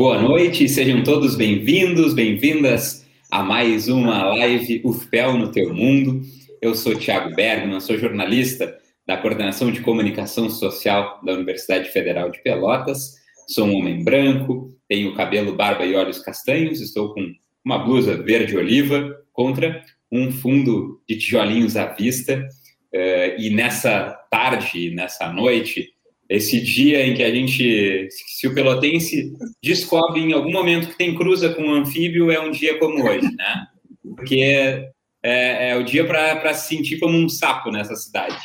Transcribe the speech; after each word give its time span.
Boa 0.00 0.18
noite, 0.18 0.66
sejam 0.66 1.04
todos 1.04 1.36
bem-vindos, 1.36 2.14
bem-vindas 2.14 3.06
a 3.30 3.42
mais 3.42 3.86
uma 3.86 4.24
live 4.30 4.80
UFPEL 4.82 5.36
no 5.36 5.52
Teu 5.52 5.74
Mundo. 5.74 6.22
Eu 6.62 6.74
sou 6.74 6.96
Tiago 6.96 7.36
Bergman, 7.36 7.78
sou 7.80 7.98
jornalista 7.98 8.74
da 9.06 9.18
Coordenação 9.18 9.70
de 9.70 9.82
Comunicação 9.82 10.48
Social 10.48 11.20
da 11.22 11.34
Universidade 11.34 11.90
Federal 11.90 12.30
de 12.30 12.42
Pelotas. 12.42 13.16
Sou 13.46 13.66
um 13.66 13.74
homem 13.74 14.02
branco, 14.02 14.74
tenho 14.88 15.14
cabelo, 15.14 15.54
barba 15.54 15.84
e 15.84 15.94
olhos 15.94 16.18
castanhos, 16.18 16.80
estou 16.80 17.12
com 17.12 17.34
uma 17.62 17.80
blusa 17.80 18.16
verde-oliva 18.22 19.14
contra 19.34 19.82
um 20.10 20.32
fundo 20.32 21.02
de 21.06 21.18
tijolinhos 21.18 21.76
à 21.76 21.84
vista. 21.84 22.48
Uh, 22.90 23.38
e 23.38 23.50
nessa 23.50 24.18
tarde, 24.30 24.92
nessa 24.94 25.30
noite, 25.30 25.90
esse 26.30 26.60
dia 26.60 27.04
em 27.04 27.12
que 27.12 27.24
a 27.24 27.34
gente, 27.34 28.08
se 28.08 28.46
o 28.46 28.54
pelotense 28.54 29.32
descobre 29.60 30.20
em 30.20 30.32
algum 30.32 30.52
momento 30.52 30.88
que 30.88 30.96
tem 30.96 31.12
cruza 31.12 31.52
com 31.52 31.62
um 31.62 31.74
anfíbio, 31.74 32.30
é 32.30 32.40
um 32.40 32.52
dia 32.52 32.78
como 32.78 33.04
hoje, 33.04 33.28
né? 33.34 33.66
Porque 34.00 34.36
é, 34.36 34.90
é, 35.20 35.70
é 35.70 35.76
o 35.76 35.82
dia 35.82 36.06
para 36.06 36.54
se 36.54 36.68
sentir 36.68 37.00
como 37.00 37.18
um 37.18 37.28
sapo 37.28 37.72
nessa 37.72 37.96
cidade. 37.96 38.38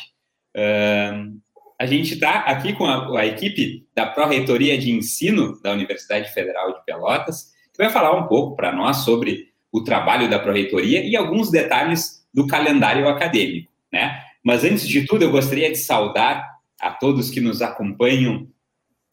Uh, 0.57 1.39
a 1.79 1.85
gente 1.85 2.15
está 2.15 2.39
aqui 2.39 2.73
com 2.73 2.85
a, 2.85 3.19
a 3.19 3.25
equipe 3.27 3.85
da 3.93 4.07
Pró-Reitoria 4.07 4.75
de 4.79 4.89
Ensino 4.89 5.61
da 5.61 5.71
Universidade 5.71 6.33
Federal 6.33 6.73
de 6.73 6.83
Pelotas, 6.85 7.51
que 7.71 7.83
vai 7.83 7.91
falar 7.91 8.17
um 8.17 8.27
pouco 8.27 8.55
para 8.55 8.71
nós 8.71 8.97
sobre 8.97 9.49
o 9.71 9.83
trabalho 9.83 10.27
da 10.27 10.39
Pró-Reitoria 10.39 11.03
e 11.03 11.15
alguns 11.15 11.51
detalhes 11.51 12.25
do 12.33 12.47
calendário 12.47 13.07
acadêmico, 13.07 13.71
né? 13.93 14.21
Mas 14.43 14.63
antes 14.63 14.87
de 14.87 15.05
tudo, 15.05 15.23
eu 15.23 15.31
gostaria 15.31 15.69
de 15.69 15.77
saudar 15.77 16.54
a 16.79 16.91
todos 16.91 17.29
que 17.29 17.41
nos 17.41 17.61
acompanham 17.61 18.47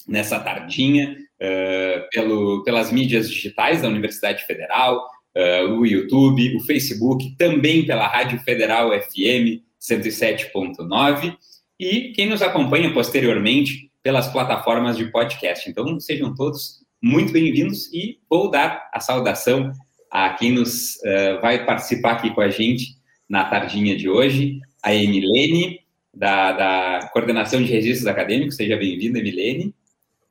nessa 0.07 0.39
tardinha 0.39 1.17
uh, 1.41 2.09
pelo, 2.11 2.63
pelas 2.65 2.91
mídias 2.91 3.31
digitais 3.31 3.83
da 3.83 3.89
Universidade 3.89 4.45
Federal, 4.45 5.07
uh, 5.37 5.73
o 5.73 5.87
YouTube, 5.87 6.57
o 6.57 6.61
Facebook, 6.61 7.35
também 7.37 7.87
pela 7.87 8.07
Rádio 8.07 8.41
Federal 8.41 8.91
FM 8.91 9.63
107.9 9.81 11.37
e 11.79 12.13
quem 12.13 12.29
nos 12.29 12.43
acompanha 12.43 12.93
posteriormente 12.93 13.91
pelas 14.03 14.29
plataformas 14.29 14.97
de 14.97 15.07
podcast. 15.11 15.69
Então, 15.69 15.99
sejam 16.01 16.35
todos 16.35 16.83
muito 17.01 17.33
bem-vindos 17.33 17.93
e 17.93 18.19
vou 18.29 18.51
dar 18.51 18.89
a 18.93 19.01
saudação 19.01 19.73
a 20.11 20.31
quem 20.31 20.53
nos 20.53 20.97
uh, 20.97 21.41
vai 21.41 21.65
participar 21.65 22.13
aqui 22.13 22.31
com 22.35 22.41
a 22.41 22.51
gente 22.51 22.97
na 23.29 23.45
tardinha 23.45 23.97
de 23.97 24.09
hoje, 24.09 24.61
a 24.83 24.95
Emilene, 24.95 25.81
da, 26.15 26.53
da 26.53 27.11
Coordenação 27.13 27.63
de 27.63 27.71
Registros 27.71 28.07
Acadêmicos. 28.07 28.57
Seja 28.57 28.77
bem-vinda, 28.77 29.19
Emilene. 29.19 29.75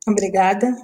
Obrigada. 0.06 0.74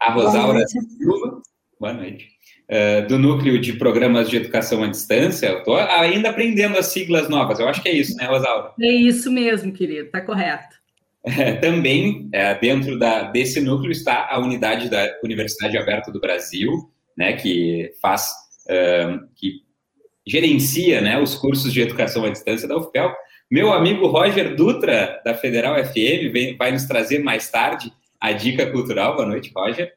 A 0.00 0.12
Rosaura 0.12 0.66
Silva. 0.66 1.42
Boa 1.78 1.92
noite. 1.92 2.28
Uh, 2.70 3.06
do 3.06 3.18
Núcleo 3.18 3.60
de 3.60 3.74
Programas 3.74 4.30
de 4.30 4.36
Educação 4.36 4.82
à 4.82 4.86
Distância. 4.86 5.46
Eu 5.46 5.58
estou 5.58 5.76
ainda 5.76 6.30
aprendendo 6.30 6.78
as 6.78 6.86
siglas 6.86 7.28
novas. 7.28 7.58
Eu 7.58 7.68
acho 7.68 7.82
que 7.82 7.88
é 7.88 7.92
isso, 7.92 8.16
né, 8.16 8.26
Rosaura? 8.26 8.72
É 8.80 8.90
isso 8.90 9.30
mesmo, 9.30 9.72
querido. 9.72 10.06
Está 10.06 10.20
correto. 10.20 10.80
É, 11.24 11.52
também, 11.54 12.28
é, 12.32 12.54
dentro 12.54 12.98
da, 12.98 13.24
desse 13.30 13.60
núcleo, 13.60 13.92
está 13.92 14.28
a 14.28 14.40
unidade 14.40 14.88
da 14.88 15.08
Universidade 15.22 15.78
Aberta 15.78 16.10
do 16.10 16.20
Brasil, 16.20 16.90
né, 17.16 17.34
que 17.34 17.92
faz, 18.00 18.28
uh, 18.66 19.24
que 19.36 19.62
gerencia 20.26 21.00
né, 21.00 21.20
os 21.20 21.34
cursos 21.34 21.72
de 21.72 21.80
educação 21.80 22.24
à 22.24 22.30
distância 22.30 22.66
da 22.66 22.76
UFPEL. 22.76 23.12
Meu 23.52 23.70
amigo 23.70 24.06
Roger 24.06 24.56
Dutra, 24.56 25.20
da 25.22 25.34
Federal 25.34 25.74
FM, 25.84 26.32
vem, 26.32 26.56
vai 26.56 26.72
nos 26.72 26.86
trazer 26.86 27.18
mais 27.18 27.50
tarde 27.50 27.92
a 28.18 28.32
dica 28.32 28.70
cultural. 28.70 29.14
Boa 29.14 29.28
noite, 29.28 29.52
Roger. 29.54 29.92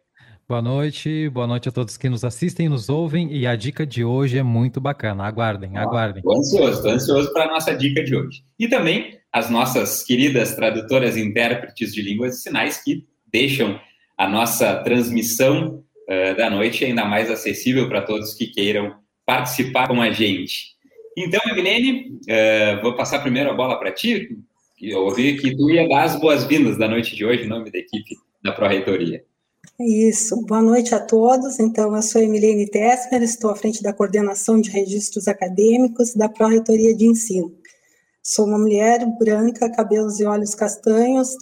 Boa 0.45 0.61
noite, 0.61 1.29
boa 1.29 1.47
noite 1.47 1.69
a 1.69 1.71
todos 1.71 1.95
que 1.95 2.09
nos 2.09 2.25
assistem 2.25 2.67
nos 2.67 2.89
ouvem. 2.89 3.31
E 3.31 3.47
a 3.47 3.55
dica 3.55 3.87
de 3.87 4.03
hoje 4.03 4.37
é 4.37 4.43
muito 4.43 4.81
bacana. 4.81 5.23
Aguardem, 5.23 5.77
ah, 5.77 5.83
aguardem. 5.83 6.17
Estou 6.17 6.37
ansioso, 6.37 6.73
estou 6.73 6.91
ansioso 6.91 7.31
para 7.31 7.45
a 7.45 7.47
nossa 7.47 7.73
dica 7.73 8.03
de 8.03 8.13
hoje. 8.13 8.43
E 8.59 8.67
também 8.67 9.17
as 9.31 9.49
nossas 9.49 10.03
queridas 10.03 10.53
tradutoras 10.53 11.15
e 11.15 11.21
intérpretes 11.21 11.93
de 11.93 12.01
línguas 12.01 12.35
e 12.35 12.41
sinais 12.41 12.83
que 12.83 13.05
deixam 13.31 13.79
a 14.17 14.27
nossa 14.27 14.83
transmissão 14.83 15.81
uh, 16.09 16.35
da 16.35 16.49
noite 16.49 16.83
ainda 16.83 17.05
mais 17.05 17.31
acessível 17.31 17.87
para 17.87 18.01
todos 18.01 18.33
que 18.33 18.47
queiram 18.47 18.97
participar 19.25 19.87
com 19.87 20.01
a 20.01 20.11
gente. 20.11 20.74
Então, 21.17 21.39
Emilene, 21.45 22.19
uh, 22.23 22.81
vou 22.81 22.95
passar 22.95 23.19
primeiro 23.19 23.49
a 23.49 23.53
bola 23.53 23.79
para 23.79 23.91
ti. 23.91 24.37
Eu 24.81 25.05
ouvi 25.05 25.37
que 25.37 25.55
tu 25.55 25.69
ia 25.69 25.87
dar 25.87 26.03
as 26.03 26.19
boas-vindas 26.19 26.77
da 26.77 26.87
noite 26.87 27.15
de 27.15 27.25
hoje 27.25 27.43
em 27.43 27.47
nome 27.47 27.71
da 27.71 27.79
equipe 27.79 28.17
da 28.43 28.51
Pró-Reitoria. 28.51 29.23
Isso, 29.79 30.45
boa 30.45 30.61
noite 30.61 30.93
a 30.93 30.99
todos. 30.99 31.59
Então, 31.59 31.95
eu 31.95 32.01
sou 32.01 32.21
Emilene 32.21 32.69
Tessmer, 32.69 33.23
estou 33.23 33.49
à 33.49 33.55
frente 33.55 33.81
da 33.81 33.93
coordenação 33.93 34.59
de 34.59 34.69
registros 34.69 35.27
acadêmicos 35.27 36.13
da 36.13 36.27
Pró-Reitoria 36.27 36.95
de 36.95 37.05
Ensino. 37.05 37.53
Sou 38.21 38.45
uma 38.45 38.57
mulher 38.57 39.05
branca, 39.17 39.69
cabelos 39.69 40.19
e 40.19 40.25
olhos 40.25 40.53
castanhos, 40.53 41.35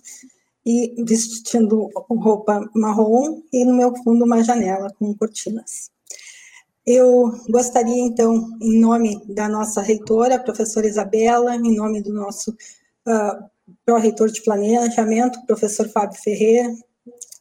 e 0.65 0.93
vestindo 1.05 1.89
roupa 2.09 2.69
marrom, 2.75 3.41
e 3.51 3.65
no 3.65 3.73
meu 3.73 3.95
fundo 4.03 4.25
uma 4.25 4.43
janela 4.43 4.93
com 4.99 5.13
cortinas. 5.15 5.91
Eu 6.85 7.31
gostaria, 7.49 8.01
então, 8.01 8.49
em 8.61 8.77
nome 8.79 9.21
da 9.29 9.47
nossa 9.47 9.81
reitora, 9.81 10.37
professora 10.37 10.85
Isabela, 10.85 11.55
em 11.55 11.75
nome 11.75 12.01
do 12.01 12.13
nosso 12.13 12.51
uh, 12.51 13.73
pró-reitor 13.85 14.29
de 14.29 14.43
planejamento, 14.43 15.45
professor 15.45 15.87
Fábio 15.87 16.19
Ferreira, 16.21 16.69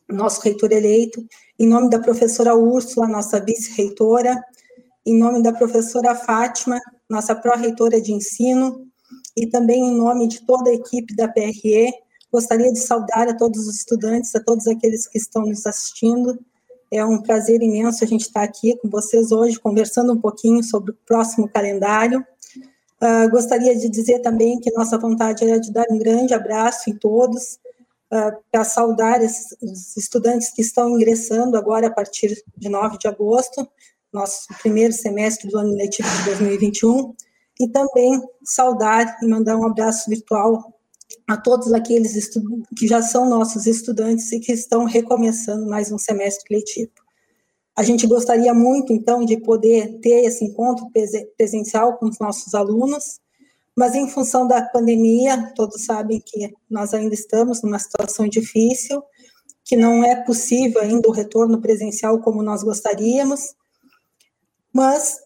nosso 0.09 0.41
reitor 0.43 0.71
eleito, 0.71 1.27
em 1.59 1.67
nome 1.67 1.91
da 1.91 1.99
professora 1.99 2.55
Úrsula, 2.55 3.09
nossa 3.09 3.41
vice-reitora, 3.41 4.41
em 5.05 5.19
nome 5.19 5.43
da 5.43 5.53
professora 5.53 6.15
Fátima, 6.15 6.79
nossa 7.11 7.35
pró-reitora 7.35 8.01
de 8.01 8.13
ensino, 8.13 8.87
e 9.37 9.49
também 9.49 9.89
em 9.89 9.97
nome 9.97 10.29
de 10.29 10.47
toda 10.47 10.71
a 10.71 10.75
equipe 10.75 11.17
da 11.17 11.27
PRE, 11.27 11.93
gostaria 12.31 12.73
de 12.73 12.79
saudar 12.79 13.29
a 13.29 13.37
todos 13.37 13.67
os 13.67 13.77
estudantes, 13.77 14.35
a 14.37 14.43
todos 14.43 14.69
aqueles 14.69 15.09
que 15.09 15.19
estão 15.19 15.43
nos 15.43 15.67
assistindo, 15.67 16.39
é 16.93 17.03
um 17.03 17.23
prazer 17.23 17.63
imenso 17.63 18.05
a 18.05 18.07
gente 18.07 18.21
estar 18.21 18.43
aqui 18.43 18.77
com 18.77 18.89
vocês 18.91 19.33
hoje, 19.33 19.59
conversando 19.59 20.13
um 20.13 20.21
pouquinho 20.21 20.63
sobre 20.63 20.91
o 20.91 20.97
próximo 21.07 21.49
calendário. 21.49 22.25
Uh, 23.03 23.31
gostaria 23.31 23.75
de 23.75 23.89
dizer 23.89 24.21
também 24.21 24.61
que 24.61 24.71
nossa 24.73 24.99
vontade 24.99 25.43
era 25.43 25.59
de 25.59 25.73
dar 25.73 25.87
um 25.91 25.99
grande 25.99 26.35
abraço 26.35 26.91
em 26.91 26.95
todos, 26.95 27.59
uh, 28.13 28.37
para 28.51 28.63
saudar 28.63 29.23
esses, 29.23 29.57
os 29.63 29.97
estudantes 29.97 30.53
que 30.53 30.61
estão 30.61 30.91
ingressando 30.91 31.57
agora 31.57 31.87
a 31.87 31.91
partir 31.91 32.45
de 32.59 32.69
9 32.69 32.99
de 32.99 33.09
agosto, 33.09 33.67
nosso 34.13 34.47
primeiro 34.61 34.93
semestre 34.93 35.49
do 35.49 35.59
ano 35.59 35.75
letivo 35.75 36.09
de 36.19 36.25
2021, 36.27 37.15
e 37.59 37.69
também 37.69 38.23
saudar 38.45 39.17
e 39.23 39.27
mandar 39.27 39.57
um 39.57 39.67
abraço 39.67 40.11
virtual 40.11 40.72
a 41.33 41.37
todos 41.39 41.73
aqueles 41.73 42.29
que 42.77 42.87
já 42.87 43.01
são 43.01 43.27
nossos 43.27 43.67
estudantes 43.67 44.31
e 44.33 44.39
que 44.39 44.53
estão 44.53 44.85
recomeçando 44.85 45.67
mais 45.67 45.91
um 45.91 45.97
semestre 45.97 46.55
letivo. 46.55 46.93
A 47.75 47.83
gente 47.83 48.07
gostaria 48.07 48.53
muito, 48.53 48.93
então, 48.93 49.25
de 49.25 49.39
poder 49.39 49.99
ter 50.01 50.27
esse 50.27 50.45
encontro 50.45 50.87
presencial 51.35 51.97
com 51.97 52.07
os 52.07 52.19
nossos 52.19 52.55
alunos, 52.55 53.19
mas 53.75 53.95
em 53.95 54.07
função 54.11 54.47
da 54.47 54.61
pandemia, 54.61 55.51
todos 55.57 55.87
sabem 55.87 56.21
que 56.21 56.53
nós 56.69 56.93
ainda 56.93 57.15
estamos 57.15 57.63
numa 57.63 57.79
situação 57.79 58.29
difícil, 58.29 59.03
que 59.65 59.75
não 59.75 60.05
é 60.05 60.23
possível 60.27 60.83
ainda 60.83 61.09
o 61.09 61.13
retorno 61.13 61.63
presencial 61.63 62.21
como 62.21 62.43
nós 62.43 62.63
gostaríamos, 62.63 63.55
mas 64.71 65.17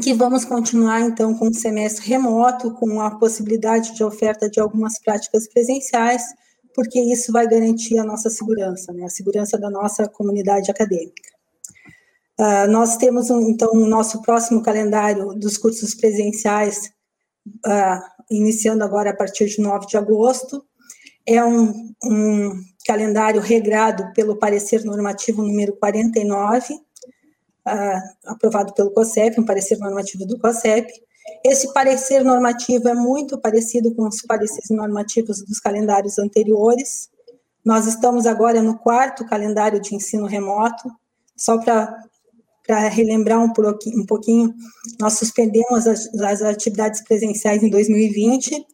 que 0.00 0.14
vamos 0.14 0.44
continuar, 0.44 1.00
então, 1.00 1.34
com 1.34 1.48
o 1.48 1.54
semestre 1.54 2.08
remoto, 2.08 2.72
com 2.74 3.00
a 3.00 3.18
possibilidade 3.18 3.94
de 3.94 4.02
oferta 4.02 4.48
de 4.48 4.60
algumas 4.60 4.98
práticas 4.98 5.48
presenciais, 5.48 6.22
porque 6.74 7.00
isso 7.00 7.32
vai 7.32 7.46
garantir 7.46 7.98
a 7.98 8.04
nossa 8.04 8.30
segurança, 8.30 8.92
né, 8.92 9.04
a 9.04 9.10
segurança 9.10 9.58
da 9.58 9.70
nossa 9.70 10.08
comunidade 10.08 10.70
acadêmica. 10.70 11.30
Uh, 12.40 12.70
nós 12.70 12.96
temos, 12.96 13.30
um, 13.30 13.50
então, 13.50 13.70
o 13.72 13.86
nosso 13.86 14.22
próximo 14.22 14.62
calendário 14.62 15.34
dos 15.34 15.58
cursos 15.58 15.94
presenciais, 15.94 16.90
uh, 17.66 18.00
iniciando 18.30 18.82
agora 18.82 19.10
a 19.10 19.16
partir 19.16 19.46
de 19.46 19.60
9 19.60 19.86
de 19.86 19.96
agosto, 19.96 20.64
é 21.26 21.44
um, 21.44 21.92
um 22.02 22.52
calendário 22.86 23.40
regrado 23.40 24.12
pelo 24.14 24.38
parecer 24.38 24.84
normativo 24.84 25.42
número 25.42 25.76
49, 25.76 26.74
uh, 27.66 28.30
aprovado 28.32 28.74
pelo 28.74 28.90
COSEP, 28.90 29.40
um 29.40 29.44
parecer 29.44 29.78
normativo 29.78 30.26
do 30.26 30.38
COSEP. 30.38 30.92
Esse 31.44 31.72
parecer 31.72 32.24
normativo 32.24 32.88
é 32.88 32.94
muito 32.94 33.38
parecido 33.38 33.94
com 33.94 34.06
os 34.06 34.22
pareceres 34.22 34.70
normativos 34.70 35.42
dos 35.44 35.60
calendários 35.60 36.18
anteriores. 36.18 37.10
Nós 37.64 37.86
estamos 37.86 38.26
agora 38.26 38.60
no 38.60 38.78
quarto 38.78 39.24
calendário 39.24 39.80
de 39.80 39.94
ensino 39.94 40.26
remoto, 40.26 40.90
só 41.36 41.58
para 41.58 42.88
relembrar 42.88 43.40
um 43.40 43.52
um 43.94 44.06
pouquinho, 44.06 44.54
nós 45.00 45.14
suspendemos 45.14 45.86
as, 45.86 46.12
as 46.20 46.42
atividades 46.42 47.02
presenciais 47.02 47.62
em 47.62 47.70
2020, 47.70 48.54
uh, 48.58 48.64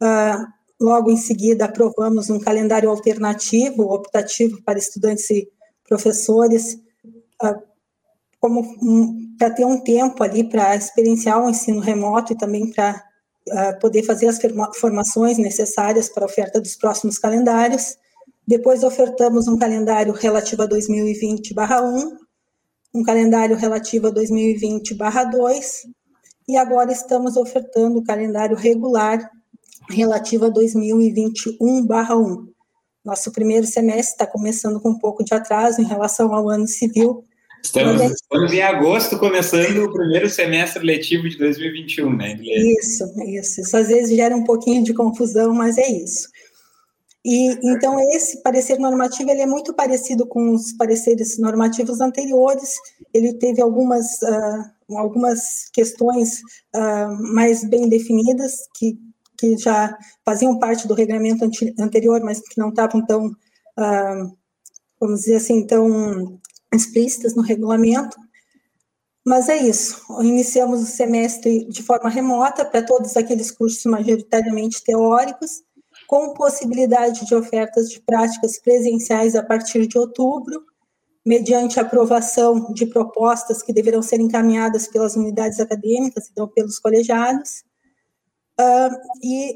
ah, 0.00 0.46
logo 0.80 1.10
em 1.10 1.16
seguida 1.16 1.64
aprovamos 1.64 2.28
um 2.28 2.40
calendário 2.40 2.90
alternativo, 2.90 3.84
optativo 3.84 4.60
para 4.62 4.78
estudantes 4.78 5.26
se 5.26 5.48
professores, 5.86 6.74
uh, 7.42 7.73
como 8.44 8.60
um, 8.82 9.34
para 9.38 9.48
ter 9.48 9.64
um 9.64 9.80
tempo 9.80 10.22
ali 10.22 10.44
para 10.44 10.76
experienciar 10.76 11.42
o 11.42 11.48
ensino 11.48 11.80
remoto 11.80 12.34
e 12.34 12.36
também 12.36 12.70
para 12.70 13.02
uh, 13.48 13.80
poder 13.80 14.02
fazer 14.02 14.26
as 14.26 14.38
formações 14.78 15.38
necessárias 15.38 16.10
para 16.10 16.24
a 16.24 16.26
oferta 16.26 16.60
dos 16.60 16.76
próximos 16.76 17.18
calendários. 17.18 17.96
Depois 18.46 18.84
ofertamos 18.84 19.48
um 19.48 19.56
calendário 19.56 20.12
relativo 20.12 20.60
a 20.60 20.68
2020/1, 20.68 22.18
um 22.94 23.02
calendário 23.02 23.56
relativo 23.56 24.08
a 24.08 24.10
2020/2 24.10 25.86
e 26.46 26.58
agora 26.58 26.92
estamos 26.92 27.38
ofertando 27.38 28.00
o 28.00 28.04
calendário 28.04 28.58
regular 28.58 29.26
relativo 29.88 30.44
a 30.44 30.50
2021/1. 30.50 32.46
Nosso 33.02 33.32
primeiro 33.32 33.66
semestre 33.66 34.12
está 34.12 34.26
começando 34.26 34.78
com 34.82 34.90
um 34.90 34.98
pouco 34.98 35.24
de 35.24 35.32
atraso 35.32 35.80
em 35.80 35.86
relação 35.86 36.34
ao 36.34 36.50
ano 36.50 36.68
civil. 36.68 37.24
Estamos, 37.64 38.00
é... 38.00 38.06
estamos 38.06 38.52
em 38.52 38.62
agosto, 38.62 39.18
começando 39.18 39.78
o 39.78 39.92
primeiro 39.92 40.28
semestre 40.28 40.84
letivo 40.84 41.28
de 41.28 41.38
2021, 41.38 42.14
né, 42.14 42.38
Isso, 42.40 43.04
isso. 43.26 43.60
Isso 43.62 43.76
às 43.76 43.88
vezes 43.88 44.14
gera 44.14 44.36
um 44.36 44.44
pouquinho 44.44 44.84
de 44.84 44.92
confusão, 44.92 45.54
mas 45.54 45.78
é 45.78 45.88
isso. 45.88 46.28
E 47.24 47.58
então 47.66 47.98
esse 48.14 48.42
parecer 48.42 48.78
normativo 48.78 49.30
ele 49.30 49.40
é 49.40 49.46
muito 49.46 49.72
parecido 49.72 50.26
com 50.26 50.52
os 50.52 50.72
pareceres 50.74 51.38
normativos 51.38 52.02
anteriores. 52.02 52.74
Ele 53.14 53.32
teve 53.32 53.62
algumas 53.62 54.04
uh, 54.22 54.98
algumas 54.98 55.70
questões 55.72 56.40
uh, 56.76 57.34
mais 57.34 57.64
bem 57.64 57.88
definidas 57.88 58.52
que 58.74 58.98
que 59.38 59.56
já 59.56 59.96
faziam 60.24 60.58
parte 60.58 60.86
do 60.86 60.94
regulamento 60.94 61.44
anterior, 61.78 62.20
mas 62.22 62.40
que 62.40 62.58
não 62.58 62.68
estavam 62.68 63.04
tão, 63.04 63.26
uh, 63.26 64.36
vamos 65.00 65.20
dizer 65.20 65.36
assim, 65.36 65.66
tão 65.66 66.38
explícitas 66.74 67.34
no 67.34 67.42
regulamento. 67.42 68.16
Mas 69.24 69.48
é 69.48 69.56
isso. 69.56 70.02
Iniciamos 70.20 70.82
o 70.82 70.86
semestre 70.86 71.66
de 71.66 71.82
forma 71.82 72.10
remota 72.10 72.64
para 72.64 72.82
todos 72.82 73.16
aqueles 73.16 73.50
cursos 73.50 73.84
majoritariamente 73.84 74.84
teóricos 74.84 75.62
com 76.06 76.34
possibilidade 76.34 77.24
de 77.24 77.34
ofertas 77.34 77.88
de 77.88 78.00
práticas 78.00 78.58
presenciais 78.58 79.34
a 79.34 79.42
partir 79.42 79.86
de 79.86 79.98
outubro, 79.98 80.62
mediante 81.24 81.80
aprovação 81.80 82.72
de 82.74 82.86
propostas 82.86 83.62
que 83.62 83.72
deverão 83.72 84.02
ser 84.02 84.20
encaminhadas 84.20 84.86
pelas 84.86 85.16
unidades 85.16 85.58
acadêmicas, 85.58 86.28
então 86.30 86.46
pelos 86.48 86.78
colegiados. 86.78 87.64
Uh, 88.60 88.94
e 89.22 89.54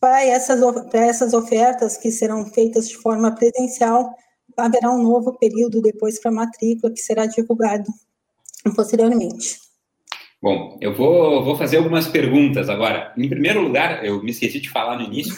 para 0.00 0.24
essas, 0.24 0.60
para 0.90 1.00
essas 1.00 1.34
ofertas 1.34 1.96
que 1.96 2.10
serão 2.10 2.46
feitas 2.46 2.88
de 2.88 2.96
forma 2.96 3.34
presencial, 3.34 4.14
haverá 4.56 4.90
um 4.90 5.02
novo 5.02 5.38
período 5.38 5.80
depois 5.82 6.20
para 6.20 6.30
matrícula, 6.30 6.92
que 6.92 7.00
será 7.00 7.26
divulgado 7.26 7.90
posteriormente. 8.74 9.60
Bom, 10.42 10.78
eu 10.80 10.94
vou, 10.94 11.44
vou 11.44 11.56
fazer 11.56 11.78
algumas 11.78 12.06
perguntas 12.06 12.68
agora. 12.68 13.12
Em 13.16 13.28
primeiro 13.28 13.60
lugar, 13.60 14.04
eu 14.04 14.22
me 14.22 14.30
esqueci 14.30 14.60
de 14.60 14.70
falar 14.70 14.96
no 14.96 15.04
início, 15.04 15.34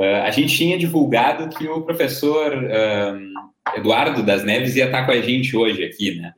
Uh, 0.00 0.22
a 0.24 0.30
gente 0.30 0.56
tinha 0.56 0.78
divulgado 0.78 1.54
que 1.54 1.68
o 1.68 1.82
professor 1.82 2.54
uh, 2.54 3.76
Eduardo 3.76 4.22
das 4.22 4.42
Neves 4.42 4.74
ia 4.74 4.86
estar 4.86 5.04
com 5.04 5.12
a 5.12 5.20
gente 5.20 5.54
hoje 5.54 5.84
aqui, 5.84 6.18
né? 6.18 6.32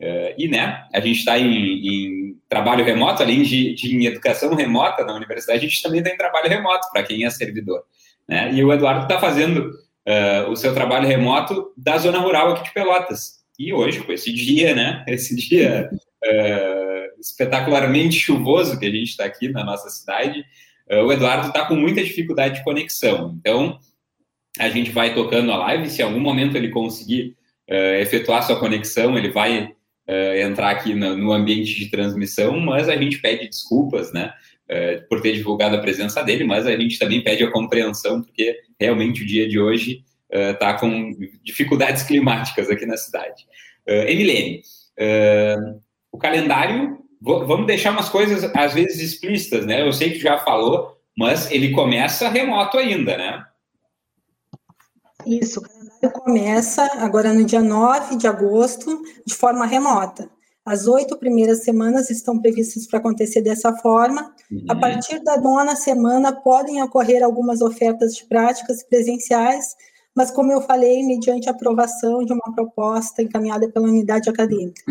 Uh, 0.00 0.34
e, 0.38 0.46
né, 0.46 0.84
a 0.94 1.00
gente 1.00 1.18
está 1.18 1.36
em, 1.36 1.50
em, 1.50 2.36
trabalho 2.48 2.84
remoto, 2.84 3.20
além 3.20 3.42
de, 3.42 3.74
de, 3.74 3.96
em 3.96 4.06
educação 4.06 4.54
remota 4.54 5.04
na 5.04 5.16
universidade, 5.16 5.58
a 5.58 5.68
gente 5.68 5.82
também 5.82 5.98
está 5.98 6.14
em 6.14 6.16
trabalho 6.16 6.48
remoto 6.48 6.86
para 6.92 7.02
quem 7.02 7.24
é 7.24 7.30
servidor, 7.30 7.82
né? 8.28 8.52
E 8.54 8.62
o 8.62 8.72
Eduardo 8.72 9.02
está 9.02 9.18
fazendo 9.18 9.68
o 10.48 10.56
seu 10.56 10.72
trabalho 10.72 11.06
remoto 11.06 11.72
da 11.76 11.98
zona 11.98 12.18
rural 12.18 12.52
aqui 12.52 12.64
de 12.64 12.72
Pelotas. 12.72 13.38
E 13.58 13.72
hoje, 13.72 14.02
com 14.02 14.12
esse 14.12 14.32
dia, 14.32 14.74
né, 14.74 15.04
esse 15.08 15.34
dia 15.34 15.90
espetacularmente 17.18 18.18
chuvoso 18.18 18.78
que 18.78 18.86
a 18.86 18.90
gente 18.90 19.10
está 19.10 19.24
aqui 19.24 19.48
na 19.48 19.64
nossa 19.64 19.90
cidade, 19.90 20.44
eh, 20.88 21.02
o 21.02 21.12
Eduardo 21.12 21.48
está 21.48 21.66
com 21.66 21.74
muita 21.74 22.02
dificuldade 22.02 22.56
de 22.56 22.64
conexão. 22.64 23.36
Então, 23.38 23.78
a 24.58 24.68
gente 24.68 24.90
vai 24.90 25.14
tocando 25.14 25.52
a 25.52 25.56
live. 25.56 25.90
Se 25.90 26.00
em 26.00 26.04
algum 26.04 26.20
momento 26.20 26.56
ele 26.56 26.70
conseguir 26.70 27.36
uh, 27.70 27.94
efetuar 28.00 28.42
sua 28.42 28.58
conexão, 28.58 29.16
ele 29.16 29.30
vai 29.30 29.64
uh, 29.64 30.36
entrar 30.40 30.70
aqui 30.70 30.94
no, 30.94 31.16
no, 31.16 31.32
ambiente 31.32 31.74
de 31.78 31.90
transmissão, 31.90 32.58
mas 32.58 32.88
a 32.88 32.96
gente 32.96 33.18
pede 33.18 33.48
desculpas, 33.48 34.12
né? 34.12 34.32
Uh, 34.70 35.08
por 35.08 35.22
ter 35.22 35.32
divulgado 35.32 35.76
a 35.76 35.80
presença 35.80 36.22
dele, 36.22 36.44
mas 36.44 36.66
a 36.66 36.76
gente 36.76 36.98
também 36.98 37.24
pede 37.24 37.42
a 37.42 37.50
compreensão, 37.50 38.22
porque 38.22 38.54
realmente 38.78 39.22
o 39.22 39.26
dia 39.26 39.48
de 39.48 39.58
hoje 39.58 40.04
está 40.30 40.74
com 40.74 41.16
dificuldades 41.42 42.02
climáticas 42.06 42.68
aqui 42.68 42.84
na 42.84 42.98
cidade. 42.98 43.46
Uh, 43.88 44.06
Emilene, 44.06 44.60
o 46.12 46.18
calendário 46.18 46.98
vamos 47.20 47.66
deixar 47.66 47.90
umas 47.90 48.08
coisas 48.08 48.44
às 48.54 48.74
vezes 48.74 49.00
explícitas, 49.00 49.66
né? 49.66 49.86
Eu 49.86 49.92
sei 49.92 50.12
que 50.12 50.18
já 50.18 50.38
falou, 50.38 50.96
mas 51.16 51.50
ele 51.50 51.72
começa 51.72 52.28
remoto 52.28 52.78
ainda, 52.78 53.16
né? 53.16 53.44
Isso, 55.26 55.60
o 55.60 55.62
calendário 55.62 56.10
começa 56.12 56.82
agora 57.02 57.32
no 57.32 57.44
dia 57.44 57.60
9 57.60 58.16
de 58.16 58.26
agosto, 58.26 59.02
de 59.26 59.34
forma 59.34 59.66
remota. 59.66 60.30
As 60.68 60.86
oito 60.86 61.16
primeiras 61.16 61.64
semanas 61.64 62.10
estão 62.10 62.38
previstas 62.38 62.86
para 62.86 62.98
acontecer 62.98 63.40
dessa 63.40 63.74
forma. 63.76 64.34
Uhum. 64.50 64.64
A 64.68 64.76
partir 64.76 65.18
da 65.24 65.40
nona 65.40 65.74
semana 65.74 66.30
podem 66.30 66.82
ocorrer 66.82 67.24
algumas 67.24 67.62
ofertas 67.62 68.14
de 68.14 68.26
práticas 68.26 68.82
presenciais, 68.84 69.74
mas 70.14 70.30
como 70.30 70.52
eu 70.52 70.60
falei, 70.60 71.02
mediante 71.04 71.48
aprovação 71.48 72.22
de 72.22 72.34
uma 72.34 72.54
proposta 72.54 73.22
encaminhada 73.22 73.70
pela 73.70 73.88
unidade 73.88 74.28
acadêmica, 74.28 74.82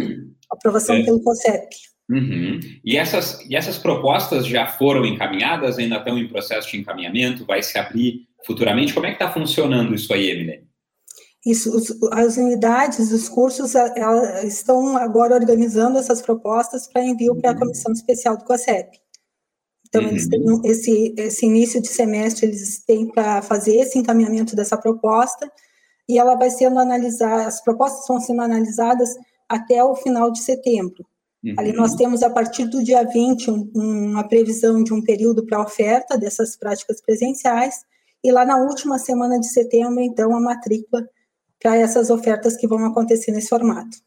aprovação 0.49 0.95
é. 0.95 1.03
pelo 1.03 1.21
COSEP. 1.21 1.69
Uhum. 2.09 2.59
E, 2.83 2.97
essas, 2.97 3.39
e 3.47 3.55
essas 3.55 3.77
propostas 3.77 4.47
já 4.47 4.65
foram 4.65 5.05
encaminhadas, 5.05 5.77
ainda 5.77 5.97
estão 5.97 6.17
em 6.17 6.27
processo 6.27 6.71
de 6.71 6.77
encaminhamento, 6.77 7.45
vai 7.45 7.61
se 7.61 7.77
abrir 7.77 8.27
futuramente? 8.45 8.93
Como 8.93 9.05
é 9.05 9.09
que 9.09 9.15
está 9.15 9.29
funcionando 9.31 9.93
isso 9.93 10.11
aí, 10.11 10.31
Emily? 10.31 10.66
Isso, 11.45 11.71
as 12.11 12.35
unidades, 12.37 13.11
os 13.11 13.29
cursos 13.29 13.73
estão 14.43 14.97
agora 14.97 15.35
organizando 15.35 15.97
essas 15.97 16.21
propostas 16.21 16.87
para 16.87 17.05
envio 17.05 17.35
para 17.35 17.51
a 17.51 17.53
uhum. 17.53 17.59
Comissão 17.59 17.93
Especial 17.93 18.37
do 18.37 18.43
COSEP. 18.43 18.99
Então, 19.87 20.01
uhum. 20.01 20.09
eles 20.09 20.27
têm 20.27 20.41
esse, 20.65 21.15
esse 21.17 21.45
início 21.45 21.81
de 21.81 21.87
semestre, 21.87 22.47
eles 22.47 22.83
têm 22.83 23.07
para 23.07 23.41
fazer 23.41 23.75
esse 23.77 23.97
encaminhamento 23.97 24.55
dessa 24.55 24.77
proposta, 24.77 25.49
e 26.09 26.17
ela 26.17 26.35
vai 26.35 26.49
sendo 26.49 26.79
analisada, 26.79 27.47
as 27.47 27.61
propostas 27.61 28.07
vão 28.07 28.19
sendo 28.19 28.41
analisadas 28.41 29.15
até 29.47 29.83
o 29.83 29.95
final 29.95 30.31
de 30.31 30.39
setembro. 30.39 31.05
Uhum. 31.43 31.53
Ali 31.57 31.71
nós 31.73 31.95
temos, 31.95 32.23
a 32.23 32.29
partir 32.29 32.65
do 32.65 32.83
dia 32.83 33.03
20, 33.03 33.51
um, 33.51 33.71
uma 33.75 34.27
previsão 34.27 34.83
de 34.83 34.93
um 34.93 35.01
período 35.01 35.45
para 35.45 35.61
oferta 35.61 36.17
dessas 36.17 36.55
práticas 36.57 37.01
presenciais, 37.01 37.85
e 38.23 38.31
lá 38.31 38.43
na 38.43 38.57
última 38.57 38.97
semana 38.97 39.39
de 39.39 39.47
setembro, 39.47 40.01
então, 40.01 40.35
a 40.35 40.39
matrícula 40.39 41.07
para 41.61 41.75
essas 41.77 42.09
ofertas 42.09 42.55
que 42.55 42.67
vão 42.67 42.85
acontecer 42.85 43.31
nesse 43.31 43.49
formato. 43.49 43.97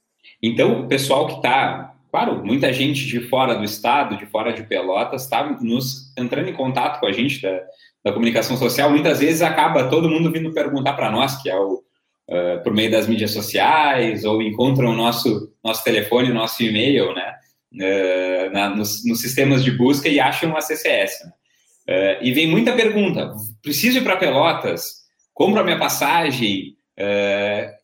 Então, 0.42 0.82
o 0.82 0.88
pessoal 0.88 1.26
que 1.26 1.34
está, 1.34 1.94
claro, 2.10 2.44
muita 2.44 2.72
gente 2.72 3.06
de 3.06 3.20
fora 3.28 3.54
do 3.54 3.64
estado, 3.64 4.16
de 4.16 4.26
fora 4.26 4.52
de 4.52 4.62
Pelotas, 4.62 5.24
está 5.24 5.44
nos 5.60 6.12
entrando 6.16 6.48
em 6.48 6.54
contato 6.54 7.00
com 7.00 7.06
a 7.06 7.12
gente 7.12 7.42
da, 7.42 7.60
da 8.04 8.12
comunicação 8.12 8.56
social, 8.56 8.90
muitas 8.90 9.20
vezes 9.20 9.42
acaba 9.42 9.88
todo 9.88 10.08
mundo 10.08 10.30
vindo 10.30 10.52
perguntar 10.52 10.94
para 10.94 11.10
nós, 11.10 11.42
que 11.42 11.50
é 11.50 11.58
o 11.58 11.82
uh, 12.30 12.62
por 12.62 12.72
meio 12.72 12.90
das 12.90 13.06
mídias 13.06 13.32
sociais 13.32 14.24
ou 14.24 14.40
encontram 14.40 14.90
o 14.90 14.96
nosso, 14.96 15.52
nosso 15.62 15.84
telefone, 15.84 16.32
nosso 16.32 16.62
e-mail, 16.62 17.12
né? 17.14 17.34
Uh, 17.72 18.52
na, 18.52 18.70
nos, 18.70 19.04
nos, 19.04 19.20
sistemas 19.20 19.62
de 19.62 19.70
busca 19.70 20.08
e 20.08 20.18
acham 20.18 20.56
a 20.56 20.60
CCS. 20.60 21.20
Né? 21.24 22.18
Uh, 22.20 22.24
e 22.24 22.32
vem 22.32 22.48
muita 22.48 22.72
pergunta: 22.72 23.30
preciso 23.62 23.98
ir 23.98 24.04
para 24.04 24.16
Pelotas? 24.16 25.00
Compro 25.34 25.60
a 25.60 25.64
minha 25.64 25.78
passagem? 25.78 26.76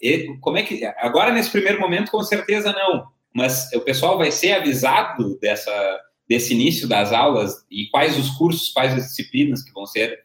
E, 0.00 0.36
como 0.40 0.58
é 0.58 0.62
que. 0.62 0.84
Agora, 0.98 1.32
nesse 1.32 1.50
primeiro 1.50 1.80
momento, 1.80 2.10
com 2.10 2.22
certeza 2.22 2.72
não. 2.72 3.06
Mas 3.34 3.70
o 3.72 3.80
pessoal 3.80 4.16
vai 4.16 4.30
ser 4.30 4.52
avisado 4.52 5.38
dessa, 5.40 6.00
desse 6.28 6.54
início 6.54 6.88
das 6.88 7.12
aulas 7.12 7.54
e 7.70 7.88
quais 7.90 8.18
os 8.18 8.30
cursos, 8.30 8.72
quais 8.72 8.94
as 8.94 9.08
disciplinas 9.08 9.62
que 9.62 9.72
vão 9.72 9.86
ser 9.86 10.24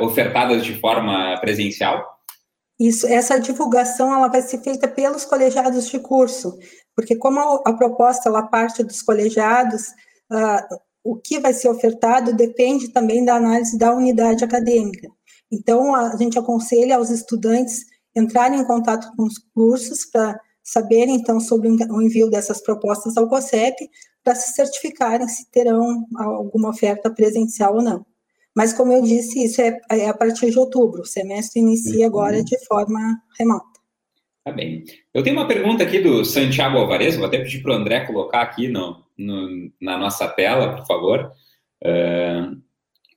ofertadas 0.00 0.64
de 0.64 0.78
forma 0.78 1.38
presencial? 1.40 2.12
Isso, 2.78 3.06
essa 3.06 3.38
divulgação 3.38 4.12
ela 4.12 4.28
vai 4.28 4.42
ser 4.42 4.58
feita 4.58 4.88
pelos 4.88 5.24
colegiados 5.24 5.88
de 5.88 6.00
curso, 6.00 6.58
porque 6.96 7.14
como 7.14 7.38
a, 7.38 7.70
a 7.70 7.72
proposta 7.74 8.28
ela 8.28 8.42
parte 8.42 8.82
dos 8.82 9.00
colegiados, 9.02 9.82
uh, 10.32 10.76
o 11.04 11.16
que 11.16 11.38
vai 11.38 11.52
ser 11.52 11.68
ofertado 11.68 12.34
depende 12.34 12.88
também 12.88 13.24
da 13.24 13.36
análise 13.36 13.78
da 13.78 13.94
unidade 13.94 14.44
acadêmica. 14.44 15.08
Então, 15.50 15.94
a 15.94 16.16
gente 16.16 16.38
aconselha 16.38 16.96
aos 16.96 17.10
estudantes 17.10 17.84
entrarem 18.14 18.60
em 18.60 18.64
contato 18.64 19.14
com 19.16 19.24
os 19.24 19.38
cursos 19.54 20.04
para 20.04 20.38
saberem, 20.62 21.16
então, 21.16 21.40
sobre 21.40 21.68
o 21.68 22.02
envio 22.02 22.30
dessas 22.30 22.62
propostas 22.62 23.16
ao 23.16 23.28
COSEP, 23.28 23.88
para 24.22 24.34
se 24.34 24.52
certificarem 24.52 25.26
se 25.28 25.50
terão 25.50 26.06
alguma 26.16 26.70
oferta 26.70 27.12
presencial 27.12 27.76
ou 27.76 27.82
não. 27.82 28.06
Mas, 28.54 28.72
como 28.72 28.92
eu 28.92 29.02
disse, 29.02 29.44
isso 29.44 29.60
é, 29.60 29.80
é 29.90 30.08
a 30.08 30.14
partir 30.14 30.50
de 30.50 30.58
outubro. 30.58 31.02
O 31.02 31.06
semestre 31.06 31.60
inicia 31.60 32.00
uhum. 32.00 32.06
agora 32.06 32.44
de 32.44 32.58
forma 32.66 33.00
remota. 33.38 33.72
Tá 34.44 34.52
bem. 34.52 34.84
Eu 35.14 35.22
tenho 35.22 35.36
uma 35.36 35.48
pergunta 35.48 35.84
aqui 35.84 36.00
do 36.00 36.24
Santiago 36.24 36.76
Alvarez, 36.76 37.16
vou 37.16 37.26
até 37.26 37.38
pedir 37.38 37.62
para 37.62 37.72
o 37.72 37.76
André 37.76 38.00
colocar 38.06 38.42
aqui 38.42 38.68
no, 38.68 39.02
no, 39.16 39.70
na 39.80 39.96
nossa 39.96 40.28
tela, 40.28 40.76
por 40.76 40.86
favor. 40.86 41.32
Uh, 41.82 42.60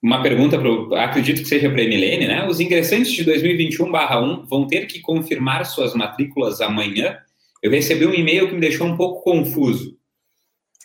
uma 0.05 0.21
pergunta, 0.21 0.59
pro, 0.59 0.93
acredito 0.93 1.41
que 1.41 1.49
seja 1.49 1.67
para 1.67 1.81
a 1.81 1.83
Emilene, 1.83 2.27
né? 2.27 2.47
Os 2.47 2.59
ingressantes 2.59 3.11
de 3.11 3.25
2021-1 3.25 4.47
vão 4.47 4.67
ter 4.67 4.85
que 4.85 5.01
confirmar 5.01 5.65
suas 5.65 5.95
matrículas 5.95 6.61
amanhã? 6.61 7.17
Eu 7.63 7.71
recebi 7.71 8.05
um 8.05 8.13
e-mail 8.13 8.47
que 8.47 8.53
me 8.53 8.61
deixou 8.61 8.85
um 8.85 8.95
pouco 8.95 9.23
confuso. 9.23 9.97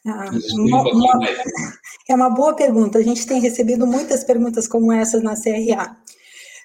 Ah, 0.07 0.31
uma, 0.55 0.83
uma, 0.91 1.21
é 2.09 2.15
uma 2.15 2.31
boa 2.31 2.55
pergunta. 2.55 2.99
A 2.99 3.03
gente 3.03 3.27
tem 3.27 3.43
recebido 3.43 3.87
muitas 3.87 4.25
perguntas 4.25 4.67
como 4.67 4.91
essas 4.91 5.23
na 5.23 5.35
CRA. 5.35 5.95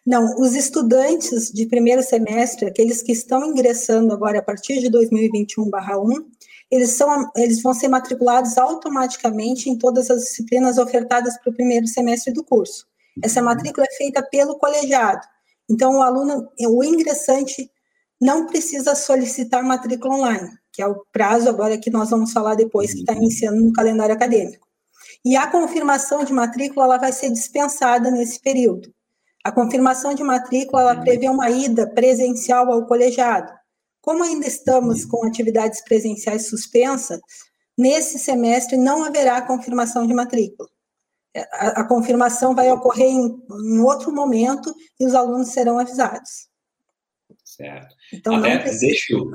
Não, 0.07 0.39
os 0.39 0.55
estudantes 0.55 1.51
de 1.51 1.65
primeiro 1.65 2.03
semestre, 2.03 2.67
aqueles 2.67 3.03
que 3.03 3.11
estão 3.11 3.43
ingressando 3.43 4.13
agora 4.13 4.39
a 4.39 4.41
partir 4.41 4.79
de 4.79 4.89
2021/1, 4.89 6.23
eles, 6.71 6.91
são, 6.91 7.31
eles 7.35 7.61
vão 7.61 7.73
ser 7.73 7.87
matriculados 7.87 8.57
automaticamente 8.57 9.69
em 9.69 9.77
todas 9.77 10.09
as 10.09 10.21
disciplinas 10.21 10.77
ofertadas 10.77 11.37
para 11.37 11.51
o 11.51 11.53
primeiro 11.53 11.87
semestre 11.87 12.33
do 12.33 12.43
curso. 12.43 12.85
Essa 13.23 13.41
matrícula 13.41 13.85
é 13.89 13.95
feita 13.95 14.21
pelo 14.23 14.57
colegiado. 14.57 15.25
Então, 15.69 15.97
o 15.97 16.01
aluno, 16.01 16.49
o 16.59 16.83
ingressante, 16.83 17.71
não 18.19 18.45
precisa 18.45 18.95
solicitar 18.95 19.63
matrícula 19.63 20.15
online, 20.15 20.49
que 20.71 20.81
é 20.81 20.87
o 20.87 21.05
prazo 21.11 21.49
agora 21.49 21.77
que 21.77 21.89
nós 21.89 22.09
vamos 22.09 22.31
falar 22.31 22.55
depois, 22.55 22.93
que 22.93 22.99
está 22.99 23.13
iniciando 23.13 23.61
no 23.61 23.73
calendário 23.73 24.15
acadêmico. 24.15 24.67
E 25.23 25.35
a 25.35 25.47
confirmação 25.47 26.23
de 26.23 26.33
matrícula 26.33 26.85
ela 26.85 26.97
vai 26.97 27.11
ser 27.11 27.29
dispensada 27.31 28.11
nesse 28.11 28.39
período. 28.39 28.93
A 29.43 29.51
confirmação 29.51 30.13
de 30.13 30.23
matrícula 30.23 30.81
ela 30.81 31.01
prevê 31.01 31.29
uma 31.29 31.49
ida 31.49 31.87
presencial 31.87 32.71
ao 32.71 32.85
colegiado. 32.85 33.51
Como 34.05 34.23
ainda 34.23 34.45
estamos 34.45 35.03
com 35.03 35.25
atividades 35.25 35.81
presenciais 35.81 36.47
suspensas, 36.47 37.19
nesse 37.75 38.19
semestre 38.19 38.77
não 38.77 39.03
haverá 39.03 39.41
confirmação 39.41 40.05
de 40.05 40.13
matrícula. 40.13 40.69
A, 41.53 41.81
a 41.81 41.87
confirmação 41.87 42.53
vai 42.53 42.71
ocorrer 42.71 43.07
em, 43.07 43.25
em, 43.25 43.79
outro 43.79 44.13
momento 44.13 44.71
e 44.99 45.07
os 45.07 45.15
alunos 45.15 45.47
serão 45.47 45.79
avisados. 45.79 46.47
Certo. 47.43 47.95
Então, 48.13 48.35
Até, 48.35 48.53
não 48.53 48.61
precisa, 48.61 48.85
deixa 48.85 49.13
eu... 49.13 49.25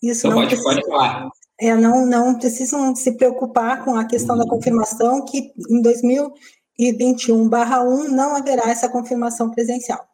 Isso 0.00 0.28
então, 0.28 0.30
não 0.30 0.36
pode, 0.36 0.54
precisa, 0.54 0.68
pode 0.68 0.86
falar. 0.86 1.28
É, 1.60 1.74
não, 1.74 2.06
não 2.06 2.38
precisam 2.38 2.94
se 2.94 3.16
preocupar 3.16 3.84
com 3.84 3.96
a 3.96 4.04
questão 4.04 4.36
da 4.36 4.44
uhum. 4.44 4.50
confirmação, 4.50 5.24
que 5.24 5.52
em 5.68 5.82
2000 5.82 6.32
e 6.78 6.92
21/1 6.92 8.06
não 8.06 8.36
haverá 8.36 8.70
essa 8.70 8.88
confirmação 8.88 9.50
presencial. 9.50 10.08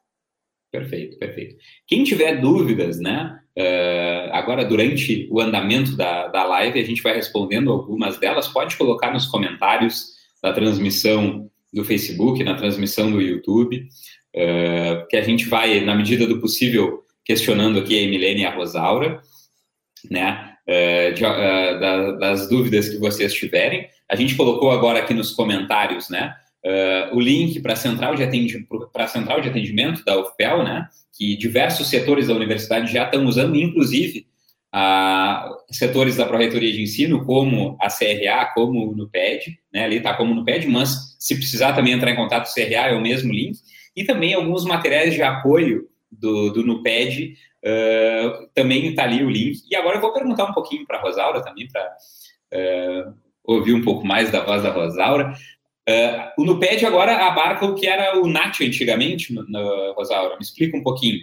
Perfeito, 0.71 1.19
perfeito. 1.19 1.57
Quem 1.87 2.05
tiver 2.05 2.41
dúvidas, 2.41 2.99
né? 2.99 3.39
Uh, 3.57 4.33
agora, 4.33 4.65
durante 4.65 5.29
o 5.31 5.41
andamento 5.41 5.97
da, 5.97 6.29
da 6.29 6.45
live, 6.45 6.81
a 6.81 6.85
gente 6.85 7.03
vai 7.03 7.15
respondendo 7.15 7.73
algumas 7.73 8.19
delas. 8.19 8.49
Pode 8.49 8.77
colocar 8.77 9.13
nos 9.13 9.27
comentários 9.27 10.09
da 10.43 10.53
transmissão 10.53 11.51
do 11.73 11.85
Facebook, 11.85 12.43
na 12.45 12.55
transmissão 12.55 13.11
do 13.11 13.21
YouTube, 13.21 13.87
uh, 14.35 15.07
que 15.09 15.17
a 15.17 15.23
gente 15.23 15.47
vai, 15.47 15.81
na 15.81 15.95
medida 15.95 16.27
do 16.27 16.41
possível, 16.41 17.03
questionando 17.25 17.79
aqui 17.79 17.99
a 17.99 18.03
Emilene 18.03 18.43
e 18.43 18.47
a 18.47 18.55
Rosaura, 18.55 19.21
né? 20.11 20.53
Uh, 20.69 21.15
de, 21.15 21.23
da, 21.23 22.13
das 22.13 22.49
dúvidas 22.49 22.89
que 22.89 22.99
vocês 22.99 23.33
tiverem. 23.33 23.89
A 24.11 24.17
gente 24.17 24.35
colocou 24.35 24.71
agora 24.71 24.99
aqui 24.99 25.15
nos 25.15 25.31
comentários, 25.31 26.11
né? 26.11 26.35
Uh, 26.67 27.17
o 27.17 27.21
link 27.21 27.61
para 27.61 27.75
a 27.75 27.77
central, 27.77 28.17
de 28.17 28.23
central 29.09 29.41
de 29.41 29.49
atendimento 29.49 30.05
da 30.05 30.19
UFPEL, 30.21 30.65
né, 30.65 30.89
que 31.17 31.37
diversos 31.37 31.89
setores 31.89 32.27
da 32.27 32.35
universidade 32.35 32.93
já 32.93 33.05
estão 33.05 33.25
usando, 33.25 33.57
inclusive 33.57 34.27
uh, 34.75 35.57
setores 35.71 36.17
da 36.17 36.27
Pró-Reitoria 36.27 36.73
de 36.73 36.83
Ensino, 36.83 37.25
como 37.25 37.79
a 37.81 37.89
CRA, 37.89 38.53
como 38.53 38.91
o 38.91 38.97
NUPED, 38.97 39.59
né, 39.73 39.85
ali 39.85 39.99
está 39.99 40.15
como 40.15 40.33
o 40.33 40.35
NUPED, 40.35 40.67
mas 40.67 41.17
se 41.19 41.37
precisar 41.37 41.73
também 41.73 41.93
entrar 41.93 42.11
em 42.11 42.17
contato 42.17 42.53
com 42.53 42.61
o 42.61 42.65
CRA, 42.65 42.89
é 42.89 42.97
o 42.97 43.01
mesmo 43.01 43.33
link, 43.33 43.59
e 43.95 44.05
também 44.05 44.35
alguns 44.35 44.65
materiais 44.65 45.15
de 45.15 45.23
apoio 45.23 45.89
do, 46.11 46.51
do 46.51 46.67
NUPED, 46.67 47.35
uh, 47.65 48.47
também 48.55 48.87
está 48.89 49.05
ali 49.05 49.25
o 49.25 49.31
link. 49.31 49.61
E 49.71 49.77
agora 49.77 49.97
eu 49.97 50.01
vou 50.01 50.13
perguntar 50.13 50.45
um 50.45 50.53
pouquinho 50.53 50.87
para 50.87 50.99
a 50.99 51.01
Rosaura 51.01 51.43
também, 51.43 51.67
para 51.69 51.97
uh, 52.53 53.15
ouvir 53.43 53.73
um 53.73 53.83
pouco 53.83 54.07
mais 54.07 54.31
da 54.31 54.45
voz 54.45 54.63
da 54.63 54.71
Rosaura. 54.71 55.33
Uh, 55.89 56.43
o 56.43 56.45
NUPED 56.45 56.85
agora 56.85 57.15
abarca 57.27 57.65
o 57.65 57.75
que 57.75 57.87
era 57.87 58.21
o 58.21 58.27
NAT 58.27 58.61
antigamente, 58.63 59.33
no, 59.33 59.45
no, 59.49 59.93
Rosaura. 59.95 60.35
Me 60.35 60.43
explica 60.43 60.77
um 60.77 60.83
pouquinho. 60.83 61.21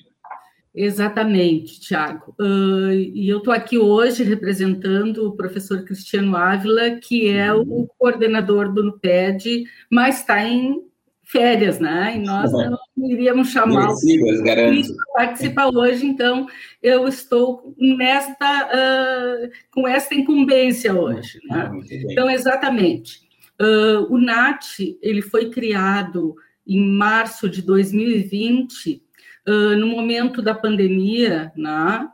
Exatamente, 0.73 1.79
Tiago. 1.81 2.33
Uh, 2.39 2.91
e 2.91 3.29
eu 3.29 3.39
estou 3.39 3.53
aqui 3.53 3.77
hoje 3.77 4.23
representando 4.23 5.27
o 5.27 5.35
professor 5.35 5.83
Cristiano 5.83 6.35
Ávila, 6.35 6.91
que 6.91 7.29
é 7.29 7.53
o 7.53 7.87
coordenador 7.99 8.73
do 8.73 8.83
NUPED, 8.83 9.65
mas 9.91 10.21
está 10.21 10.43
em 10.43 10.81
férias, 11.23 11.79
né? 11.79 12.13
E 12.15 12.19
nós 12.19 12.51
não 12.51 12.77
iríamos 13.09 13.49
chamá-lo 13.49 13.95
para 14.43 14.71
participar 15.15 15.67
hoje, 15.67 16.05
então 16.05 16.47
eu 16.81 17.07
estou 17.07 17.75
nesta, 17.77 18.67
uh, 18.67 19.49
com 19.71 19.87
esta 19.87 20.13
incumbência 20.13 20.93
hoje. 20.93 21.39
Né? 21.49 21.71
Então, 22.09 22.29
exatamente. 22.29 23.22
Uh, 23.61 24.13
o 24.13 24.17
NAT 24.17 24.97
ele 25.01 25.21
foi 25.21 25.49
criado 25.49 26.35
em 26.65 26.95
março 26.95 27.49
de 27.49 27.61
2020, 27.61 29.03
uh, 29.47 29.77
no 29.77 29.87
momento 29.87 30.41
da 30.41 30.55
pandemia, 30.55 31.51
né, 31.55 32.09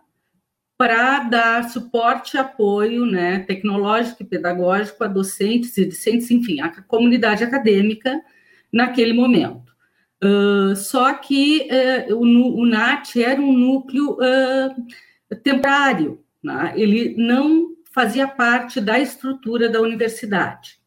para 0.79 1.19
dar 1.25 1.69
suporte 1.69 2.35
e 2.35 2.39
apoio 2.39 3.05
né, 3.05 3.39
tecnológico 3.39 4.23
e 4.23 4.25
pedagógico 4.25 5.03
a 5.03 5.07
docentes 5.07 5.77
e 5.77 5.85
discentes, 5.85 6.31
enfim, 6.31 6.61
a 6.61 6.69
comunidade 6.83 7.43
acadêmica 7.43 8.21
naquele 8.71 9.11
momento. 9.11 9.69
Uh, 10.23 10.75
só 10.77 11.13
que 11.13 11.67
uh, 12.09 12.15
o, 12.15 12.61
o, 12.61 12.65
NAT 12.65 13.17
era 13.17 13.41
um 13.41 13.51
núcleo 13.51 14.13
uh, 14.13 15.37
temporário, 15.43 16.23
né? 16.41 16.73
ele 16.75 17.13
não 17.17 17.75
fazia 17.91 18.27
parte 18.27 18.79
da 18.79 18.97
estrutura 18.97 19.69
da 19.69 19.81
universidade. 19.81 20.78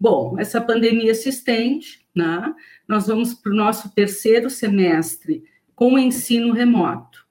Bom, 0.00 0.36
essa 0.38 0.62
pandemia 0.62 1.14
se 1.14 1.28
estende, 1.28 2.00
né? 2.16 2.54
nós 2.88 3.06
vamos 3.06 3.34
para 3.34 3.52
o 3.52 3.54
nosso 3.54 3.94
terceiro 3.94 4.48
semestre 4.48 5.44
com 5.74 5.98
ensino 5.98 6.54
remoto. 6.54 7.26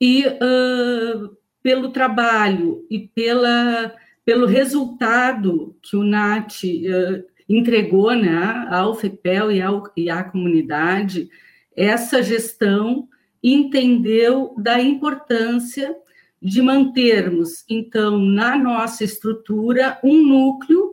E 0.00 0.26
uh, 0.26 1.36
pelo 1.62 1.90
trabalho 1.90 2.86
e 2.90 2.98
pela, 2.98 3.94
pelo 4.24 4.46
resultado 4.46 5.76
que 5.82 5.94
o 5.94 6.02
NAT 6.02 6.64
uh, 6.64 7.24
entregou 7.46 8.14
né, 8.14 8.66
ao 8.70 8.94
FEPEL 8.94 9.52
e, 9.52 9.60
ao, 9.60 9.84
e 9.94 10.08
à 10.08 10.24
comunidade, 10.24 11.28
essa 11.76 12.22
gestão 12.22 13.06
entendeu 13.42 14.54
da 14.56 14.80
importância 14.80 15.94
de 16.40 16.62
mantermos, 16.62 17.64
então, 17.68 18.18
na 18.18 18.56
nossa 18.56 19.04
estrutura, 19.04 19.98
um 20.02 20.26
núcleo 20.26 20.91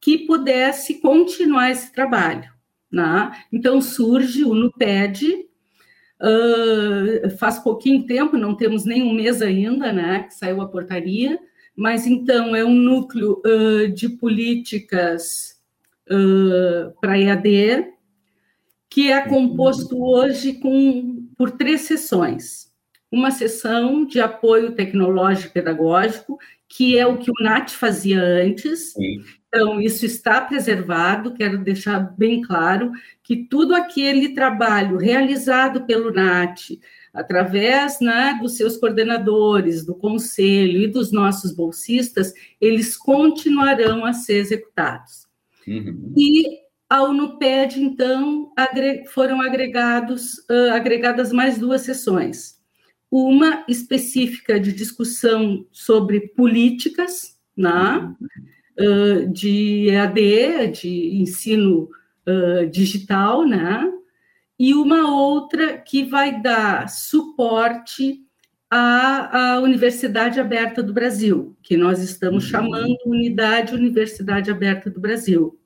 que 0.00 0.26
pudesse 0.26 1.00
continuar 1.00 1.70
esse 1.70 1.92
trabalho. 1.92 2.50
Né? 2.90 3.30
Então 3.52 3.80
surge 3.80 4.44
o 4.44 4.54
NUPED, 4.54 5.46
uh, 6.20 7.30
faz 7.38 7.58
pouquinho 7.58 8.04
tempo, 8.04 8.36
não 8.36 8.56
temos 8.56 8.84
nem 8.84 9.02
um 9.02 9.12
mês 9.12 9.40
ainda, 9.42 9.92
né, 9.92 10.24
que 10.24 10.34
saiu 10.34 10.60
a 10.60 10.68
portaria, 10.68 11.38
mas 11.76 12.06
então 12.06 12.54
é 12.56 12.64
um 12.64 12.74
núcleo 12.74 13.40
uh, 13.46 13.88
de 13.88 14.08
políticas 14.08 15.60
uh, 16.10 16.92
para 17.00 17.18
EAD, 17.18 17.92
que 18.88 19.12
é 19.12 19.20
composto 19.20 20.02
hoje 20.02 20.54
com, 20.54 21.28
por 21.36 21.52
três 21.52 21.82
sessões. 21.82 22.68
Uma 23.10 23.30
sessão 23.30 24.04
de 24.04 24.20
apoio 24.20 24.72
tecnológico 24.72 25.52
pedagógico, 25.52 26.38
que 26.68 26.98
é 26.98 27.06
o 27.06 27.18
que 27.18 27.30
o 27.30 27.34
NAT 27.42 27.70
fazia 27.70 28.20
antes, 28.20 28.92
Sim. 28.92 29.22
Então, 29.52 29.80
isso 29.80 30.06
está 30.06 30.40
preservado, 30.40 31.34
quero 31.34 31.58
deixar 31.58 31.98
bem 32.16 32.40
claro 32.40 32.92
que 33.20 33.48
tudo 33.48 33.74
aquele 33.74 34.32
trabalho 34.32 34.96
realizado 34.96 35.84
pelo 35.86 36.12
NAT, 36.12 36.78
através 37.12 38.00
né, 38.00 38.38
dos 38.40 38.56
seus 38.56 38.76
coordenadores, 38.76 39.84
do 39.84 39.92
conselho 39.92 40.80
e 40.80 40.86
dos 40.86 41.10
nossos 41.10 41.52
bolsistas, 41.52 42.32
eles 42.60 42.96
continuarão 42.96 44.04
a 44.04 44.12
ser 44.12 44.36
executados. 44.36 45.26
Uhum. 45.66 46.14
E 46.16 46.60
ao 46.88 47.12
NUPED, 47.12 47.82
então, 47.82 48.52
agre 48.56 49.04
foram 49.06 49.40
agregados, 49.40 50.38
uh, 50.48 50.70
agregadas 50.72 51.32
mais 51.32 51.58
duas 51.58 51.80
sessões. 51.80 52.60
Uma 53.10 53.64
específica 53.68 54.60
de 54.60 54.72
discussão 54.72 55.66
sobre 55.72 56.20
políticas, 56.20 57.36
né? 57.56 58.14
Uhum 58.20 58.59
de 59.32 59.88
EAD, 59.90 60.68
de 60.68 61.20
ensino 61.20 61.88
uh, 62.26 62.66
digital, 62.70 63.46
né? 63.46 63.90
E 64.58 64.74
uma 64.74 65.14
outra 65.14 65.78
que 65.78 66.04
vai 66.04 66.40
dar 66.40 66.88
suporte 66.88 68.22
a, 68.70 69.54
a 69.54 69.60
Universidade 69.60 70.38
Aberta 70.38 70.82
do 70.82 70.92
Brasil, 70.92 71.56
que 71.62 71.76
nós 71.76 72.00
estamos 72.00 72.44
uhum. 72.44 72.50
chamando 72.50 72.96
Unidade 73.06 73.74
Universidade 73.74 74.50
Aberta 74.50 74.88
do 74.88 75.00
Brasil, 75.00 75.58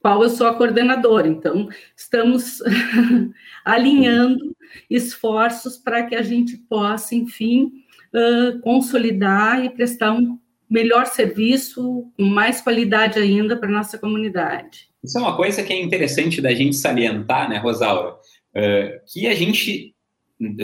qual 0.00 0.22
eu 0.22 0.28
sou 0.28 0.46
a 0.46 0.54
coordenadora. 0.54 1.28
Então, 1.28 1.68
estamos 1.96 2.58
alinhando 3.64 4.54
esforços 4.90 5.78
para 5.78 6.04
que 6.04 6.14
a 6.14 6.22
gente 6.22 6.56
possa, 6.56 7.14
enfim, 7.14 7.72
uh, 8.12 8.60
consolidar 8.60 9.64
e 9.64 9.70
prestar 9.70 10.12
um 10.12 10.38
melhor 10.72 11.06
serviço, 11.06 12.10
com 12.16 12.24
mais 12.24 12.62
qualidade 12.62 13.18
ainda 13.18 13.56
para 13.56 13.68
a 13.68 13.72
nossa 13.72 13.98
comunidade. 13.98 14.88
Isso 15.04 15.18
é 15.18 15.20
uma 15.20 15.36
coisa 15.36 15.62
que 15.62 15.72
é 15.72 15.80
interessante 15.80 16.40
da 16.40 16.54
gente 16.54 16.76
salientar, 16.76 17.48
né, 17.48 17.58
Rosaura? 17.58 18.14
Uh, 18.56 19.00
que 19.06 19.26
a 19.26 19.34
gente, 19.34 19.94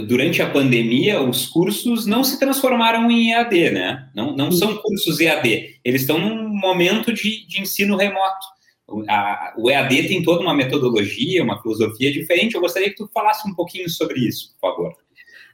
durante 0.06 0.40
a 0.40 0.48
pandemia, 0.48 1.20
os 1.20 1.46
cursos 1.46 2.06
não 2.06 2.24
se 2.24 2.38
transformaram 2.38 3.10
em 3.10 3.32
EAD, 3.32 3.70
né? 3.70 4.08
Não, 4.14 4.34
não 4.34 4.50
são 4.50 4.76
cursos 4.76 5.20
EAD, 5.20 5.80
eles 5.84 6.02
estão 6.02 6.18
num 6.18 6.48
momento 6.48 7.12
de, 7.12 7.46
de 7.46 7.60
ensino 7.60 7.96
remoto. 7.96 8.46
A, 9.08 9.54
o 9.58 9.70
EAD 9.70 10.08
tem 10.08 10.22
toda 10.22 10.40
uma 10.40 10.54
metodologia, 10.54 11.44
uma 11.44 11.60
filosofia 11.60 12.10
diferente. 12.10 12.54
Eu 12.54 12.62
gostaria 12.62 12.88
que 12.88 12.96
tu 12.96 13.10
falasse 13.12 13.46
um 13.46 13.54
pouquinho 13.54 13.88
sobre 13.90 14.20
isso, 14.20 14.54
por 14.58 14.70
favor. 14.70 14.96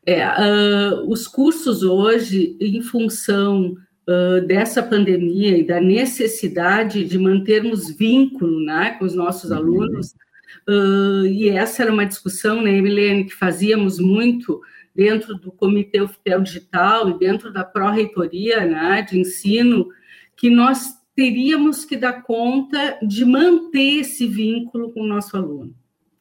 É, 0.07 0.25
uh, 0.25 1.11
os 1.11 1.27
cursos 1.27 1.83
hoje, 1.83 2.57
em 2.61 2.81
função 2.83 3.75
uh, 4.09 4.47
dessa 4.47 4.83
pandemia 4.83 5.57
e 5.57 5.65
da 5.65 5.81
necessidade 5.81 7.05
de 7.05 7.19
mantermos 7.19 7.91
vínculo 7.91 8.65
né, 8.65 8.97
com 8.99 9.05
os 9.05 9.15
nossos 9.15 9.51
uhum. 9.51 9.57
alunos, 9.57 10.15
uh, 10.69 11.27
e 11.27 11.49
essa 11.49 11.83
era 11.83 11.93
uma 11.93 12.07
discussão, 12.07 12.63
né, 12.63 12.77
Emilene, 12.77 13.25
que 13.25 13.35
fazíamos 13.35 13.99
muito 13.99 14.61
dentro 14.95 15.35
do 15.35 15.51
Comitê 15.51 16.01
Oficial 16.01 16.41
Digital 16.41 17.11
e 17.11 17.19
dentro 17.19 17.53
da 17.53 17.65
pró-reitoria 17.65 18.65
né, 18.65 19.03
de 19.03 19.19
ensino, 19.19 19.89
que 20.37 20.49
nós 20.49 20.95
teríamos 21.17 21.85
que 21.85 21.97
dar 21.97 22.23
conta 22.23 22.99
de 23.03 23.25
manter 23.25 24.01
esse 24.01 24.27
vínculo 24.27 24.93
com 24.93 25.01
o 25.01 25.07
nosso 25.07 25.37
aluno. 25.37 25.75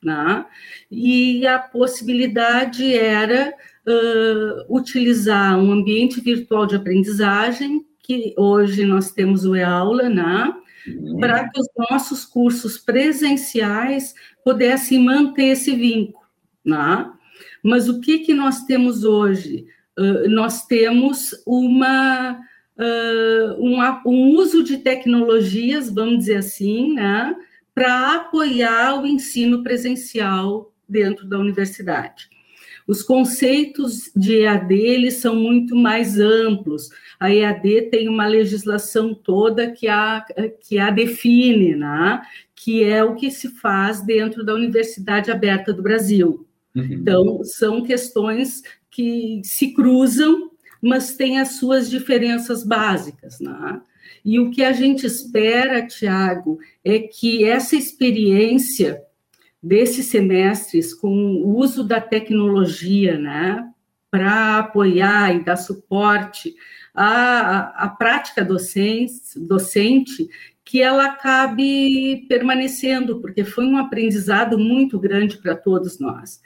Né? 0.03 0.45
E 0.91 1.47
a 1.47 1.59
possibilidade 1.59 2.93
era 2.93 3.53
uh, 3.87 4.75
utilizar 4.75 5.57
um 5.57 5.71
ambiente 5.71 6.21
virtual 6.21 6.65
de 6.65 6.75
aprendizagem, 6.75 7.85
que 7.99 8.33
hoje 8.37 8.85
nós 8.85 9.11
temos 9.11 9.45
o 9.45 9.55
e-aula, 9.55 10.09
né? 10.09 10.53
Uhum. 10.85 11.17
para 11.17 11.47
que 11.47 11.59
os 11.59 11.67
nossos 11.89 12.25
cursos 12.25 12.77
presenciais 12.77 14.13
pudessem 14.43 14.99
manter 14.99 15.51
esse 15.53 15.73
vínculo. 15.73 16.25
Né? 16.65 17.09
Mas 17.63 17.87
o 17.87 18.01
que, 18.01 18.19
que 18.19 18.33
nós 18.33 18.65
temos 18.65 19.05
hoje? 19.05 19.65
Uh, 19.97 20.27
nós 20.27 20.65
temos 20.65 21.29
uma, 21.45 22.33
uh, 22.77 23.63
um, 23.63 23.79
um, 24.05 24.35
uso 24.35 24.63
de 24.63 24.77
tecnologias, 24.79 25.89
vamos 25.89 26.19
dizer 26.19 26.37
assim, 26.37 26.93
né, 26.95 27.33
para 27.73 28.15
apoiar 28.15 29.01
o 29.01 29.07
ensino 29.07 29.63
presencial 29.63 30.73
dentro 30.87 31.25
da 31.25 31.39
universidade. 31.39 32.29
Os 32.87 33.01
conceitos 33.01 34.11
de 34.15 34.41
EAD 34.41 34.73
eles 34.73 35.15
são 35.15 35.35
muito 35.35 35.75
mais 35.75 36.19
amplos. 36.19 36.89
A 37.19 37.33
EAD 37.33 37.89
tem 37.89 38.09
uma 38.09 38.27
legislação 38.27 39.13
toda 39.13 39.71
que 39.71 39.87
a, 39.87 40.25
que 40.67 40.77
a 40.77 40.89
define, 40.89 41.75
né? 41.75 42.21
que 42.55 42.83
é 42.83 43.03
o 43.03 43.15
que 43.15 43.29
se 43.29 43.49
faz 43.49 44.01
dentro 44.01 44.43
da 44.43 44.53
Universidade 44.53 45.31
Aberta 45.31 45.73
do 45.73 45.81
Brasil. 45.81 46.47
Uhum. 46.75 46.83
Então, 46.83 47.43
são 47.43 47.83
questões 47.83 48.63
que 48.89 49.41
se 49.43 49.73
cruzam, 49.73 50.51
mas 50.81 51.15
têm 51.15 51.39
as 51.39 51.57
suas 51.57 51.89
diferenças 51.89 52.63
básicas. 52.63 53.39
Né? 53.39 53.81
E 54.23 54.39
o 54.39 54.49
que 54.49 54.63
a 54.63 54.71
gente 54.71 55.05
espera, 55.05 55.85
Tiago, 55.85 56.59
é 56.83 56.99
que 56.99 57.43
essa 57.43 57.75
experiência 57.75 59.01
desses 59.63 60.07
semestres 60.07 60.93
com 60.93 61.09
o 61.09 61.57
uso 61.57 61.85
da 61.85 62.01
tecnologia, 62.01 63.17
né, 63.17 63.65
para 64.11 64.59
apoiar 64.59 65.33
e 65.33 65.43
dar 65.43 65.55
suporte 65.55 66.53
à, 66.93 67.85
à 67.85 67.87
prática 67.87 68.43
docente, 68.43 69.39
docente, 69.39 70.27
que 70.65 70.81
ela 70.81 71.05
acabe 71.05 72.25
permanecendo, 72.27 73.21
porque 73.21 73.43
foi 73.43 73.65
um 73.65 73.77
aprendizado 73.77 74.59
muito 74.59 74.99
grande 74.99 75.37
para 75.37 75.55
todos 75.55 75.97
nós. 75.97 76.41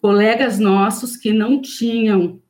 Colegas 0.00 0.58
nossos 0.58 1.16
que 1.16 1.32
não 1.32 1.60
tinham 1.60 2.40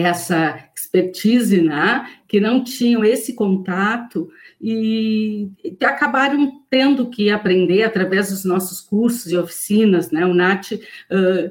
essa 0.00 0.68
expertise, 0.74 1.60
né, 1.60 2.08
que 2.26 2.40
não 2.40 2.64
tinham 2.64 3.04
esse 3.04 3.34
contato, 3.34 4.30
e 4.60 5.50
acabaram 5.82 6.62
tendo 6.70 7.10
que 7.10 7.30
aprender 7.30 7.82
através 7.82 8.30
dos 8.30 8.44
nossos 8.44 8.80
cursos 8.80 9.30
e 9.30 9.36
oficinas, 9.36 10.10
né? 10.10 10.24
O 10.24 10.32
NAT 10.32 10.72
uh, 10.72 11.50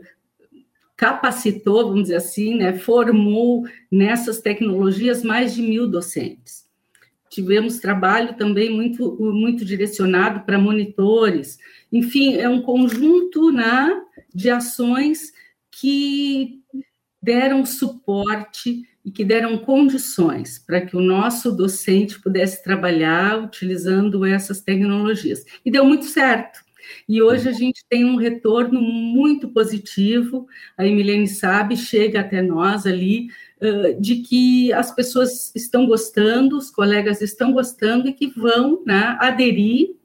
capacitou, 0.95 1.87
vamos 1.87 2.03
dizer 2.03 2.15
assim, 2.15 2.55
né? 2.55 2.73
Formou 2.73 3.67
nessas 3.91 4.39
tecnologias 4.39 5.23
mais 5.23 5.53
de 5.53 5.61
mil 5.61 5.87
docentes. 5.87 6.65
Tivemos 7.29 7.79
trabalho 7.79 8.35
também 8.35 8.69
muito, 8.69 9.17
muito 9.19 9.63
direcionado 9.65 10.41
para 10.41 10.57
monitores. 10.57 11.57
Enfim, 11.91 12.35
é 12.35 12.47
um 12.49 12.61
conjunto 12.61 13.51
né, 13.51 14.01
de 14.33 14.49
ações 14.49 15.31
que 15.71 16.61
deram 17.21 17.65
suporte 17.65 18.83
e 19.03 19.11
que 19.11 19.23
deram 19.23 19.57
condições 19.57 20.59
para 20.59 20.81
que 20.81 20.95
o 20.95 21.01
nosso 21.01 21.51
docente 21.51 22.19
pudesse 22.19 22.63
trabalhar 22.63 23.43
utilizando 23.43 24.25
essas 24.25 24.61
tecnologias. 24.61 25.43
E 25.65 25.71
deu 25.71 25.85
muito 25.85 26.05
certo. 26.05 26.59
E 27.07 27.21
hoje 27.21 27.47
a 27.47 27.51
gente 27.51 27.85
tem 27.89 28.03
um 28.05 28.15
retorno 28.15 28.81
muito 28.81 29.47
positivo, 29.49 30.47
a 30.77 30.85
Emilene 30.85 31.27
sabe, 31.27 31.77
chega 31.77 32.21
até 32.21 32.41
nós 32.41 32.85
ali, 32.85 33.27
de 33.99 34.17
que 34.17 34.73
as 34.73 34.93
pessoas 34.93 35.53
estão 35.55 35.85
gostando, 35.85 36.57
os 36.57 36.71
colegas 36.71 37.21
estão 37.21 37.51
gostando 37.51 38.07
e 38.07 38.13
que 38.13 38.27
vão 38.27 38.83
né, 38.85 39.15
aderir 39.19 39.95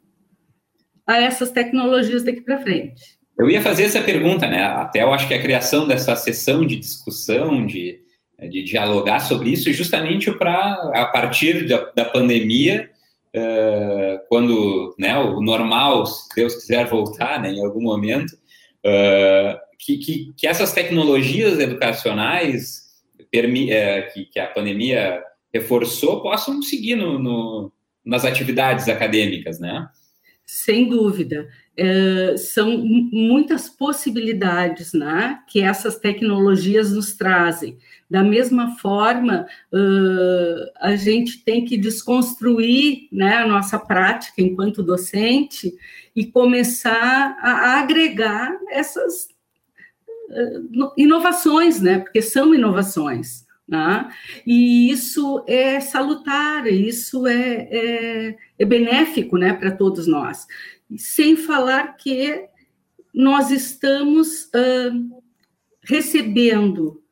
a 1.07 1.17
essas 1.17 1.51
tecnologias 1.51 2.23
daqui 2.23 2.43
para 2.43 2.61
frente. 2.61 3.16
Eu 3.39 3.51
ia 3.51 3.61
fazer 3.61 3.85
essa 3.85 4.01
pergunta, 4.01 4.47
né? 4.47 4.63
Até 4.63 5.03
eu 5.03 5.13
acho 5.13 5.29
que 5.29 5.35
a 5.35 5.43
criação 5.43 5.87
dessa 5.87 6.17
sessão 6.17 6.65
de 6.65 6.77
discussão, 6.77 7.67
de, 7.67 8.01
de 8.51 8.63
dialogar 8.63 9.21
sobre 9.21 9.51
isso, 9.51 9.71
justamente 9.73 10.33
para, 10.33 10.73
a 10.95 11.07
partir 11.07 11.69
da, 11.69 11.91
da 11.95 12.05
pandemia, 12.07 12.91
uh, 13.35 14.19
quando 14.29 14.95
né, 14.99 15.19
o 15.19 15.41
normal, 15.43 16.07
se 16.07 16.29
Deus 16.35 16.55
quiser 16.55 16.87
voltar 16.87 17.41
né, 17.41 17.53
em 17.53 17.65
algum 17.65 17.83
momento, 17.83 18.33
uh, 18.33 19.59
que, 19.79 19.99
que, 19.99 20.33
que, 20.35 20.47
essas 20.47 20.73
tecnologias 20.73 21.59
educacionais 21.59 22.87
permi, 23.31 23.67
uh, 23.67 24.13
que, 24.15 24.25
que, 24.25 24.41
a 24.41 24.47
pandemia 24.47 25.23
reforçou 25.53 26.23
possam 26.23 26.63
seguir 26.63 26.97
no, 26.97 27.19
no, 27.19 27.73
nas 28.05 28.25
atividades 28.25 28.89
acadêmicas, 28.89 29.61
né? 29.61 29.87
Sem 30.47 30.89
dúvida. 30.89 31.49
Uh, 31.77 32.39
são 32.39 32.79
muitas 32.79 33.69
possibilidades 33.69 34.93
né, 34.93 35.41
que 35.49 35.61
essas 35.61 35.99
tecnologias 35.99 36.93
nos 36.93 37.15
trazem. 37.15 37.77
Da 38.09 38.23
mesma 38.23 38.77
forma, 38.77 39.47
uh, 39.73 40.71
a 40.81 40.95
gente 40.95 41.45
tem 41.45 41.65
que 41.65 41.77
desconstruir 41.77 43.09
né, 43.11 43.39
a 43.39 43.47
nossa 43.47 43.79
prática 43.79 44.41
enquanto 44.41 44.85
docente 44.85 45.75
e 46.15 46.25
começar 46.25 47.37
a 47.41 47.81
agregar 47.81 48.57
essas 48.71 49.29
uh, 50.31 50.93
inovações, 50.97 51.81
né, 51.81 51.99
porque 51.99 52.23
são 52.23 52.55
inovações. 52.55 53.46
Né? 53.69 54.09
E 54.47 54.91
isso 54.91 55.45
é 55.47 55.81
salutar, 55.81 56.67
isso 56.67 57.27
é, 57.27 57.69
é, 57.71 58.37
é 58.59 58.65
benéfico 58.65 59.37
né, 59.37 59.53
para 59.53 59.73
todos 59.73 60.07
nós. 60.07 60.47
Sem 60.97 61.37
falar 61.37 61.97
que 61.97 62.47
nós 63.13 63.51
estamos 63.51 64.45
uh, 64.55 65.23
recebendo 65.83 67.03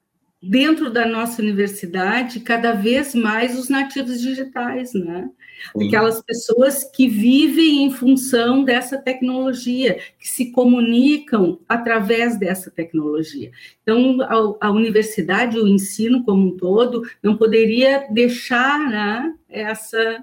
dentro 0.47 0.91
da 0.91 1.07
nossa 1.07 1.41
universidade 1.41 2.41
cada 2.41 2.73
vez 2.73 3.15
mais 3.15 3.59
os 3.59 3.69
nativos 3.69 4.21
digitais, 4.21 4.93
né? 4.93 5.31
Aquelas 5.75 6.23
pessoas 6.23 6.85
que 6.85 7.09
vivem 7.09 7.85
em 7.85 7.91
função 7.91 8.65
dessa 8.65 8.99
tecnologia, 8.99 9.99
que 10.19 10.29
se 10.29 10.53
comunicam 10.53 11.59
através 11.67 12.39
dessa 12.39 12.71
tecnologia. 12.71 13.51
Então, 13.83 14.21
a, 14.21 14.67
a 14.67 14.71
universidade, 14.71 15.59
o 15.59 15.67
ensino 15.67 16.23
como 16.25 16.49
um 16.49 16.57
todo, 16.57 17.03
não 17.23 17.37
poderia 17.37 18.07
deixar 18.11 18.79
né, 18.91 19.35
essa, 19.49 20.23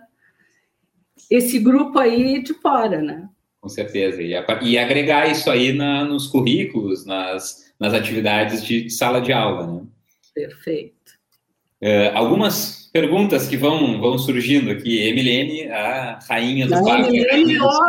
esse 1.29 1.57
grupo 1.57 1.97
aí 1.97 2.43
de 2.43 2.53
fora, 2.53 3.01
né? 3.01 3.27
Com 3.59 3.69
certeza. 3.69 4.21
E, 4.21 4.33
e 4.61 4.77
agregar 4.77 5.31
isso 5.31 5.49
aí 5.49 5.73
na, 5.73 6.03
nos 6.03 6.27
currículos, 6.27 7.05
nas, 7.05 7.73
nas 7.79 7.93
atividades 7.93 8.63
de 8.63 8.89
sala 8.89 9.19
de 9.19 9.33
aula, 9.33 9.65
né? 9.65 9.81
Perfeito. 10.33 11.19
Uh, 11.81 12.15
algumas 12.15 12.89
perguntas 12.93 13.47
que 13.47 13.57
vão, 13.57 13.99
vão 13.99 14.17
surgindo 14.17 14.69
aqui. 14.69 15.07
Emilene, 15.07 15.69
a 15.69 16.19
rainha 16.29 16.67
do 16.67 16.83
parque. 16.83 17.17
Emilene, 17.17 17.59
ó, 17.59 17.79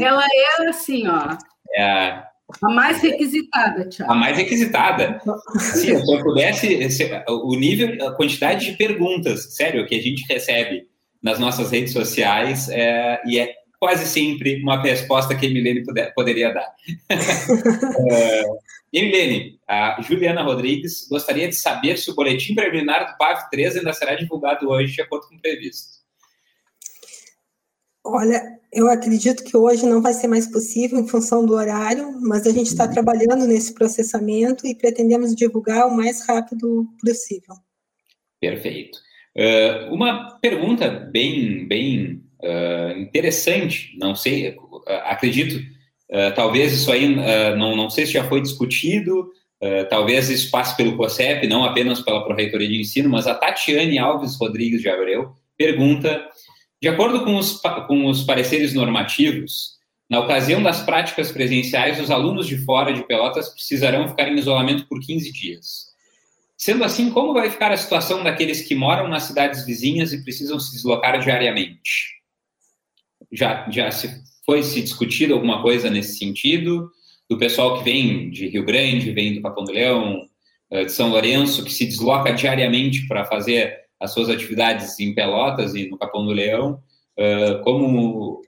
ela 0.00 0.24
é 0.24 0.68
assim, 0.68 1.06
ó. 1.06 1.36
É 1.74 1.82
a, 1.82 2.28
a 2.62 2.70
mais 2.70 3.02
requisitada, 3.02 3.88
Tiago. 3.88 4.12
A 4.12 4.14
mais 4.14 4.36
requisitada. 4.36 5.20
se 5.58 5.90
eu 5.90 6.22
pudesse, 6.22 6.90
se, 6.90 7.10
o 7.28 7.54
nível, 7.54 8.06
a 8.06 8.12
quantidade 8.12 8.70
de 8.70 8.76
perguntas, 8.76 9.54
sério, 9.54 9.86
que 9.86 9.94
a 9.94 10.02
gente 10.02 10.26
recebe 10.26 10.88
nas 11.22 11.38
nossas 11.38 11.70
redes 11.70 11.92
sociais, 11.92 12.68
é, 12.70 13.20
e 13.26 13.38
é 13.38 13.52
quase 13.78 14.06
sempre 14.06 14.60
uma 14.62 14.80
resposta 14.80 15.34
que 15.34 15.46
a 15.46 15.48
Emilene 15.48 15.84
puder, 15.84 16.12
poderia 16.14 16.52
dar. 16.52 16.68
é, 17.10 18.42
Emilene, 18.92 19.58
a 19.68 20.00
Juliana 20.00 20.42
Rodrigues 20.42 21.06
gostaria 21.08 21.48
de 21.48 21.54
saber 21.54 21.98
se 21.98 22.10
o 22.10 22.14
boletim 22.14 22.54
preliminar 22.54 23.12
do 23.12 23.18
PAV 23.18 23.48
3 23.50 23.76
ainda 23.76 23.92
será 23.92 24.14
divulgado 24.14 24.68
hoje, 24.68 24.94
de 24.94 25.02
acordo 25.02 25.28
com 25.28 25.36
o 25.36 25.40
previsto. 25.40 25.98
Olha, 28.04 28.42
eu 28.72 28.88
acredito 28.88 29.44
que 29.44 29.54
hoje 29.54 29.84
não 29.84 30.00
vai 30.00 30.14
ser 30.14 30.28
mais 30.28 30.46
possível 30.50 30.98
em 30.98 31.06
função 31.06 31.44
do 31.44 31.52
horário, 31.52 32.18
mas 32.22 32.46
a 32.46 32.50
gente 32.50 32.68
está 32.68 32.88
trabalhando 32.88 33.46
nesse 33.46 33.74
processamento 33.74 34.66
e 34.66 34.74
pretendemos 34.74 35.34
divulgar 35.34 35.86
o 35.86 35.94
mais 35.94 36.26
rápido 36.26 36.86
possível. 37.04 37.54
Perfeito. 38.40 38.98
Uh, 39.36 39.92
uma 39.92 40.38
pergunta 40.40 40.88
bem, 40.88 41.68
bem 41.68 42.22
uh, 42.42 42.98
interessante, 42.98 43.94
não 43.98 44.14
sei, 44.14 44.56
acredito, 45.04 45.60
uh, 46.10 46.34
talvez 46.34 46.72
isso 46.72 46.90
aí, 46.90 47.14
não, 47.56 47.76
não 47.76 47.90
sei 47.90 48.06
se 48.06 48.12
já 48.12 48.24
foi 48.24 48.40
discutido, 48.40 49.30
talvez 49.90 50.28
isso 50.28 50.52
passe 50.52 50.76
pelo 50.76 50.96
COSEP, 50.96 51.48
não 51.48 51.64
apenas 51.64 52.00
pela 52.00 52.24
Proreitoria 52.24 52.68
de 52.68 52.80
Ensino, 52.80 53.08
mas 53.08 53.26
a 53.26 53.34
Tatiane 53.34 53.98
Alves 53.98 54.36
Rodrigues 54.36 54.80
de 54.80 54.88
Abreu 54.88 55.32
pergunta, 55.56 56.24
de 56.80 56.88
acordo 56.88 57.24
com 57.24 57.36
os, 57.36 57.60
com 57.88 58.06
os 58.06 58.22
pareceres 58.22 58.72
normativos, 58.72 59.78
na 60.08 60.20
ocasião 60.20 60.62
das 60.62 60.80
práticas 60.80 61.32
presenciais, 61.32 62.00
os 62.00 62.10
alunos 62.10 62.46
de 62.46 62.56
fora 62.64 62.92
de 62.92 63.04
Pelotas 63.04 63.48
precisarão 63.48 64.08
ficar 64.08 64.28
em 64.28 64.38
isolamento 64.38 64.86
por 64.86 65.00
15 65.00 65.32
dias. 65.32 65.88
Sendo 66.56 66.82
assim, 66.82 67.10
como 67.10 67.34
vai 67.34 67.50
ficar 67.50 67.70
a 67.70 67.76
situação 67.76 68.24
daqueles 68.24 68.62
que 68.62 68.74
moram 68.74 69.06
nas 69.06 69.24
cidades 69.24 69.66
vizinhas 69.66 70.12
e 70.12 70.22
precisam 70.22 70.58
se 70.58 70.72
deslocar 70.72 71.20
diariamente? 71.20 72.18
já, 73.32 73.68
já 73.70 73.90
se 73.90 74.08
foi 74.48 74.62
se 74.62 74.80
discutido 74.80 75.34
alguma 75.34 75.60
coisa 75.60 75.90
nesse 75.90 76.16
sentido? 76.16 76.90
Do 77.28 77.36
pessoal 77.36 77.76
que 77.76 77.84
vem 77.84 78.30
de 78.30 78.48
Rio 78.48 78.64
Grande, 78.64 79.12
vem 79.12 79.34
do 79.34 79.42
Capão 79.42 79.62
do 79.62 79.72
Leão, 79.72 80.26
eh, 80.70 80.86
de 80.86 80.92
São 80.92 81.10
Lourenço, 81.10 81.62
que 81.62 81.70
se 81.70 81.84
desloca 81.84 82.32
diariamente 82.32 83.06
para 83.06 83.26
fazer 83.26 83.76
as 84.00 84.10
suas 84.10 84.30
atividades 84.30 84.98
em 84.98 85.14
Pelotas 85.14 85.74
e 85.74 85.90
no 85.90 85.98
Capão 85.98 86.24
do 86.24 86.32
Leão, 86.32 86.80
eh, 87.18 87.60
como, 87.62 88.40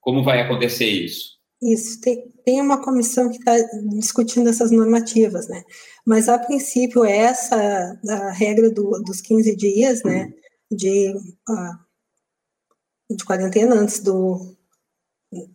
como 0.00 0.24
vai 0.24 0.40
acontecer 0.40 0.86
isso? 0.86 1.38
Isso, 1.62 2.00
tem, 2.00 2.24
tem 2.44 2.60
uma 2.60 2.82
comissão 2.82 3.30
que 3.30 3.36
está 3.36 3.54
discutindo 3.90 4.48
essas 4.48 4.72
normativas, 4.72 5.46
né? 5.48 5.62
Mas, 6.04 6.28
a 6.28 6.36
princípio, 6.36 7.04
essa 7.04 7.96
a 8.08 8.32
regra 8.32 8.68
do, 8.68 8.90
dos 9.06 9.20
15 9.20 9.54
dias, 9.54 10.02
né, 10.02 10.32
de 10.68 11.14
uh, 11.48 11.90
de 13.14 13.24
quarentena 13.24 13.74
antes 13.74 14.00
do, 14.00 14.56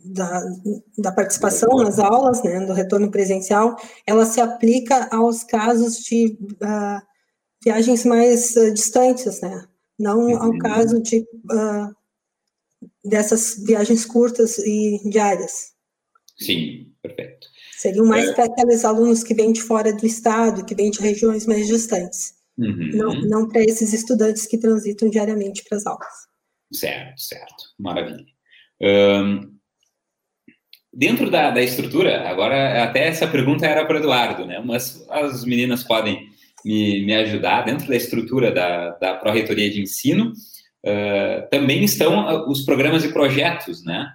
da, 0.06 0.42
da 0.98 1.12
participação 1.12 1.78
nas 1.78 2.00
aulas, 2.00 2.42
né, 2.44 2.66
do 2.66 2.74
retorno 2.74 3.12
presencial, 3.12 3.76
ela 4.08 4.26
se 4.26 4.40
aplica 4.40 5.10
aos 5.14 5.44
casos 5.44 5.98
de 5.98 6.38
uh, 6.64 7.02
viagens 7.64 8.06
mais 8.06 8.56
uh, 8.56 8.74
distantes, 8.74 9.42
né, 9.42 9.66
não 10.00 10.42
ao 10.42 10.58
caso 10.60 11.02
de 11.02 11.20
uh, 11.20 11.96
dessas 13.04 13.62
viagens 13.66 14.06
curtas 14.06 14.58
e 14.60 15.02
diárias. 15.10 15.74
Sim, 16.38 16.92
perfeito. 17.02 17.48
Seriam 17.78 18.06
mais 18.06 18.30
é. 18.30 18.34
para 18.34 18.46
aqueles 18.46 18.86
alunos 18.86 19.24
que 19.24 19.34
vêm 19.34 19.52
de 19.52 19.62
fora 19.62 19.94
do 19.94 20.06
estado, 20.06 20.66
que 20.66 20.76
vêm 20.76 20.90
de 20.90 21.00
regiões 21.00 21.46
mais 21.46 21.68
distantes. 21.68 22.34
Uhum. 22.58 22.90
Não, 22.94 23.22
não 23.22 23.48
para 23.50 23.64
esses 23.64 23.94
estudantes 23.94 24.46
que 24.46 24.58
transitam 24.58 25.10
diariamente 25.10 25.64
para 25.68 25.78
as 25.78 25.86
aulas. 25.86 26.14
Certo, 26.72 27.22
certo. 27.22 27.64
Maravilha. 27.78 28.26
Um, 28.82 29.55
dentro 30.96 31.30
da, 31.30 31.52
da, 31.52 31.62
estrutura, 31.62 32.28
agora 32.30 32.84
até 32.84 33.08
essa 33.08 33.28
pergunta 33.28 33.66
era 33.66 33.86
para 33.86 33.98
o 33.98 34.00
Eduardo, 34.00 34.46
né? 34.46 34.62
Mas 34.64 35.06
as 35.10 35.44
meninas 35.44 35.84
podem 35.84 36.30
me, 36.64 37.06
me 37.06 37.14
ajudar. 37.14 37.64
Dentro 37.64 37.88
da 37.88 37.96
estrutura 37.96 38.52
da, 38.52 38.92
da 38.92 39.14
Pró-Reitoria 39.16 39.70
de 39.70 39.82
Ensino, 39.82 40.32
uh, 40.32 41.50
também 41.52 41.84
estão 41.84 42.50
os 42.50 42.62
programas 42.62 43.04
e 43.04 43.12
projetos, 43.12 43.84
né? 43.84 44.08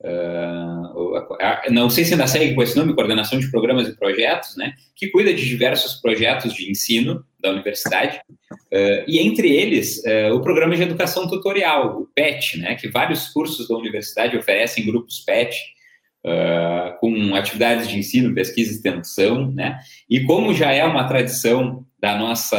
Uh, 0.00 1.72
não 1.72 1.90
sei 1.90 2.04
se 2.04 2.12
ainda 2.12 2.28
segue 2.28 2.54
com 2.54 2.62
esse 2.62 2.76
nome, 2.76 2.94
Coordenação 2.94 3.38
de 3.38 3.50
Programas 3.50 3.88
e 3.88 3.96
Projetos, 3.96 4.56
né, 4.56 4.74
que 4.94 5.08
cuida 5.08 5.34
de 5.34 5.44
diversos 5.44 5.94
projetos 5.94 6.54
de 6.54 6.70
ensino 6.70 7.24
da 7.40 7.50
universidade, 7.50 8.20
uh, 8.52 9.04
e 9.08 9.18
entre 9.18 9.50
eles 9.50 10.00
o 10.32 10.40
Programa 10.40 10.76
de 10.76 10.82
Educação 10.82 11.28
Tutorial, 11.28 12.00
o 12.00 12.06
PET, 12.14 12.58
né, 12.58 12.76
que 12.76 12.86
vários 12.86 13.26
cursos 13.30 13.66
da 13.66 13.76
universidade 13.76 14.36
oferecem 14.36 14.86
grupos 14.86 15.18
PET, 15.18 15.58
com 17.00 17.34
atividades 17.34 17.88
de 17.88 17.98
ensino, 17.98 18.34
pesquisa 18.34 18.72
e 18.72 18.74
extensão, 18.74 19.50
né, 19.50 19.78
e 20.08 20.24
como 20.24 20.52
já 20.52 20.72
é 20.72 20.84
uma 20.84 21.04
tradição 21.04 21.86
da 21.98 22.16
nossa, 22.16 22.56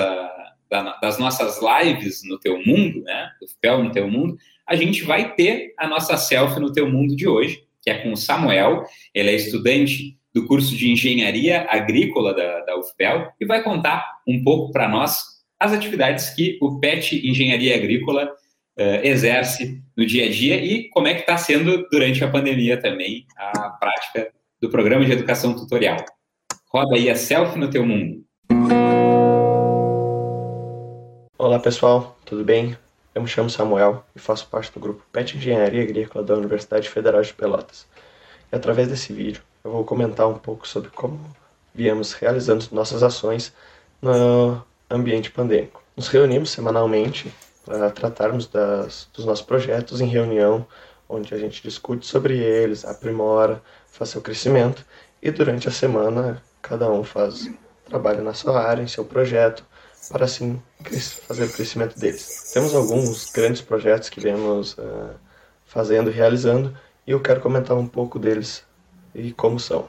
da, 0.69 0.98
das 0.98 1.19
nossas 1.19 1.60
lives 1.62 2.22
no 2.24 2.39
Teu 2.39 2.63
Mundo, 2.65 3.02
né, 3.04 3.30
do 3.39 3.48
FPEL 3.48 3.84
no 3.84 3.91
Teu 3.91 4.10
Mundo, 4.10 4.38
a 4.67 4.76
gente 4.76 5.04
vai 5.04 5.34
ter 5.34 5.74
a 5.78 5.88
nossa 5.88 6.15
selfie 6.15 6.60
no 6.60 6.72
Teu 6.72 6.89
Mundo 6.89 7.15
de 7.15 7.28
hoje, 7.28 7.63
que 7.82 7.89
é 7.89 7.98
com 8.04 8.13
o 8.13 8.17
Samuel. 8.17 8.84
Ele 9.15 9.32
é 9.32 9.36
estudante 9.36 10.15
do 10.34 10.45
curso 10.45 10.76
de 10.76 10.91
Engenharia 10.91 11.65
Agrícola 11.69 12.36
da, 12.36 12.60
da 12.62 12.78
UFPEL 12.78 13.32
e 13.39 13.45
vai 13.45 13.63
contar 13.63 14.19
um 14.28 14.43
pouco 14.43 14.72
para 14.72 14.88
nós 14.88 15.39
as 15.60 15.74
atividades 15.74 16.30
que 16.30 16.58
o 16.62 16.80
PET 16.80 17.28
Engenharia 17.28 17.76
Agrícola 17.76 18.32
uh, 18.79 19.05
exerce 19.05 19.83
no 19.95 20.05
dia 20.05 20.25
a 20.25 20.31
dia 20.31 20.55
e 20.55 20.89
como 20.89 21.07
é 21.07 21.13
que 21.13 21.21
está 21.21 21.37
sendo 21.37 21.85
durante 21.91 22.23
a 22.23 22.29
pandemia 22.29 22.79
também 22.79 23.25
a 23.37 23.69
prática 23.71 24.31
do 24.61 24.69
programa 24.69 25.05
de 25.05 25.11
educação 25.11 25.53
tutorial. 25.53 25.97
Roda 26.71 26.95
aí 26.95 27.09
a 27.09 27.15
selfie 27.15 27.59
no 27.59 27.69
teu 27.69 27.85
mundo. 27.85 28.23
Olá 31.37 31.59
pessoal, 31.59 32.17
tudo 32.25 32.43
bem? 32.43 32.77
Eu 33.13 33.23
me 33.23 33.27
chamo 33.27 33.49
Samuel 33.49 34.05
e 34.15 34.19
faço 34.19 34.47
parte 34.47 34.71
do 34.71 34.79
grupo 34.79 35.03
PET 35.11 35.35
Engenharia 35.35 35.81
Agrícola 35.81 36.23
da 36.23 36.35
Universidade 36.35 36.87
Federal 36.87 37.21
de 37.21 37.33
Pelotas. 37.33 37.87
E 38.51 38.55
através 38.55 38.87
desse 38.87 39.11
vídeo 39.11 39.41
eu 39.63 39.71
vou 39.71 39.83
comentar 39.83 40.27
um 40.27 40.37
pouco 40.37 40.67
sobre 40.67 40.89
como 40.89 41.19
viemos 41.73 42.13
realizando 42.13 42.65
nossas 42.71 43.03
ações 43.03 43.53
no 44.01 44.61
ambiente 44.89 45.31
pandêmico. 45.31 45.81
Nos 45.95 46.07
reunimos 46.07 46.51
semanalmente 46.51 47.31
para 47.69 47.91
tratarmos 47.91 48.47
das, 48.47 49.08
dos 49.13 49.25
nossos 49.25 49.45
projetos 49.45 50.01
em 50.01 50.08
reunião, 50.08 50.65
onde 51.08 51.36
a 51.36 51.38
gente 51.38 51.62
discute 51.62 52.08
sobre 52.08 52.36
eles, 52.36 52.84
aprimora, 52.84 53.62
faz 53.86 54.10
seu 54.10 54.21
crescimento 54.21 54.84
e 55.21 55.29
durante 55.29 55.67
a 55.67 55.71
semana 55.71 56.41
cada 56.63 56.89
um 56.91 57.03
faz 57.03 57.47
trabalho 57.86 58.23
na 58.23 58.34
sua 58.34 58.60
área, 58.60 58.82
em 58.82 58.88
seu 58.88 59.05
projeto, 59.05 59.63
para 60.10 60.25
assim 60.25 60.60
fazer 61.27 61.45
o 61.45 61.53
crescimento 61.53 61.99
deles. 61.99 62.49
Temos 62.51 62.73
alguns 62.73 63.29
grandes 63.32 63.62
projetos 63.62 64.10
que 64.10 64.19
vemos 64.19 64.73
uh, 64.73 65.12
fazendo 65.63 66.10
e 66.10 66.13
realizando 66.13 66.75
e 67.05 67.12
eu 67.12 67.21
quero 67.21 67.39
comentar 67.39 67.77
um 67.77 67.88
pouco 67.88 68.17
deles 68.17 68.65
e 69.13 69.32
como 69.32 69.60
são. 69.60 69.88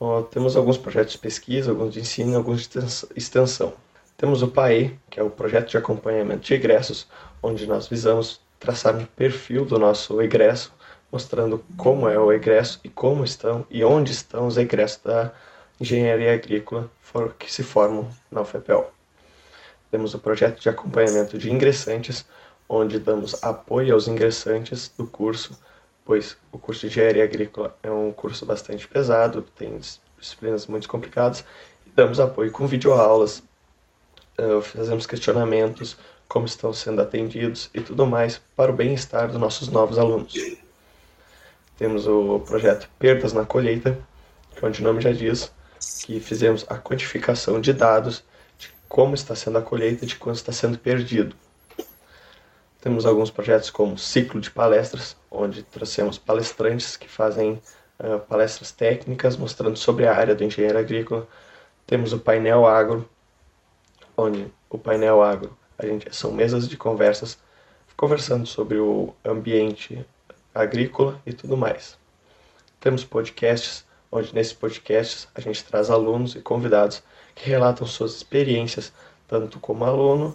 Uh, 0.00 0.24
temos 0.24 0.56
alguns 0.56 0.76
projetos 0.76 1.12
de 1.12 1.18
pesquisa, 1.20 1.70
alguns 1.70 1.94
de 1.94 2.00
ensino, 2.00 2.36
alguns 2.36 2.66
de 2.66 2.80
extensão. 3.14 3.74
Temos 4.22 4.40
o 4.40 4.46
PAE, 4.46 4.96
que 5.10 5.18
é 5.18 5.22
o 5.24 5.28
projeto 5.28 5.68
de 5.68 5.76
acompanhamento 5.76 6.42
de 6.42 6.54
egressos, 6.54 7.08
onde 7.42 7.66
nós 7.66 7.88
visamos 7.88 8.40
traçar 8.60 8.94
um 8.94 9.04
perfil 9.04 9.64
do 9.64 9.80
nosso 9.80 10.22
egresso, 10.22 10.72
mostrando 11.10 11.64
como 11.76 12.08
é 12.08 12.16
o 12.16 12.32
egresso 12.32 12.78
e 12.84 12.88
como 12.88 13.24
estão 13.24 13.66
e 13.68 13.82
onde 13.82 14.12
estão 14.12 14.46
os 14.46 14.56
egressos 14.56 15.00
da 15.02 15.32
engenharia 15.80 16.32
agrícola 16.34 16.88
que 17.36 17.52
se 17.52 17.64
formam 17.64 18.08
na 18.30 18.42
UFPEL. 18.42 18.92
Temos 19.90 20.14
o 20.14 20.20
projeto 20.20 20.60
de 20.60 20.68
acompanhamento 20.68 21.36
de 21.36 21.50
ingressantes, 21.50 22.24
onde 22.68 23.00
damos 23.00 23.42
apoio 23.42 23.92
aos 23.92 24.06
ingressantes 24.06 24.88
do 24.96 25.04
curso, 25.04 25.60
pois 26.04 26.36
o 26.52 26.58
curso 26.58 26.82
de 26.82 26.86
engenharia 26.86 27.24
agrícola 27.24 27.76
é 27.82 27.90
um 27.90 28.12
curso 28.12 28.46
bastante 28.46 28.86
pesado, 28.86 29.42
tem 29.58 29.80
disciplinas 30.16 30.68
muito 30.68 30.88
complicadas, 30.88 31.44
e 31.84 31.90
damos 31.90 32.20
apoio 32.20 32.52
com 32.52 32.68
videoaulas, 32.68 33.42
uh, 34.38 34.62
fazemos 34.62 35.06
questionamentos, 35.06 35.96
como 36.28 36.46
estão 36.46 36.72
sendo 36.72 37.02
atendidos 37.02 37.68
e 37.74 37.80
tudo 37.80 38.06
mais 38.06 38.40
para 38.56 38.72
o 38.72 38.74
bem-estar 38.74 39.28
dos 39.28 39.38
nossos 39.38 39.68
novos 39.68 39.98
alunos. 39.98 40.34
Temos 41.76 42.06
o 42.06 42.38
projeto 42.40 42.88
Perdas 42.98 43.32
na 43.32 43.44
Colheita, 43.44 43.98
que 44.54 44.64
onde 44.64 44.80
o 44.80 44.84
nome 44.84 45.00
já 45.00 45.12
diz, 45.12 45.52
que 46.04 46.20
fizemos 46.20 46.64
a 46.68 46.78
quantificação 46.78 47.60
de 47.60 47.72
dados 47.72 48.24
de 48.58 48.70
como 48.88 49.14
está 49.14 49.34
sendo 49.34 49.58
a 49.58 49.62
colheita 49.62 50.06
de 50.06 50.16
quanto 50.16 50.36
está 50.36 50.52
sendo 50.52 50.78
perdido. 50.78 51.34
Temos 52.80 53.06
alguns 53.06 53.30
projetos 53.30 53.70
como 53.70 53.98
Ciclo 53.98 54.40
de 54.40 54.50
Palestras, 54.50 55.16
onde 55.30 55.62
trouxemos 55.62 56.18
palestrantes 56.18 56.96
que 56.96 57.08
fazem 57.08 57.60
uh, 57.98 58.18
palestras 58.20 58.72
técnicas 58.72 59.36
mostrando 59.36 59.76
sobre 59.76 60.06
a 60.06 60.16
área 60.16 60.34
do 60.34 60.44
engenheiro 60.44 60.78
agrícola. 60.78 61.26
Temos 61.86 62.12
o 62.12 62.18
Painel 62.18 62.66
Agro, 62.66 63.08
onde 64.16 64.52
o 64.68 64.78
Painel 64.78 65.22
Agro 65.22 65.56
a 65.78 65.86
gente, 65.86 66.14
são 66.14 66.32
mesas 66.32 66.68
de 66.68 66.76
conversas 66.76 67.38
conversando 67.96 68.46
sobre 68.46 68.78
o 68.78 69.14
ambiente 69.24 70.04
agrícola 70.54 71.20
e 71.26 71.32
tudo 71.32 71.56
mais. 71.56 71.98
Temos 72.80 73.04
podcasts, 73.04 73.84
onde 74.10 74.34
nesses 74.34 74.52
podcasts 74.52 75.28
a 75.34 75.40
gente 75.40 75.64
traz 75.64 75.90
alunos 75.90 76.34
e 76.34 76.40
convidados 76.40 77.02
que 77.34 77.48
relatam 77.48 77.86
suas 77.86 78.14
experiências, 78.14 78.92
tanto 79.26 79.58
como 79.60 79.84
aluno, 79.84 80.34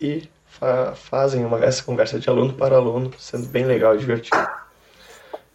e 0.00 0.28
fa 0.46 0.94
fazem 0.94 1.44
uma, 1.44 1.58
essa 1.64 1.82
conversa 1.82 2.18
de 2.18 2.28
aluno 2.28 2.54
para 2.54 2.76
aluno, 2.76 3.12
sendo 3.18 3.46
bem 3.48 3.64
legal 3.64 3.94
e 3.94 3.98
divertido. 3.98 4.48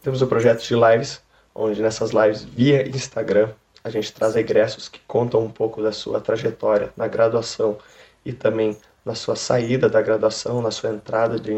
Temos 0.02 0.22
o 0.22 0.26
projeto 0.26 0.62
de 0.62 0.74
lives, 0.74 1.20
onde 1.54 1.82
nessas 1.82 2.10
lives 2.10 2.44
via 2.44 2.88
Instagram 2.88 3.50
a 3.82 3.90
gente 3.90 4.12
traz 4.12 4.36
egressos 4.36 4.88
que 4.88 5.00
contam 5.06 5.40
um 5.42 5.50
pouco 5.50 5.82
da 5.82 5.92
sua 5.92 6.20
trajetória 6.20 6.92
na 6.96 7.06
graduação 7.06 7.78
e 8.24 8.32
também 8.32 8.76
na 9.04 9.14
sua 9.14 9.36
saída 9.36 9.88
da 9.88 10.02
graduação, 10.02 10.60
na 10.60 10.70
sua 10.70 10.90
entrada 10.90 11.38
de 11.38 11.52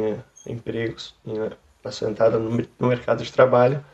empregos, 0.47 1.15
na 1.83 1.91
sua 1.91 2.11
entrada 2.11 2.39
no, 2.39 2.51
mercado 2.87 3.23
de 3.23 3.33
trabalho. 3.33 3.85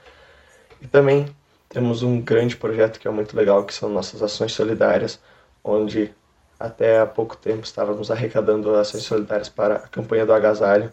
E 0.80 0.86
também 0.86 1.34
temos 1.68 2.02
um 2.02 2.20
grande 2.20 2.56
projeto 2.56 2.98
que 2.98 3.08
é 3.08 3.10
muito 3.10 3.36
legal, 3.36 3.64
que 3.64 3.72
são 3.72 3.88
nossas 3.88 4.22
ações 4.22 4.52
solidárias, 4.52 5.20
onde 5.64 6.14
até 6.58 7.00
há 7.00 7.06
pouco 7.06 7.36
tempo 7.36 7.64
estávamos 7.64 8.10
arrecadando 8.10 8.74
ações 8.74 9.04
solidárias 9.04 9.48
para 9.48 9.76
a 9.76 9.88
campanha 9.88 10.26
do 10.26 10.32
agasalho, 10.32 10.92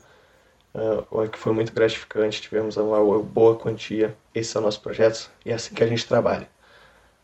uh, 0.74 1.28
que 1.30 1.38
foi 1.38 1.54
muito 1.54 1.74
gratificante, 1.74 2.42
tivemos 2.42 2.78
uma 2.78 3.22
boa 3.22 3.58
quantia. 3.58 4.16
Esses 4.34 4.52
são 4.52 4.62
nossos 4.62 4.80
projetos 4.80 5.30
e 5.46 5.52
é 5.52 5.54
assim 5.54 5.74
que 5.74 5.84
a 5.84 5.88
gente 5.88 6.08
trabalha. 6.08 6.53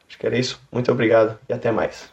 Acho 0.10 0.18
que 0.18 0.26
era 0.26 0.38
isso. 0.38 0.60
Muito 0.72 0.92
obrigado 0.92 1.40
e 1.48 1.54
até 1.54 1.72
mais. 1.72 2.12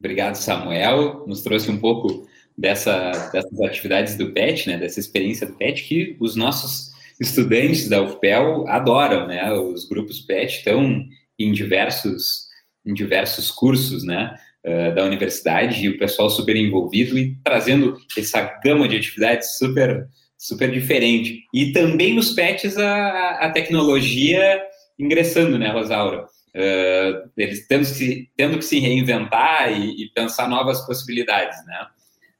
Obrigado, 0.00 0.36
Samuel. 0.36 1.26
Nos 1.26 1.42
trouxe 1.42 1.70
um 1.70 1.78
pouco 1.78 2.26
dessa, 2.56 3.10
dessas 3.30 3.60
atividades 3.60 4.16
do 4.16 4.32
PET, 4.32 4.68
né, 4.68 4.78
dessa 4.78 4.98
experiência 4.98 5.46
do 5.46 5.54
PET, 5.54 5.84
que 5.84 6.16
os 6.18 6.34
nossos 6.34 6.92
estudantes 7.20 7.88
da 7.88 8.02
UFPEL 8.02 8.66
adoram, 8.68 9.26
né? 9.26 9.52
Os 9.52 9.86
grupos 9.86 10.20
PET 10.20 10.58
estão 10.58 11.04
em 11.38 11.52
diversos, 11.52 12.46
em 12.86 12.94
diversos 12.94 13.50
cursos, 13.50 14.04
né? 14.04 14.34
Uh, 14.64 14.94
da 14.94 15.04
universidade 15.04 15.84
e 15.84 15.88
o 15.88 15.98
pessoal 15.98 16.28
super 16.28 16.56
envolvido 16.56 17.16
e 17.16 17.36
trazendo 17.44 17.96
essa 18.16 18.42
gama 18.62 18.88
de 18.88 18.96
atividades 18.96 19.56
super 19.56 20.08
super 20.38 20.70
diferente. 20.70 21.42
E 21.52 21.72
também 21.72 22.14
nos 22.14 22.30
PETs 22.30 22.78
a, 22.78 23.30
a 23.40 23.50
tecnologia 23.50 24.62
ingressando, 24.98 25.58
né, 25.58 25.70
Rosaura? 25.70 26.26
Uh, 26.54 27.28
eles 27.36 27.66
tendo 27.66 27.86
que, 27.92 28.30
tendo 28.36 28.56
que 28.56 28.64
se 28.64 28.78
reinventar 28.78 29.70
e, 29.70 30.04
e 30.04 30.08
pensar 30.14 30.48
novas 30.48 30.84
possibilidades, 30.86 31.58
né? 31.66 31.86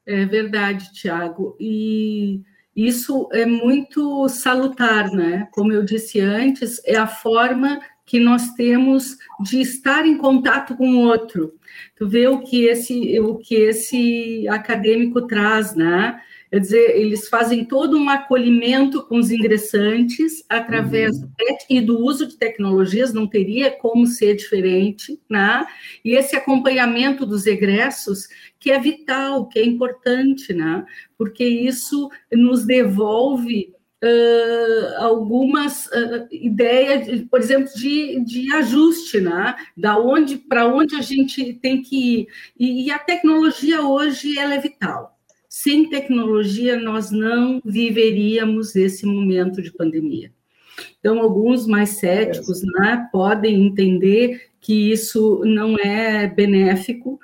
É 0.05 0.25
verdade, 0.25 0.91
Tiago. 0.93 1.55
E 1.59 2.41
isso 2.75 3.29
é 3.31 3.45
muito 3.45 4.27
salutar, 4.29 5.11
né? 5.11 5.47
Como 5.51 5.71
eu 5.71 5.83
disse 5.83 6.19
antes, 6.19 6.81
é 6.85 6.95
a 6.95 7.05
forma 7.05 7.79
que 8.05 8.19
nós 8.19 8.53
temos 8.53 9.17
de 9.39 9.61
estar 9.61 10.05
em 10.05 10.17
contato 10.17 10.75
com 10.75 10.89
o 10.89 11.01
outro. 11.01 11.53
Tu 11.95 12.07
vê 12.07 12.27
o 12.27 12.39
que 12.39 12.65
esse, 12.65 13.19
o 13.19 13.37
que 13.37 13.53
esse 13.53 14.47
acadêmico 14.47 15.27
traz, 15.27 15.75
né? 15.75 16.19
Quer 16.49 16.59
dizer, 16.61 16.97
eles 16.97 17.29
fazem 17.29 17.63
todo 17.63 17.95
um 17.95 18.09
acolhimento 18.09 19.05
com 19.05 19.19
os 19.19 19.29
ingressantes 19.29 20.43
através 20.49 21.15
uhum. 21.21 21.29
e 21.69 21.79
do 21.79 21.99
uso 21.99 22.25
de 22.25 22.37
tecnologias, 22.37 23.13
não 23.13 23.27
teria 23.27 23.69
como 23.69 24.07
ser 24.07 24.35
diferente, 24.35 25.21
né? 25.29 25.67
E 26.03 26.15
esse 26.15 26.35
acompanhamento 26.35 27.23
dos 27.23 27.45
egressos, 27.45 28.27
que 28.59 28.71
é 28.71 28.79
vital, 28.79 29.47
que 29.47 29.59
é 29.59 29.63
importante, 29.63 30.51
né? 30.51 30.83
Porque 31.15 31.45
isso 31.45 32.09
nos 32.31 32.65
devolve 32.65 33.73
Uh, 34.01 34.95
algumas 34.95 35.87
uh, 35.87 36.25
ideias, 36.31 37.05
de, 37.05 37.25
por 37.25 37.41
exemplo, 37.41 37.69
de, 37.75 38.23
de 38.23 38.53
ajuste, 38.53 39.19
né? 39.19 39.57
Da 39.75 39.99
onde 39.99 40.37
para 40.37 40.65
onde 40.65 40.95
a 40.95 41.01
gente 41.01 41.55
tem 41.55 41.81
que 41.81 42.21
ir. 42.21 42.27
E, 42.57 42.85
e, 42.85 42.91
a 42.91 42.97
tecnologia 42.97 43.81
hoje 43.81 44.39
ela 44.39 44.55
é 44.55 44.57
vital. 44.57 45.18
Sem 45.61 45.89
tecnologia, 45.89 46.79
nós 46.79 47.11
não 47.11 47.61
viveríamos 47.65 48.77
esse 48.77 49.05
momento 49.05 49.61
de 49.61 49.73
pandemia. 49.73 50.31
Então, 50.97 51.19
alguns 51.19 51.67
mais 51.67 51.97
céticos 51.97 52.63
né, 52.63 53.09
podem 53.11 53.65
entender 53.65 54.51
que 54.61 54.89
isso 54.89 55.41
não 55.43 55.77
é 55.77 56.27
benéfico, 56.27 57.19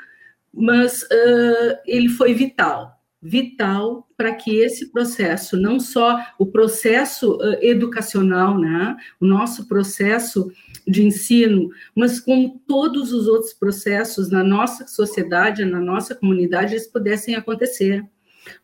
mas 0.54 1.04
uh, 1.04 1.78
ele 1.86 2.10
foi 2.10 2.34
vital 2.34 2.96
vital 3.22 4.08
para 4.16 4.36
que 4.36 4.56
esse 4.58 4.92
processo, 4.92 5.58
não 5.58 5.80
só 5.80 6.20
o 6.38 6.46
processo 6.46 7.38
uh, 7.38 7.58
educacional, 7.60 8.60
né, 8.60 8.96
o 9.20 9.26
nosso 9.26 9.68
processo 9.68 10.52
de 10.88 11.04
ensino, 11.04 11.70
mas 11.96 12.20
com 12.20 12.50
todos 12.68 13.12
os 13.12 13.28
outros 13.28 13.52
processos 13.52 14.30
na 14.30 14.44
nossa 14.44 14.86
sociedade, 14.86 15.66
na 15.66 15.80
nossa 15.80 16.14
comunidade, 16.14 16.74
eles 16.74 16.86
pudessem 16.86 17.34
acontecer. 17.34 18.06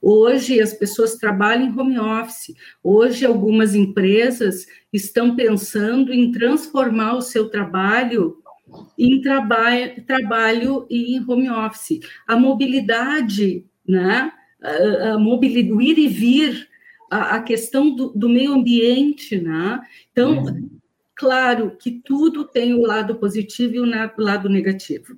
Hoje 0.01 0.59
as 0.59 0.73
pessoas 0.73 1.15
trabalham 1.15 1.65
em 1.65 1.79
home 1.79 1.99
office. 1.99 2.55
Hoje 2.83 3.25
algumas 3.25 3.75
empresas 3.75 4.65
estão 4.91 5.35
pensando 5.35 6.13
em 6.13 6.31
transformar 6.31 7.15
o 7.15 7.21
seu 7.21 7.49
trabalho 7.49 8.37
em 8.97 9.21
trabalho, 9.21 10.03
trabalho 10.05 10.87
em 10.89 11.23
home 11.27 11.49
office. 11.49 11.99
A 12.27 12.35
mobilidade, 12.35 13.65
né? 13.87 14.31
A, 14.61 15.13
a 15.13 15.19
mobilidade, 15.19 15.73
o 15.73 15.81
ir 15.81 15.97
e 15.97 16.07
vir, 16.07 16.69
a, 17.09 17.35
a 17.35 17.41
questão 17.41 17.93
do, 17.93 18.09
do, 18.09 18.29
meio 18.29 18.53
ambiente, 18.53 19.39
né? 19.39 19.81
Então, 20.11 20.43
uhum. 20.43 20.69
claro 21.15 21.75
que 21.77 21.91
tudo 21.91 22.45
tem 22.45 22.73
o 22.73 22.81
lado 22.81 23.15
positivo 23.15 23.75
e 23.75 23.79
o 23.79 23.85
lado 24.17 24.47
negativo. 24.47 25.17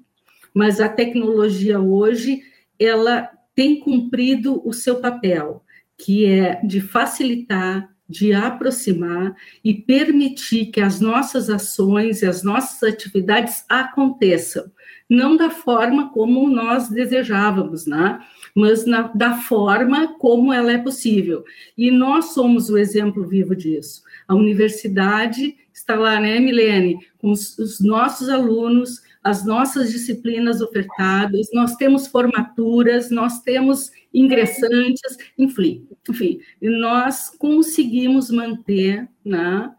Mas 0.54 0.80
a 0.80 0.90
tecnologia 0.90 1.80
hoje, 1.80 2.42
ela 2.80 3.30
tem 3.56 3.80
cumprido 3.80 4.62
o 4.68 4.74
seu 4.74 5.00
papel, 5.00 5.64
que 5.98 6.26
é 6.26 6.60
de 6.66 6.82
facilitar, 6.82 7.90
de 8.08 8.34
aproximar 8.34 9.36
e 9.64 9.74
permitir 9.74 10.68
que 10.68 10.82
as 10.82 11.00
nossas 11.00 11.50
ações 11.50 12.22
e 12.22 12.26
as 12.26 12.44
nossas 12.44 12.84
atividades 12.84 13.66
aconteçam, 13.70 14.72
não 15.10 15.38
da 15.38 15.50
forma 15.50 16.12
como 16.12 16.50
nós 16.50 16.90
desejávamos, 16.90 17.86
né? 17.86 18.20
mas 18.56 18.86
na, 18.86 19.04
da 19.14 19.38
forma 19.38 20.16
como 20.20 20.54
ela 20.54 20.72
é 20.72 20.78
possível. 20.78 21.44
E 21.78 21.90
nós 21.90 22.34
somos 22.34 22.70
o 22.70 22.78
exemplo 22.78 23.26
vivo 23.28 23.56
disso. 23.56 24.04
A 24.28 24.36
universidade 24.36 25.56
está 25.74 25.96
lá, 25.96 26.20
né, 26.20 26.40
Milene, 26.40 27.00
com 27.18 27.32
os, 27.32 27.58
os 27.58 27.80
nossos 27.80 28.30
alunos, 28.30 29.02
as 29.24 29.46
nossas 29.46 29.92
disciplinas 29.92 30.62
ofertadas, 30.62 31.50
nós 31.54 31.76
temos 31.76 32.08
formaturas, 32.08 33.10
nós 33.10 33.42
temos 33.42 33.92
ingressantes, 34.14 35.18
enfim, 35.38 35.88
enfim, 36.10 36.40
nós 36.62 37.30
conseguimos 37.30 38.30
manter, 38.30 39.08
né, 39.24 39.74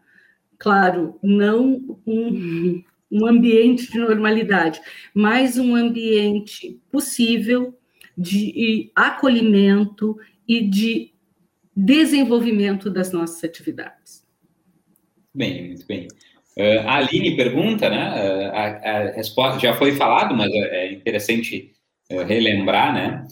claro, 0.57 1.19
não 1.21 1.99
um, 2.07 2.83
um 3.11 3.27
ambiente 3.27 3.91
de 3.91 3.99
normalidade, 3.99 4.81
mas 5.13 5.57
um 5.57 5.75
ambiente 5.75 6.79
possível 6.91 7.77
de 8.17 8.91
acolhimento 8.95 10.17
e 10.47 10.67
de 10.67 11.13
desenvolvimento 11.75 12.89
das 12.89 13.11
nossas 13.11 13.43
atividades. 13.43 14.25
Bem, 15.33 15.67
muito 15.67 15.85
bem. 15.85 16.07
Uh, 16.57 16.87
a 16.87 16.95
Aline 16.95 17.35
pergunta, 17.35 17.89
né? 17.89 18.13
Uh, 18.15 18.55
a, 18.55 18.63
a, 18.63 19.11
resposta 19.11 19.59
já 19.59 19.75
foi 19.75 19.95
falado, 19.95 20.33
mas 20.33 20.49
é, 20.53 20.85
é 20.85 20.93
interessante 20.93 21.73
uh, 22.11 22.23
relembrar, 22.23 22.93
né? 22.93 23.27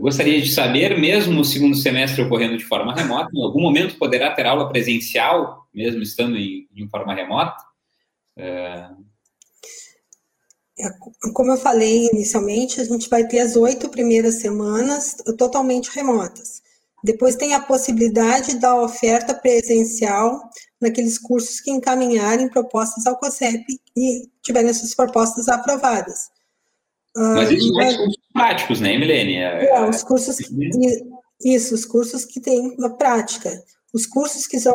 gostaria 0.00 0.40
de 0.40 0.48
saber, 0.48 0.96
mesmo 0.96 1.40
o 1.40 1.44
segundo 1.44 1.74
semestre 1.74 2.22
ocorrendo 2.22 2.56
de 2.56 2.62
forma 2.62 2.94
remota, 2.94 3.28
em 3.34 3.42
algum 3.42 3.60
momento 3.60 3.98
poderá 3.98 4.30
ter 4.30 4.46
aula 4.46 4.68
presencial, 4.68 5.66
mesmo 5.74 6.00
estando 6.02 6.36
em, 6.36 6.68
em 6.76 6.88
forma 6.88 7.12
remota? 7.12 7.56
É, 8.38 8.86
como 11.32 11.50
eu 11.50 11.56
falei 11.56 12.06
inicialmente, 12.12 12.80
a 12.80 12.84
gente 12.84 13.08
vai 13.08 13.26
ter 13.26 13.40
as 13.40 13.56
oito 13.56 13.88
primeiras 13.88 14.36
semanas 14.36 15.16
totalmente 15.36 15.90
remotas. 15.90 16.62
Depois 17.02 17.34
tem 17.34 17.54
a 17.54 17.60
possibilidade 17.60 18.60
da 18.60 18.80
oferta 18.80 19.34
presencial 19.34 20.48
naqueles 20.80 21.18
cursos 21.18 21.60
que 21.60 21.70
encaminharem 21.70 22.48
propostas 22.48 23.06
ao 23.06 23.16
COSEP 23.16 23.64
e 23.96 24.28
tiverem 24.42 24.70
essas 24.70 24.94
propostas 24.94 25.48
aprovadas. 25.48 26.30
Mas 27.16 27.50
isso 27.50 27.72
uh, 27.72 27.80
é 27.80 27.96
cursos 27.96 28.16
práticos, 28.32 28.80
né, 28.80 28.98
Milene? 28.98 29.36
É, 29.36 29.66
é, 29.70 29.88
os 29.88 30.02
cursos, 30.02 30.36
isso, 31.42 31.74
os 31.74 31.84
cursos 31.86 32.24
que 32.24 32.40
têm 32.40 32.76
uma 32.78 32.90
prática. 32.90 33.64
Os 33.94 34.04
cursos 34.04 34.46
que 34.46 34.60
são 34.60 34.74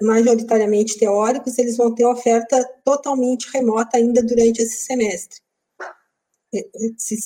majoritariamente 0.00 0.96
teóricos, 0.96 1.58
eles 1.58 1.76
vão 1.76 1.92
ter 1.92 2.06
oferta 2.06 2.64
totalmente 2.84 3.50
remota 3.52 3.96
ainda 3.96 4.22
durante 4.22 4.62
esse 4.62 4.84
semestre. 4.84 5.40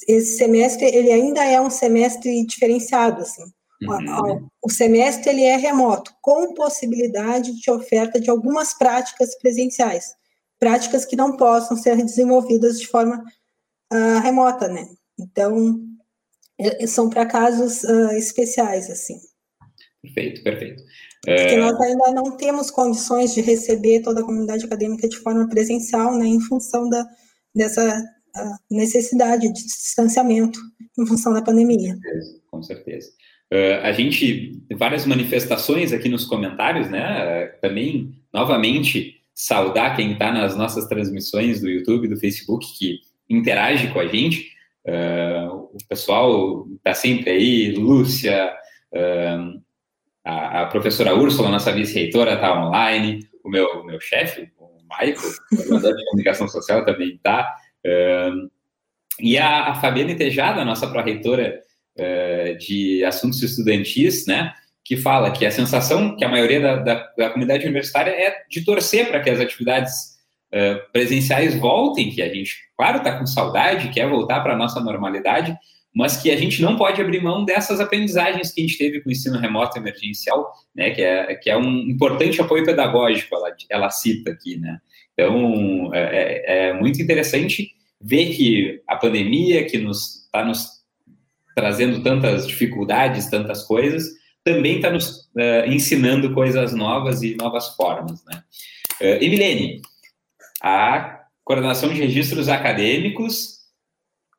Esse, 0.09 0.37
semestre, 0.37 0.87
ele 0.87 1.13
ainda 1.13 1.45
é 1.45 1.61
um 1.61 1.69
semestre 1.69 2.47
diferenciado, 2.47 3.21
assim. 3.23 3.45
Uhum. 3.93 4.49
O 4.63 4.71
semestre, 4.71 5.31
ele 5.31 5.43
é 5.43 5.57
remoto, 5.57 6.13
com 6.21 6.55
possibilidade 6.55 7.55
de 7.61 7.71
oferta 7.71 8.21
de 8.21 8.31
algumas 8.31 8.75
práticas 8.75 9.37
presenciais. 9.39 10.15
Práticas 10.59 11.05
que 11.05 11.17
não 11.17 11.37
possam 11.37 11.77
ser 11.77 11.97
desenvolvidas 11.97 12.81
de 12.81 12.87
forma 12.87 13.23
uh, 13.93 14.21
remota, 14.23 14.69
né? 14.69 14.89
Então, 15.19 15.81
é, 16.59 16.87
são 16.87 17.11
para 17.11 17.27
casos 17.27 17.83
uh, 17.85 18.13
especiais, 18.13 18.91
assim. 18.91 19.19
Perfeito, 20.03 20.43
perfeito. 20.43 20.83
Porque 21.25 21.55
é... 21.55 21.57
nós 21.57 21.79
ainda 21.81 22.13
não 22.13 22.37
temos 22.37 22.71
condições 22.71 23.35
de 23.35 23.41
receber 23.41 24.01
toda 24.01 24.21
a 24.21 24.25
comunidade 24.25 24.65
acadêmica 24.65 25.09
de 25.09 25.19
forma 25.19 25.49
presencial, 25.49 26.17
né, 26.17 26.27
em 26.27 26.41
função 26.41 26.89
da, 26.89 27.05
dessa 27.55 27.99
uh, 28.37 28.75
necessidade 28.75 29.53
de 29.53 29.65
distanciamento, 29.65 30.59
em 30.99 31.07
função 31.07 31.33
da 31.33 31.43
pandemia. 31.43 31.95
Com 31.95 32.01
certeza. 32.01 32.41
Com 32.51 32.63
certeza. 32.63 33.11
Uh, 33.53 33.79
a 33.85 33.93
gente, 33.93 34.61
várias 34.77 35.07
manifestações 35.07 35.93
aqui 35.93 36.09
nos 36.09 36.25
comentários, 36.25 36.91
né, 36.91 37.47
uh, 37.47 37.61
também, 37.61 38.13
novamente, 38.33 39.21
saudar 39.33 39.95
quem 39.95 40.13
está 40.13 40.33
nas 40.33 40.57
nossas 40.57 40.87
transmissões 40.87 41.61
do 41.61 41.71
YouTube, 41.71 42.09
do 42.09 42.17
Facebook, 42.17 42.67
que 42.77 43.01
interage 43.31 43.89
com 43.93 44.01
a 44.01 44.07
gente. 44.07 44.51
Uh, 44.85 45.69
o 45.73 45.79
pessoal 45.89 46.67
está 46.77 46.93
sempre 46.95 47.31
aí, 47.31 47.73
Lúcia, 47.73 48.53
a, 50.25 50.63
a, 50.63 50.67
professora 50.67 51.15
Úrsula, 51.15 51.51
nossa 51.51 51.71
vice-reitora, 51.71 52.35
está 52.35 52.67
online, 52.67 53.21
o 53.45 53.49
meu, 53.49 53.85
meu 53.85 54.01
chefe, 54.01 54.51
o 54.59 54.79
Michael, 54.91 55.17
de 55.97 56.05
comunicação 56.07 56.49
social, 56.49 56.85
também 56.85 57.15
está. 57.15 57.55
E 59.21 59.37
a, 59.37 59.71
a 59.71 59.75
Fabiana 59.75 60.15
Tejada, 60.17 60.65
nossa 60.65 60.87
pró-reitora 60.89 61.61
de 62.59 63.05
assuntos 63.05 63.43
estudantis, 63.43 64.27
né, 64.27 64.53
que 64.87 64.97
fala 64.97 65.33
que 65.33 65.45
a 65.45 65.51
sensação 65.51 66.17
que 66.17 66.25
a 66.25 66.29
maioria 66.29 66.61
da, 66.61 66.77
da, 66.77 67.13
da 67.19 67.31
comunidade 67.31 67.65
universitária 67.65 68.11
é 68.11 68.45
de 68.49 68.65
torcer 68.65 69.09
para 69.09 69.21
que 69.21 69.29
as 69.29 69.41
atividades 69.41 70.17
uh, 70.55 70.93
presenciais 70.93 71.57
voltem, 71.57 72.11
que 72.11 72.23
a 72.23 72.33
gente, 72.33 72.55
claro, 72.77 72.99
está 72.99 73.19
com 73.19 73.27
saudade, 73.27 73.89
quer 73.89 74.09
voltar 74.09 74.41
para 74.41 74.55
a 74.55 74.57
nossa 74.57 74.81
normalidade, 74.81 75.57
mas 75.93 76.19
que 76.19 76.31
a 76.31 76.37
gente 76.37 76.63
não 76.63 76.77
pode 76.77 77.01
abrir 77.01 77.21
mão 77.21 77.45
dessas 77.45 77.81
aprendizagens 77.81 78.53
que 78.53 78.61
a 78.61 78.65
gente 78.67 78.79
teve 78.79 79.01
com 79.01 79.09
o 79.09 79.13
ensino 79.13 79.39
remoto 79.39 79.77
emergencial, 79.77 80.53
né, 80.73 80.91
que 80.91 81.03
é, 81.03 81.35
que 81.35 81.51
é 81.51 81.57
um 81.57 81.81
importante 81.81 82.41
apoio 82.41 82.65
pedagógico, 82.65 83.35
ela, 83.35 83.57
ela 83.69 83.91
cita 83.91 84.31
aqui, 84.31 84.57
né. 84.57 84.79
Então, 85.15 85.91
é, 85.95 86.01
é, 86.01 86.69
é 86.69 86.73
muito 86.75 87.03
interessante 87.03 87.71
ver 88.01 88.27
que 88.37 88.83
a 88.87 88.95
pandemia, 88.95 89.65
que 89.65 89.79
nos 89.79 90.27
está 90.27 90.45
nos 90.45 90.76
trazendo 91.57 92.03
tantas 92.03 92.47
dificuldades, 92.47 93.31
tantas 93.31 93.65
coisas, 93.65 94.05
também 94.45 94.77
está 94.77 94.91
nos 94.91 95.23
uh, 95.35 95.67
ensinando 95.67 96.35
coisas 96.35 96.75
novas 96.75 97.23
e 97.23 97.35
novas 97.35 97.75
formas, 97.75 98.23
né. 98.27 98.43
Uh, 99.01 99.25
Emilene, 99.25 99.81
a 100.63 101.21
coordenação 101.43 101.89
de 101.89 102.01
registros 102.01 102.49
acadêmicos 102.49 103.57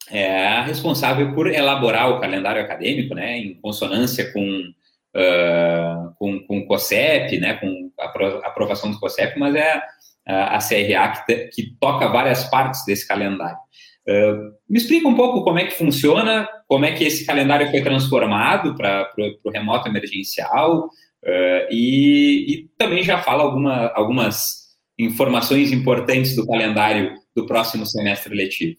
é 0.09 0.47
a 0.47 0.63
responsável 0.63 1.33
por 1.33 1.47
elaborar 1.47 2.09
o 2.09 2.19
calendário 2.19 2.61
acadêmico, 2.61 3.13
né, 3.13 3.37
em 3.37 3.55
consonância 3.55 4.31
com, 4.31 4.73
uh, 5.15 6.13
com, 6.17 6.39
com 6.45 6.59
o 6.59 6.67
COSEP, 6.67 7.39
né, 7.39 7.55
com 7.55 7.91
a 7.99 8.47
aprovação 8.47 8.91
do 8.91 8.99
COSEP, 8.99 9.37
mas 9.37 9.55
é 9.55 9.81
a, 10.27 10.57
a 10.57 10.59
CRA 10.59 11.23
que, 11.25 11.35
que, 11.47 11.75
toca 11.79 12.07
várias 12.07 12.43
partes 12.45 12.85
desse 12.85 13.07
calendário. 13.07 13.57
Uh, 14.07 14.53
me 14.69 14.77
explica 14.77 15.07
um 15.07 15.15
pouco 15.15 15.43
como 15.43 15.59
é 15.59 15.65
que 15.65 15.77
funciona, 15.77 16.47
como 16.65 16.85
é 16.85 16.93
que 16.93 17.03
esse 17.03 17.25
calendário 17.25 17.69
foi 17.69 17.81
transformado 17.81 18.73
para 18.75 19.11
o 19.43 19.49
remoto 19.49 19.89
emergencial 19.89 20.85
uh, 20.85 21.67
e, 21.69 22.45
e, 22.47 22.69
também 22.77 23.03
já 23.03 23.21
fala 23.21 23.43
alguma, 23.43 23.87
algumas 23.93 24.67
informações 24.97 25.73
importantes 25.73 26.35
do 26.35 26.47
calendário 26.47 27.15
do 27.35 27.45
próximo 27.45 27.85
semestre 27.85 28.33
letivo? 28.33 28.77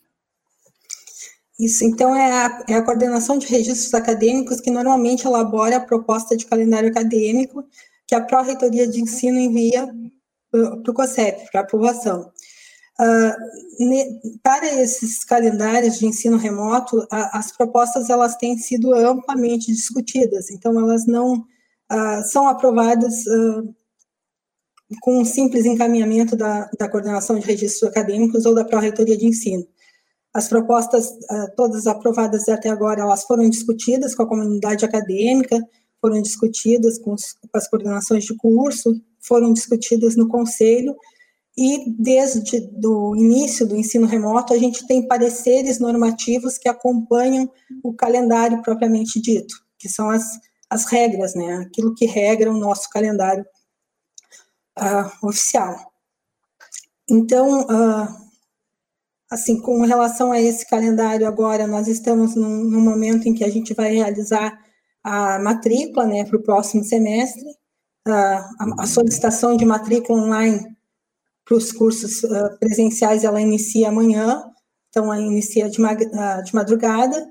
Isso, 1.61 1.85
então 1.85 2.15
é 2.15 2.31
a, 2.31 2.65
é 2.69 2.75
a 2.75 2.83
coordenação 2.83 3.37
de 3.37 3.47
registros 3.49 3.93
acadêmicos 3.93 4.61
que 4.61 4.71
normalmente 4.71 5.27
elabora 5.27 5.77
a 5.77 5.81
proposta 5.81 6.37
de 6.37 6.47
calendário 6.47 6.89
acadêmico 6.89 7.65
que 8.07 8.15
a 8.15 8.21
Pró-Reitoria 8.23 8.87
de 8.89 9.01
Ensino 9.01 9.39
envia 9.39 9.87
para 10.51 10.91
o 10.91 10.95
COSEP, 10.95 11.51
para 11.51 11.61
aprovação. 11.61 12.33
Ne, 13.79 14.21
para 14.43 14.67
esses 14.83 15.23
calendários 15.23 16.01
de 16.01 16.07
ensino 16.07 16.37
remoto, 16.37 17.07
as 17.11 17.53
propostas 17.53 18.11
elas 18.11 18.35
têm 18.37 18.59
sido 18.59 18.93
amplamente 18.93 19.73
discutidas, 19.73 20.51
então 20.51 20.79
elas 20.81 21.07
não 21.07 21.35
uh, 21.35 22.23
são 22.25 22.49
aprovadas 22.49 23.25
uh, 23.27 23.75
com 25.01 25.21
um 25.21 25.25
simples 25.25 25.65
encaminhamento 25.65 26.35
da, 26.35 26.69
da 26.77 26.89
coordenação 26.89 27.39
de 27.39 27.47
registros 27.47 27.89
acadêmicos 27.89 28.45
ou 28.45 28.55
da 28.55 28.65
pró-reitoria 28.65 29.17
de 29.17 29.27
ensino. 29.27 29.65
As 30.35 30.49
propostas, 30.49 31.11
todas 31.57 31.87
aprovadas 31.87 32.49
até 32.49 32.69
agora, 32.69 33.01
elas 33.01 33.25
foram 33.25 33.49
discutidas 33.49 34.15
com 34.15 34.23
a 34.23 34.29
comunidade 34.29 34.85
acadêmica, 34.85 35.59
foram 36.01 36.21
discutidas 36.23 36.99
com, 36.99 37.15
com 37.15 37.59
as 37.59 37.69
coordenações 37.69 38.25
de 38.25 38.37
curso, 38.37 39.01
foram 39.21 39.53
discutidas 39.53 40.17
no 40.17 40.29
conselho, 40.29 40.97
e 41.61 41.93
desde 41.99 42.71
o 42.85 43.17
início 43.17 43.67
do 43.67 43.75
ensino 43.75 44.07
remoto, 44.07 44.55
a 44.55 44.59
gente 44.59 44.87
tem 44.87 45.09
pareceres 45.09 45.81
normativos 45.81 46.57
que 46.57 46.69
acompanham 46.69 47.51
o 47.83 47.93
calendário 47.93 48.63
propriamente 48.63 49.21
dito, 49.21 49.57
que 49.77 49.89
são 49.89 50.09
as, 50.09 50.23
as 50.71 50.85
regras, 50.85 51.35
né, 51.35 51.57
aquilo 51.57 51.97
que 51.97 52.07
regra 52.07 52.49
o 52.49 52.57
nosso 52.57 52.89
calendário 52.89 53.45
uh, 54.79 55.27
oficial. 55.27 55.75
Então, 57.11 57.63
uh, 57.63 58.07
assim, 59.29 59.61
com 59.61 59.85
relação 59.85 60.31
a 60.31 60.41
esse 60.41 60.65
calendário 60.65 61.27
agora, 61.27 61.67
nós 61.67 61.89
estamos 61.89 62.37
num, 62.37 62.63
num 62.63 62.81
momento 62.81 63.29
em 63.29 63.35
que 63.35 63.43
a 63.43 63.51
gente 63.51 63.75
vai 63.75 63.93
realizar 63.93 64.57
a 65.03 65.41
matrícula, 65.41 66.07
né, 66.07 66.25
para 66.25 66.37
o 66.37 66.43
próximo 66.43 66.85
semestre, 66.85 67.43
uh, 68.07 68.13
a, 68.61 68.83
a, 68.83 68.87
solicitação 68.87 69.57
de 69.57 69.65
matrícula 69.65 70.23
online 70.23 70.78
para 71.49 71.57
os 71.57 71.73
cursos 71.73 72.21
presenciais, 72.61 73.25
ela 73.25 73.41
inicia 73.41 73.89
amanhã, 73.89 74.45
então 74.91 75.07
ela 75.07 75.23
inicia 75.23 75.71
de, 75.71 75.79
de 75.79 76.55
madrugada, 76.55 77.27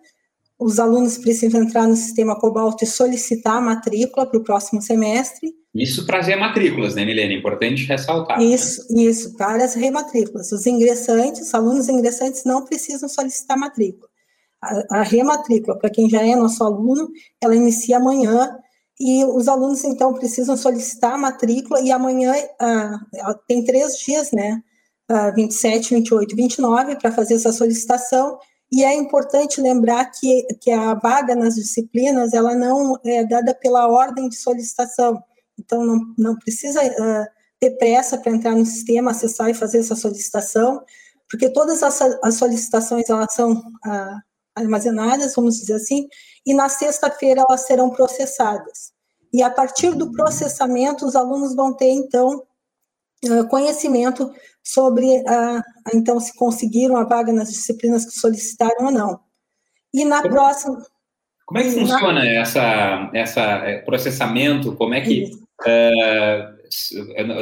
os 0.59 0.79
alunos 0.79 1.19
precisam 1.19 1.61
entrar 1.61 1.87
no 1.87 1.95
sistema 1.95 2.39
Cobalt 2.39 2.81
e 2.81 2.85
solicitar 2.87 3.57
a 3.57 3.61
matrícula 3.61 4.25
para 4.25 4.39
o 4.39 4.43
próximo 4.43 4.81
semestre. 4.81 5.53
Isso 5.75 6.03
para 6.07 6.17
as 6.17 6.25
rematrículas, 6.25 6.95
né, 6.95 7.05
Milene? 7.05 7.35
Importante 7.35 7.85
ressaltar. 7.85 8.41
Isso, 8.41 8.81
né? 8.91 9.03
isso, 9.03 9.37
para 9.37 9.63
as 9.63 9.75
rematrículas. 9.75 10.51
Os 10.51 10.65
ingressantes, 10.65 11.41
os 11.43 11.53
alunos 11.53 11.87
ingressantes 11.87 12.43
não 12.43 12.65
precisam 12.65 13.07
solicitar 13.07 13.55
matrícula. 13.55 14.09
A, 14.59 15.01
a 15.01 15.03
rematrícula, 15.03 15.77
para 15.77 15.91
quem 15.91 16.09
já 16.09 16.25
é 16.25 16.35
nosso 16.35 16.63
aluno, 16.63 17.07
ela 17.39 17.55
inicia 17.55 17.97
amanhã 17.97 18.49
e 18.99 19.23
os 19.25 19.47
alunos, 19.47 19.83
então, 19.83 20.13
precisam 20.13 20.57
solicitar 20.57 21.13
a 21.13 21.17
matrícula 21.17 21.81
e 21.81 21.91
amanhã 21.91 22.33
ah, 22.59 22.99
tem 23.47 23.63
três 23.63 23.97
dias, 23.97 24.31
né? 24.31 24.61
Ah, 25.09 25.31
27, 25.31 25.93
28 25.95 26.33
e 26.33 26.35
29 26.35 26.95
para 26.97 27.11
fazer 27.11 27.35
essa 27.35 27.51
solicitação 27.51 28.39
e 28.71 28.83
é 28.83 28.93
importante 28.93 29.61
lembrar 29.61 30.05
que, 30.11 30.45
que 30.59 30.71
a 30.71 30.93
vaga 30.93 31.35
nas 31.35 31.55
disciplinas, 31.55 32.33
ela 32.33 32.53
não 32.53 32.99
é 33.05 33.23
dada 33.23 33.55
pela 33.55 33.87
ordem 33.87 34.27
de 34.27 34.35
solicitação, 34.35 35.21
então 35.57 35.85
não, 35.85 36.13
não 36.17 36.35
precisa 36.35 36.83
uh, 36.83 37.25
ter 37.59 37.71
pressa 37.77 38.17
para 38.17 38.31
entrar 38.33 38.55
no 38.55 38.65
sistema, 38.65 39.11
acessar 39.11 39.49
e 39.49 39.53
fazer 39.53 39.79
essa 39.79 39.95
solicitação, 39.95 40.83
porque 41.29 41.49
todas 41.49 41.81
as, 41.81 42.01
as 42.23 42.35
solicitações, 42.35 43.09
elas 43.09 43.33
são 43.33 43.53
uh, 43.53 44.21
armazenadas, 44.57 45.35
vamos 45.35 45.59
dizer 45.59 45.75
assim, 45.75 46.07
e 46.45 46.53
na 46.53 46.67
sexta-feira 46.67 47.45
elas 47.47 47.61
serão 47.61 47.89
processadas. 47.89 48.91
E 49.33 49.43
a 49.43 49.49
partir 49.49 49.93
do 49.93 50.11
processamento, 50.11 51.05
os 51.05 51.15
alunos 51.15 51.55
vão 51.55 51.73
ter, 51.73 51.91
então, 51.91 52.43
conhecimento 53.49 54.31
sobre, 54.63 55.23
a, 55.27 55.61
então, 55.93 56.19
se 56.19 56.35
conseguiram 56.35 56.97
a 56.97 57.03
vaga 57.03 57.31
nas 57.31 57.49
disciplinas 57.49 58.05
que 58.05 58.11
solicitaram 58.11 58.85
ou 58.85 58.91
não. 58.91 59.19
E 59.93 60.03
na 60.05 60.21
como, 60.21 60.33
próxima... 60.33 60.85
Como 61.45 61.59
é 61.59 61.63
que 61.63 61.71
funciona 61.71 62.13
na, 62.13 62.25
essa, 62.25 63.11
essa 63.13 63.41
é, 63.41 63.79
processamento? 63.79 64.75
Como 64.75 64.93
é 64.93 65.01
que... 65.01 65.31
Uh, 65.61 66.56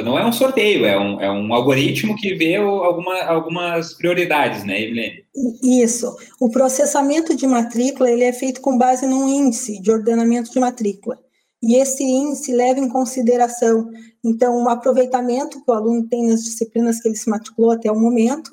não 0.04 0.18
é 0.18 0.26
um 0.26 0.32
sorteio, 0.32 0.84
é 0.84 0.98
um, 0.98 1.20
é 1.20 1.30
um 1.30 1.52
algoritmo 1.52 2.16
que 2.16 2.34
vê 2.34 2.56
alguma, 2.56 3.22
algumas 3.22 3.94
prioridades, 3.94 4.64
né, 4.64 4.82
Evelyn? 4.82 5.22
Isso. 5.62 6.16
O 6.40 6.50
processamento 6.50 7.34
de 7.34 7.46
matrícula 7.46 8.10
ele 8.10 8.24
é 8.24 8.32
feito 8.32 8.60
com 8.60 8.78
base 8.78 9.06
num 9.06 9.28
índice 9.28 9.80
de 9.80 9.90
ordenamento 9.90 10.50
de 10.50 10.60
matrícula. 10.60 11.18
E 11.62 11.76
esse 11.76 12.02
índice 12.02 12.52
leva 12.52 12.80
em 12.80 12.88
consideração, 12.88 13.90
então, 14.24 14.62
o 14.62 14.68
aproveitamento 14.68 15.62
que 15.64 15.70
o 15.70 15.74
aluno 15.74 16.06
tem 16.08 16.26
nas 16.26 16.44
disciplinas 16.44 17.00
que 17.00 17.08
ele 17.08 17.16
se 17.16 17.28
matriculou 17.28 17.72
até 17.72 17.90
o 17.90 17.98
momento, 17.98 18.50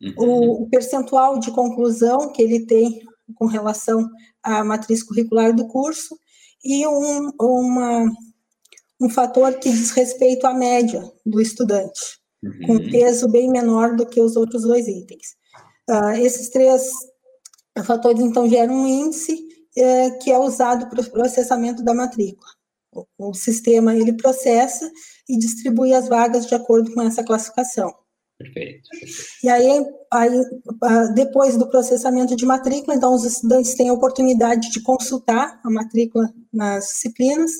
uhum. 0.00 0.14
o, 0.16 0.62
o 0.62 0.68
percentual 0.68 1.38
de 1.38 1.50
conclusão 1.50 2.30
que 2.32 2.42
ele 2.42 2.66
tem 2.66 3.02
com 3.34 3.46
relação 3.46 4.08
à 4.42 4.62
matriz 4.62 5.02
curricular 5.02 5.54
do 5.54 5.66
curso 5.66 6.16
e 6.64 6.86
um, 6.86 7.30
uma, 7.40 8.10
um 9.02 9.10
fator 9.10 9.52
que 9.54 9.70
diz 9.70 9.90
respeito 9.90 10.46
à 10.46 10.54
média 10.54 11.02
do 11.26 11.40
estudante, 11.40 12.00
uhum. 12.42 12.66
com 12.66 12.90
peso 12.90 13.28
bem 13.28 13.50
menor 13.50 13.96
do 13.96 14.06
que 14.06 14.20
os 14.20 14.36
outros 14.36 14.62
dois 14.62 14.86
itens. 14.86 15.34
Uh, 15.90 16.12
esses 16.20 16.48
três 16.48 16.90
fatores, 17.84 18.22
então, 18.22 18.48
geram 18.48 18.74
um 18.74 18.86
índice 18.86 19.32
uh, 19.34 20.18
que 20.22 20.30
é 20.30 20.38
usado 20.38 20.88
para 20.88 21.00
o 21.00 21.10
processamento 21.10 21.82
da 21.82 21.92
matrícula. 21.92 22.50
O, 22.94 23.30
o 23.30 23.34
sistema, 23.34 23.96
ele 23.96 24.12
processa 24.12 24.90
e 25.28 25.38
distribui 25.38 25.92
as 25.92 26.08
vagas 26.08 26.46
de 26.46 26.54
acordo 26.54 26.92
com 26.92 27.02
essa 27.02 27.24
classificação. 27.24 27.92
Perfeito. 28.38 28.88
E 29.42 29.48
aí, 29.48 29.86
aí, 30.12 30.40
ah, 30.82 31.06
depois 31.14 31.56
do 31.56 31.68
processamento 31.68 32.34
de 32.34 32.44
matrícula, 32.44 32.96
então 32.96 33.14
os 33.14 33.24
estudantes 33.24 33.74
têm 33.74 33.88
a 33.88 33.92
oportunidade 33.92 34.70
de 34.70 34.82
consultar 34.82 35.60
a 35.64 35.70
matrícula 35.70 36.28
nas 36.52 36.86
disciplinas 36.86 37.52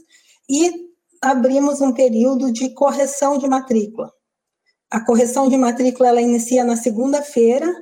e 0.50 0.91
abrimos 1.22 1.80
um 1.80 1.92
período 1.92 2.52
de 2.52 2.70
correção 2.70 3.38
de 3.38 3.48
matrícula. 3.48 4.12
A 4.90 5.00
correção 5.00 5.48
de 5.48 5.56
matrícula 5.56 6.08
ela 6.08 6.20
inicia 6.20 6.64
na 6.64 6.76
segunda-feira. 6.76 7.72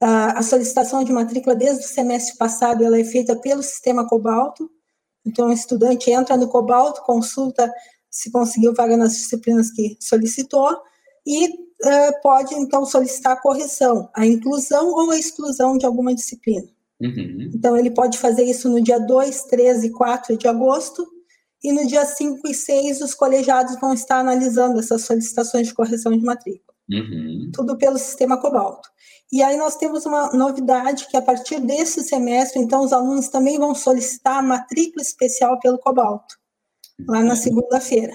A 0.00 0.42
solicitação 0.42 1.04
de 1.04 1.12
matrícula 1.12 1.54
desde 1.54 1.84
o 1.84 1.88
semestre 1.88 2.36
passado 2.38 2.84
ela 2.84 2.98
é 2.98 3.04
feita 3.04 3.36
pelo 3.36 3.62
sistema 3.62 4.08
Cobalto. 4.08 4.70
Então, 5.26 5.48
o 5.48 5.52
estudante 5.52 6.10
entra 6.10 6.36
no 6.36 6.48
Cobalto, 6.48 7.02
consulta 7.02 7.70
se 8.10 8.30
conseguiu 8.30 8.74
vaga 8.74 8.96
nas 8.96 9.12
disciplinas 9.12 9.70
que 9.70 9.96
solicitou 10.00 10.74
e 11.26 11.46
uh, 11.48 12.22
pode, 12.22 12.54
então, 12.54 12.86
solicitar 12.86 13.32
a 13.32 13.40
correção, 13.40 14.08
a 14.14 14.26
inclusão 14.26 14.88
ou 14.88 15.10
a 15.10 15.18
exclusão 15.18 15.76
de 15.76 15.84
alguma 15.84 16.14
disciplina. 16.14 16.66
Uhum. 17.00 17.50
Então, 17.54 17.76
ele 17.76 17.90
pode 17.90 18.16
fazer 18.16 18.44
isso 18.44 18.68
no 18.70 18.80
dia 18.80 18.98
2, 18.98 19.42
3 19.44 19.84
e 19.84 19.90
4 19.90 20.36
de 20.38 20.48
agosto, 20.48 21.06
e 21.62 21.72
no 21.72 21.86
dia 21.86 22.04
5 22.04 22.46
e 22.46 22.54
6 22.54 23.00
os 23.00 23.14
colegiados 23.14 23.78
vão 23.80 23.92
estar 23.92 24.18
analisando 24.18 24.78
essas 24.78 25.02
solicitações 25.02 25.68
de 25.68 25.74
correção 25.74 26.12
de 26.12 26.24
matrícula. 26.24 26.76
Uhum. 26.90 27.50
Tudo 27.52 27.76
pelo 27.76 27.98
sistema 27.98 28.40
Cobalto. 28.40 28.88
E 29.30 29.42
aí 29.42 29.56
nós 29.58 29.76
temos 29.76 30.06
uma 30.06 30.30
novidade 30.32 31.06
que 31.06 31.16
a 31.16 31.22
partir 31.22 31.60
desse 31.60 32.02
semestre, 32.02 32.60
então, 32.60 32.82
os 32.82 32.94
alunos 32.94 33.28
também 33.28 33.58
vão 33.58 33.74
solicitar 33.74 34.38
a 34.38 34.42
matrícula 34.42 35.02
especial 35.02 35.58
pelo 35.60 35.78
Cobalto, 35.78 36.34
lá 37.06 37.22
na 37.22 37.30
uhum. 37.30 37.36
segunda-feira. 37.36 38.14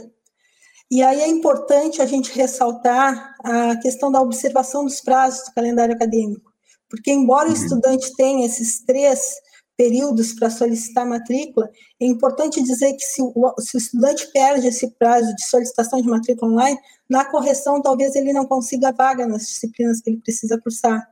E 0.89 1.03
aí 1.03 1.21
é 1.21 1.27
importante 1.27 2.01
a 2.01 2.05
gente 2.05 2.31
ressaltar 2.31 3.35
a 3.43 3.75
questão 3.77 4.11
da 4.11 4.21
observação 4.21 4.85
dos 4.85 5.01
prazos 5.01 5.45
do 5.45 5.53
calendário 5.53 5.93
acadêmico, 5.93 6.51
porque 6.89 7.11
embora 7.11 7.47
uhum. 7.47 7.53
o 7.53 7.57
estudante 7.57 8.15
tenha 8.15 8.45
esses 8.45 8.83
três 8.83 9.35
períodos 9.77 10.33
para 10.33 10.49
solicitar 10.49 11.05
matrícula, 11.05 11.69
é 11.99 12.05
importante 12.05 12.61
dizer 12.61 12.93
que 12.93 13.03
se 13.03 13.21
o, 13.21 13.53
se 13.59 13.75
o, 13.75 13.79
estudante 13.79 14.31
perde 14.31 14.67
esse 14.67 14.91
prazo 14.91 15.33
de 15.35 15.45
solicitação 15.45 16.01
de 16.01 16.07
matrícula 16.07 16.51
online, 16.51 16.79
na 17.09 17.25
correção 17.25 17.81
talvez 17.81 18.15
ele 18.15 18.33
não 18.33 18.45
consiga 18.45 18.91
vaga 18.91 19.27
nas 19.27 19.47
disciplinas 19.47 20.01
que 20.01 20.09
ele 20.09 20.21
precisa 20.21 20.59
cursar. 20.59 21.07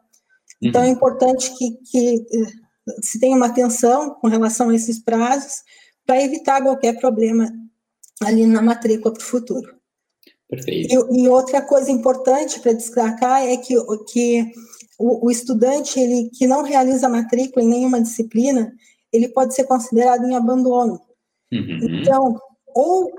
Então 0.61 0.83
é 0.83 0.87
uhum. 0.87 0.91
importante 0.93 1.51
que, 1.57 1.71
que 1.91 2.25
eh, 2.31 2.95
se 3.01 3.19
tenha 3.19 3.35
uma 3.35 3.47
atenção 3.47 4.11
com 4.15 4.27
relação 4.27 4.69
a 4.69 4.75
esses 4.75 4.99
prazos 4.99 5.63
para 6.05 6.21
evitar 6.21 6.61
qualquer 6.61 6.99
problema 6.99 7.51
ali 8.21 8.45
na 8.45 8.61
matrícula 8.61 9.13
para 9.13 9.23
o 9.23 9.25
futuro. 9.25 9.75
Perfeito. 10.47 11.07
E, 11.11 11.23
e, 11.23 11.29
outra 11.29 11.61
coisa 11.61 11.89
importante 11.89 12.59
para 12.59 12.73
destacar 12.73 13.41
é 13.41 13.57
que, 13.57 13.73
que 14.11 14.51
o, 15.01 15.25
o, 15.25 15.31
estudante 15.31 15.99
ele, 15.99 16.29
que 16.29 16.45
não 16.45 16.61
realiza 16.61 17.09
matrícula 17.09 17.65
em 17.65 17.69
nenhuma 17.69 18.01
disciplina, 18.01 18.71
ele 19.11 19.27
pode 19.27 19.55
ser 19.55 19.63
considerado 19.63 20.23
em 20.25 20.35
abandono. 20.35 21.01
Uhum. 21.51 21.79
Então, 21.81 22.39
ou 22.67 23.11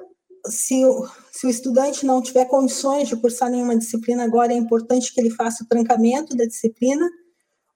se 0.46 0.84
o, 0.84 1.08
se 1.30 1.46
o 1.46 1.50
estudante 1.50 2.06
não 2.06 2.22
tiver 2.22 2.44
condições 2.46 3.08
de 3.08 3.16
cursar 3.16 3.50
nenhuma 3.50 3.76
disciplina 3.76 4.24
agora, 4.24 4.52
é 4.52 4.56
importante 4.56 5.12
que 5.12 5.20
ele 5.20 5.30
faça 5.30 5.64
o 5.64 5.66
trancamento 5.66 6.36
da 6.36 6.44
disciplina, 6.44 7.08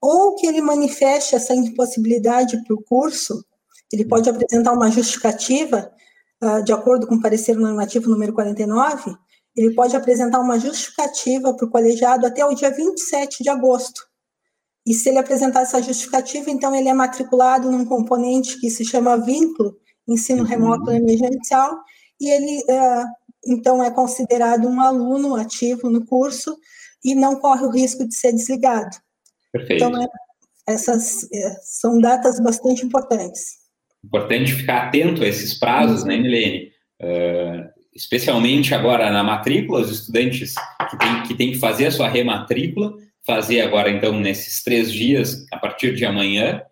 ou 0.00 0.36
que 0.36 0.46
ele 0.46 0.60
manifeste 0.60 1.34
essa 1.34 1.54
impossibilidade 1.54 2.62
para 2.64 2.74
o 2.74 2.82
curso, 2.82 3.44
ele 3.92 4.04
pode 4.04 4.28
apresentar 4.28 4.72
uma 4.72 4.90
justificativa 4.90 5.90
uh, 6.42 6.62
de 6.62 6.72
acordo 6.72 7.06
com 7.06 7.16
o 7.16 7.22
parecer 7.22 7.56
normativo 7.56 8.08
número 8.08 8.32
49, 8.32 9.16
ele 9.56 9.74
pode 9.74 9.96
apresentar 9.96 10.38
uma 10.40 10.58
justificativa 10.58 11.54
para 11.54 11.66
o 11.66 11.70
colegiado 11.70 12.26
até 12.26 12.44
o 12.44 12.54
dia 12.54 12.70
27 12.70 13.42
de 13.42 13.48
agosto. 13.48 14.02
E 14.86 14.94
se 14.94 15.08
ele 15.08 15.18
apresentar 15.18 15.62
essa 15.62 15.82
justificativa, 15.82 16.50
então 16.50 16.74
ele 16.74 16.88
é 16.88 16.94
matriculado 16.94 17.70
num 17.70 17.84
componente 17.84 18.60
que 18.60 18.70
se 18.70 18.84
chama 18.84 19.16
vínculo, 19.16 19.76
ensino 20.06 20.42
uhum. 20.42 20.48
remoto 20.48 20.92
emergencial, 20.92 21.76
e 22.20 22.30
ele, 22.30 22.62
uh, 22.70 23.04
então, 23.46 23.82
é 23.82 23.90
considerado 23.90 24.68
um 24.68 24.80
aluno 24.80 25.34
ativo 25.34 25.90
no 25.90 26.04
curso 26.04 26.56
e 27.04 27.14
não 27.14 27.40
corre 27.40 27.64
o 27.64 27.70
risco 27.70 28.06
de 28.06 28.14
ser 28.14 28.32
desligado. 28.32 28.96
Perfeito. 29.52 29.84
Então, 29.84 30.02
é, 30.02 30.06
essas 30.68 31.26
é, 31.32 31.56
são 31.62 31.98
datas 31.98 32.40
bastante 32.40 32.84
importantes. 32.84 33.56
Importante 34.04 34.52
ficar 34.52 34.86
atento 34.86 35.22
a 35.22 35.26
esses 35.26 35.58
prazos, 35.58 36.04
né, 36.04 36.16
Milene? 36.16 36.70
Uh, 37.02 37.75
especialmente 37.96 38.74
agora 38.74 39.10
na 39.10 39.24
matrícula, 39.24 39.80
os 39.80 39.90
estudantes 39.90 40.54
que 40.90 40.98
têm 40.98 41.22
que, 41.22 41.34
tem 41.34 41.52
que 41.52 41.58
fazer 41.58 41.86
a 41.86 41.90
sua 41.90 42.08
rematrícula, 42.08 42.94
fazer 43.26 43.62
agora, 43.62 43.90
então, 43.90 44.20
nesses 44.20 44.62
três 44.62 44.92
dias, 44.92 45.46
a 45.50 45.56
partir 45.56 45.94
de 45.94 46.04
amanhã, 46.04 46.62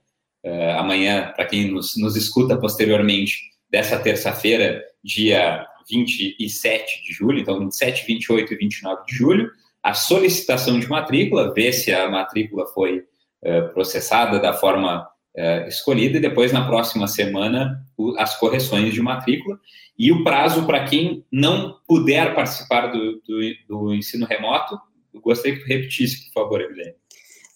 uh, 0.44 0.78
amanhã, 0.78 1.32
para 1.34 1.46
quem 1.46 1.70
nos, 1.70 1.96
nos 1.96 2.14
escuta 2.14 2.56
posteriormente, 2.56 3.40
dessa 3.70 3.98
terça-feira, 3.98 4.84
dia 5.02 5.66
27 5.90 7.02
de 7.02 7.12
julho, 7.12 7.40
então 7.40 7.58
27, 7.58 8.06
28 8.06 8.52
e 8.52 8.56
29 8.56 9.06
de 9.06 9.16
julho, 9.16 9.50
a 9.82 9.94
solicitação 9.94 10.78
de 10.78 10.88
matrícula, 10.88 11.52
ver 11.52 11.72
se 11.72 11.92
a 11.92 12.08
matrícula 12.08 12.66
foi 12.66 12.98
uh, 12.98 13.72
processada 13.72 14.38
da 14.38 14.52
forma 14.52 15.08
é, 15.36 15.66
escolhida 15.66 16.18
e 16.18 16.20
depois 16.20 16.52
na 16.52 16.64
próxima 16.64 17.08
semana 17.08 17.83
as 18.16 18.36
correções 18.36 18.92
de 18.92 19.00
matrícula 19.00 19.58
e 19.98 20.10
o 20.12 20.24
prazo 20.24 20.66
para 20.66 20.84
quem 20.84 21.24
não 21.30 21.78
puder 21.86 22.34
participar 22.34 22.88
do, 22.88 23.20
do, 23.22 23.40
do 23.68 23.94
ensino 23.94 24.26
remoto. 24.26 24.78
Eu 25.12 25.20
gostaria 25.20 25.56
que 25.56 25.64
tu 25.64 25.68
repetisse, 25.68 26.26
por 26.26 26.42
favor, 26.42 26.60
Evelyn. 26.60 26.92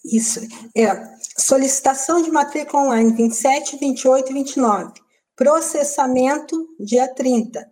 Isso. 0.05 0.39
É, 0.75 0.89
solicitação 1.37 2.21
de 2.21 2.31
matrícula 2.31 2.83
online 2.83 3.13
27, 3.13 3.77
28 3.77 4.31
e 4.31 4.33
29. 4.33 4.93
Processamento 5.35 6.55
dia 6.79 7.07
30. 7.13 7.65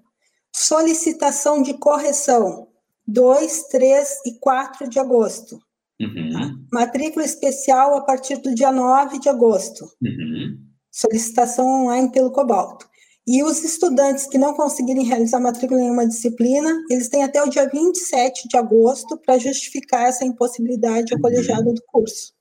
Solicitação 0.54 1.62
de 1.62 1.74
correção 1.76 2.68
2, 3.08 3.64
3 3.70 4.22
e 4.26 4.40
4 4.40 4.90
de 4.90 5.00
agosto. 5.00 5.60
Uhum. 6.00 6.66
Matrícula 6.72 7.26
especial 7.26 7.96
a 7.96 8.02
partir 8.02 8.38
do 8.38 8.54
dia 8.54 8.72
9 8.72 9.20
de 9.20 9.30
agosto. 9.30 9.86
Uhum. 10.02 10.67
Solicitação 10.98 11.84
online 11.84 12.12
pelo 12.12 12.32
Cobalto. 12.32 12.88
E 13.28 13.44
os 13.44 13.64
estudantes 13.64 14.26
que 14.26 14.38
não 14.40 14.56
conseguirem 14.56 15.06
realizar 15.06 15.40
matrícula 15.40 15.80
em 15.80 15.92
uma 15.92 16.08
disciplina, 16.08 16.74
eles 16.90 17.08
têm 17.08 17.24
até 17.24 17.40
o 17.44 17.50
dia 17.50 17.70
27 17.70 18.48
de 18.48 18.58
agosto 18.58 19.16
para 19.24 19.38
justificar 19.38 20.08
essa 20.08 20.26
impossibilidade 20.26 21.14
ao 21.14 21.20
colegiado 21.20 21.72
do 21.72 21.82
curso. 21.86 22.34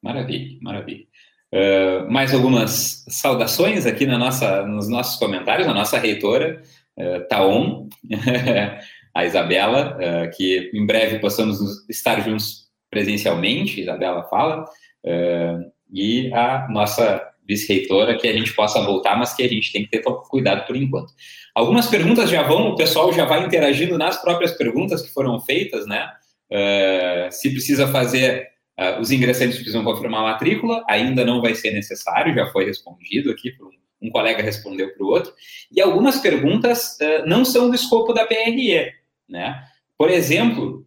Maravilha, 0.00 0.56
maravilha. 0.62 1.04
Uh, 1.52 2.08
mais 2.08 2.32
algumas 2.32 3.04
saudações 3.08 3.84
aqui 3.84 4.06
na 4.06 4.16
nossa, 4.16 4.64
nos 4.64 4.88
nossos 4.88 5.18
comentários, 5.18 5.66
a 5.66 5.74
nossa 5.74 5.98
reitora, 5.98 6.62
uh, 6.96 7.26
Taon, 7.28 7.88
a 9.12 9.24
Isabela, 9.24 9.96
uh, 9.96 10.36
que 10.36 10.70
em 10.72 10.86
breve 10.86 11.18
possamos 11.18 11.58
estar 11.88 12.20
juntos 12.20 12.68
presencialmente, 12.88 13.80
Isabela 13.80 14.22
fala, 14.28 14.62
uh, 15.04 15.72
e 15.92 16.32
a 16.32 16.68
nossa 16.70 17.33
vice-reitora, 17.46 18.16
que 18.16 18.26
a 18.26 18.32
gente 18.32 18.52
possa 18.54 18.80
voltar, 18.80 19.16
mas 19.16 19.34
que 19.34 19.42
a 19.42 19.48
gente 19.48 19.72
tem 19.72 19.84
que 19.84 19.90
ter 19.90 20.02
cuidado 20.02 20.66
por 20.66 20.76
enquanto. 20.76 21.12
Algumas 21.54 21.86
perguntas 21.86 22.30
já 22.30 22.42
vão, 22.42 22.70
o 22.70 22.76
pessoal 22.76 23.12
já 23.12 23.24
vai 23.24 23.44
interagindo 23.44 23.96
nas 23.96 24.20
próprias 24.20 24.52
perguntas 24.52 25.02
que 25.02 25.12
foram 25.12 25.40
feitas, 25.40 25.86
né? 25.86 26.10
Uh, 26.50 27.30
se 27.30 27.50
precisa 27.50 27.86
fazer, 27.88 28.48
uh, 28.78 29.00
os 29.00 29.10
ingressantes 29.10 29.56
precisam 29.56 29.84
confirmar 29.84 30.20
a 30.20 30.32
matrícula, 30.32 30.84
ainda 30.88 31.24
não 31.24 31.40
vai 31.40 31.54
ser 31.54 31.72
necessário, 31.72 32.34
já 32.34 32.46
foi 32.46 32.64
respondido 32.64 33.30
aqui 33.30 33.50
por 33.52 33.68
um, 33.68 34.08
um 34.08 34.10
colega 34.10 34.42
respondeu 34.42 34.92
para 34.92 35.04
o 35.04 35.08
outro. 35.08 35.32
E 35.70 35.80
algumas 35.80 36.18
perguntas 36.18 36.98
uh, 37.00 37.26
não 37.26 37.44
são 37.44 37.68
do 37.68 37.74
escopo 37.74 38.12
da 38.12 38.26
PRE, 38.26 38.92
né? 39.28 39.62
Por 39.96 40.10
exemplo, 40.10 40.84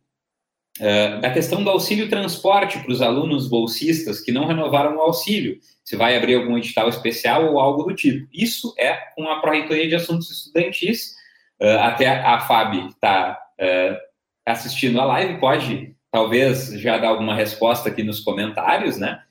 da 1.21 1.31
questão 1.31 1.63
do 1.63 1.69
auxílio 1.69 2.09
transporte 2.09 2.79
para 2.79 2.91
os 2.91 3.01
alunos 3.01 3.47
bolsistas 3.47 4.21
que 4.21 4.31
não 4.31 4.45
renovaram 4.45 4.95
o 4.95 5.01
auxílio, 5.01 5.59
se 5.83 5.95
vai 5.95 6.17
abrir 6.17 6.35
algum 6.35 6.57
edital 6.57 6.89
especial 6.89 7.49
ou 7.49 7.59
algo 7.59 7.83
do 7.83 7.95
tipo. 7.95 8.27
Isso 8.33 8.73
é 8.77 8.93
com 9.15 9.29
a 9.29 9.39
Pró-Reitoria 9.39 9.87
de 9.87 9.95
Assuntos 9.95 10.29
Estudantis, 10.29 11.13
uh, 11.61 11.79
até 11.79 12.09
a 12.09 12.39
FAB 12.41 12.89
está 12.89 13.39
uh, 13.59 13.97
assistindo 14.45 14.99
a 14.99 15.05
live, 15.05 15.39
pode 15.39 15.95
talvez 16.11 16.73
já 16.79 16.97
dar 16.97 17.07
alguma 17.07 17.33
resposta 17.33 17.87
aqui 17.87 18.03
nos 18.03 18.19
comentários, 18.19 18.97
né? 18.97 19.21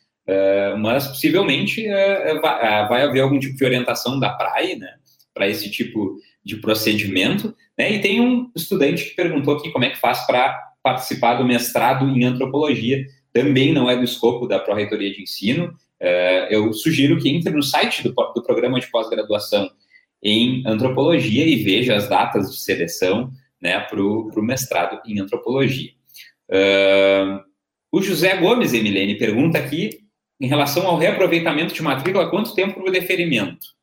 Mas 0.81 1.07
possivelmente 1.07 1.87
vai, 2.43 3.03
haver 3.03 3.21
algum 3.21 3.39
tipo 3.39 3.57
de 3.57 3.65
orientação 3.65 4.19
da 4.19 4.31
praia, 4.31 4.77
né? 4.77 4.95
Para 5.33 5.49
esse 5.49 5.71
tipo 5.71 6.17
de 6.45 6.57
procedimento. 6.57 7.55
Né? 7.79 7.93
E 7.93 8.01
tem 8.01 8.21
um 8.21 8.51
estudante 8.55 9.05
que 9.05 9.17
perguntou 9.17 9.57
aqui 9.57 9.71
como 9.71 9.85
é 9.85 9.91
que 9.91 9.99
faz 9.99 10.27
para 10.27 10.66
participar 10.87 11.35
do 11.35 11.45
mestrado 11.45 12.09
em 12.09 12.25
antropologia. 12.25 13.05
Também 13.33 13.73
não 13.73 13.91
é 13.91 13.97
do 13.97 14.05
escopo 14.05 14.47
da 14.47 14.61
Pró-Reitoria 14.61 15.13
de 15.13 15.21
Ensino. 15.21 15.75
Uh, 16.01 16.47
eu 16.49 16.73
sugiro 16.73 17.19
que 17.19 17.29
entre 17.29 17.53
no 17.53 17.63
site 17.63 18.05
do, 18.05 18.15
do 18.15 18.43
programa 18.45 18.79
de 18.79 18.89
pós-graduação 18.89 19.69
em 20.23 20.63
antropologia 20.65 21.45
e 21.45 21.57
veja 21.57 21.97
as 21.97 22.09
datas 22.09 22.53
de 22.53 22.61
seleção 22.61 23.33
né, 23.61 23.81
para 23.81 24.01
o 24.01 24.43
mestrado 24.43 25.01
em 25.05 25.19
antropologia. 25.19 25.91
Uh, 26.49 27.43
o 27.91 28.01
José 28.01 28.37
Gomes, 28.37 28.73
Emilene, 28.73 29.19
pergunta 29.19 29.59
aqui 29.59 29.91
em 30.41 30.47
relação 30.47 30.87
ao 30.87 30.97
reaproveitamento 30.97 31.75
de 31.75 31.83
matrícula, 31.83 32.31
quanto 32.31 32.55
tempo 32.55 32.75
para 32.75 32.89
o 32.89 32.93
deferimento? 32.93 33.76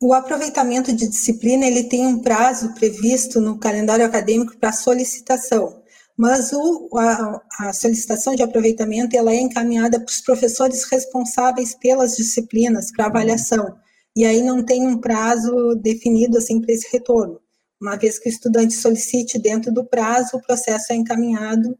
O 0.00 0.12
aproveitamento 0.12 0.92
de 0.92 1.08
disciplina 1.08 1.66
ele 1.66 1.84
tem 1.84 2.06
um 2.06 2.20
prazo 2.20 2.72
previsto 2.74 3.40
no 3.40 3.58
calendário 3.58 4.04
acadêmico 4.04 4.56
para 4.56 4.72
solicitação, 4.72 5.82
mas 6.16 6.52
o, 6.52 6.88
a, 6.96 7.42
a, 7.58 7.72
solicitação 7.72 8.34
de 8.36 8.42
aproveitamento 8.42 9.16
ela 9.16 9.32
é 9.32 9.40
encaminhada 9.40 9.98
para 9.98 10.10
os 10.10 10.20
professores 10.20 10.84
responsáveis 10.84 11.74
pelas 11.74 12.16
disciplinas 12.16 12.92
para 12.92 13.06
avaliação, 13.06 13.76
e 14.16 14.24
aí 14.24 14.42
não 14.42 14.64
tem 14.64 14.86
um 14.86 14.98
prazo 14.98 15.74
definido 15.74 16.38
assim 16.38 16.60
para 16.60 16.72
esse 16.72 16.88
retorno. 16.92 17.40
Uma 17.80 17.96
vez 17.96 18.18
que 18.18 18.28
o 18.28 18.32
estudante 18.32 18.74
solicite 18.74 19.38
dentro 19.38 19.72
do 19.72 19.84
prazo, 19.84 20.36
o 20.36 20.42
processo 20.42 20.92
é 20.92 20.96
encaminhado 20.96 21.76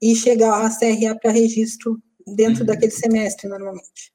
e 0.00 0.14
chega 0.14 0.48
à 0.48 0.70
CRA 0.70 1.18
para 1.20 1.32
registro 1.32 2.00
dentro 2.26 2.60
uhum. 2.60 2.66
daquele 2.66 2.92
semestre, 2.92 3.48
normalmente. 3.48 4.12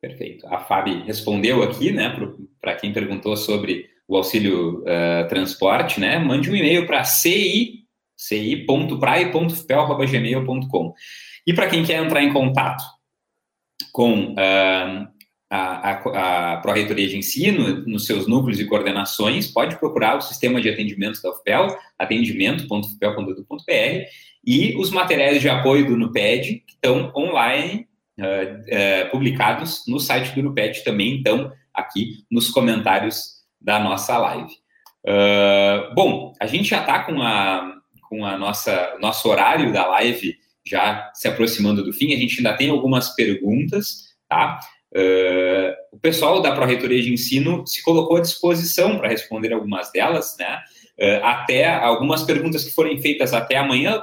Perfeito. 0.00 0.46
A 0.46 0.60
Fábio 0.60 1.04
respondeu 1.04 1.60
aqui, 1.62 1.90
né, 1.90 2.16
para 2.60 2.76
quem 2.76 2.92
perguntou 2.92 3.34
sobre 3.36 3.88
o 4.06 4.16
auxílio 4.16 4.82
uh, 4.82 5.26
transporte, 5.28 5.98
né, 6.00 6.18
mande 6.18 6.50
um 6.50 6.56
e-mail 6.56 6.86
para 6.86 7.04
ci, 7.04 7.84
ci.praia.fpel.gmail.com. 8.16 10.94
E 11.46 11.52
para 11.52 11.68
quem 11.68 11.84
quer 11.84 12.02
entrar 12.02 12.22
em 12.22 12.32
contato 12.32 12.82
com 13.92 14.32
uh, 14.34 15.08
a, 15.50 15.90
a, 15.90 16.52
a 16.52 16.58
Pró-Reitoria 16.58 17.08
de 17.08 17.16
Ensino, 17.16 17.82
nos 17.86 18.04
seus 18.06 18.28
núcleos 18.28 18.60
e 18.60 18.66
coordenações, 18.66 19.48
pode 19.48 19.76
procurar 19.78 20.16
o 20.16 20.20
sistema 20.20 20.60
de 20.60 20.68
atendimento 20.68 21.20
da 21.20 21.30
UFPEL, 21.30 21.76
atendimento.ufpel.edu.br, 21.98 24.06
e 24.46 24.76
os 24.76 24.90
materiais 24.90 25.40
de 25.40 25.48
apoio 25.48 25.86
do 25.86 25.96
NUPED, 25.96 26.62
que 26.66 26.74
estão 26.74 27.10
online, 27.16 27.87
uh, 28.18 29.10
publicados 29.10 29.84
no 29.86 30.00
site 30.00 30.34
do 30.34 30.42
NUPED 30.42 30.84
também, 30.84 31.14
então, 31.14 31.52
aqui 31.72 32.24
nos 32.30 32.50
comentários 32.50 33.38
da 33.60 33.78
nossa 33.78 34.18
live. 34.18 34.52
Uh, 35.04 35.94
bom, 35.94 36.32
a 36.40 36.46
gente 36.46 36.68
já 36.68 36.80
está 36.80 37.04
com 37.04 37.22
a, 37.22 37.76
com 38.08 38.24
a 38.24 38.36
nossa 38.36 38.96
nosso 39.00 39.28
horário 39.28 39.72
da 39.72 39.86
live 39.86 40.36
já 40.66 41.10
se 41.14 41.26
aproximando 41.26 41.82
do 41.82 41.92
fim, 41.92 42.12
a 42.12 42.16
gente 42.16 42.36
ainda 42.38 42.56
tem 42.56 42.68
algumas 42.68 43.14
perguntas, 43.14 44.14
tá? 44.28 44.60
Uh, 44.92 45.72
o 45.92 45.98
pessoal 45.98 46.40
da 46.40 46.54
Pró-Reitoria 46.54 47.02
de 47.02 47.12
Ensino 47.12 47.66
se 47.66 47.82
colocou 47.82 48.16
à 48.16 48.20
disposição 48.20 48.98
para 48.98 49.08
responder 49.08 49.52
algumas 49.52 49.90
delas, 49.92 50.36
né? 50.38 50.60
Uh, 50.98 51.24
até 51.24 51.66
algumas 51.66 52.22
perguntas 52.22 52.64
que 52.64 52.72
forem 52.72 52.98
feitas 52.98 53.32
até 53.32 53.56
amanhã. 53.56 54.02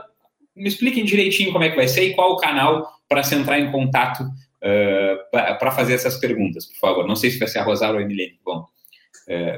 Me 0.55 0.67
expliquem 0.67 1.03
direitinho 1.03 1.51
como 1.51 1.63
é 1.63 1.69
que 1.69 1.75
vai 1.75 1.87
ser 1.87 2.05
e 2.05 2.13
qual 2.13 2.31
o 2.31 2.37
canal 2.37 2.94
para 3.07 3.23
se 3.23 3.35
entrar 3.35 3.59
em 3.59 3.71
contato 3.71 4.21
uh, 4.23 5.31
para 5.31 5.71
fazer 5.71 5.93
essas 5.93 6.17
perguntas, 6.17 6.65
por 6.65 6.77
favor. 6.77 7.07
Não 7.07 7.15
sei 7.15 7.31
se 7.31 7.39
vai 7.39 7.47
ser 7.47 7.59
a 7.59 7.63
Rosário 7.63 7.95
ou 7.95 8.01
a 8.01 8.03
Emilene 8.03 8.31
que 8.31 8.43
vão, 8.43 8.67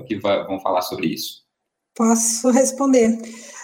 que 0.08 0.16
vão 0.18 0.60
falar 0.60 0.82
sobre 0.82 1.08
isso. 1.08 1.46
Posso 1.96 2.52
responder. 2.52 3.18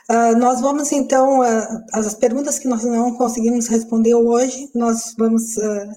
Uh, 0.09 0.37
nós 0.37 0.59
vamos 0.59 0.91
então, 0.91 1.39
uh, 1.39 1.83
as 1.93 2.13
perguntas 2.15 2.59
que 2.59 2.67
nós 2.67 2.83
não 2.83 3.13
conseguimos 3.13 3.67
responder 3.67 4.15
hoje, 4.15 4.69
nós 4.75 5.13
vamos 5.17 5.55
uh, 5.55 5.89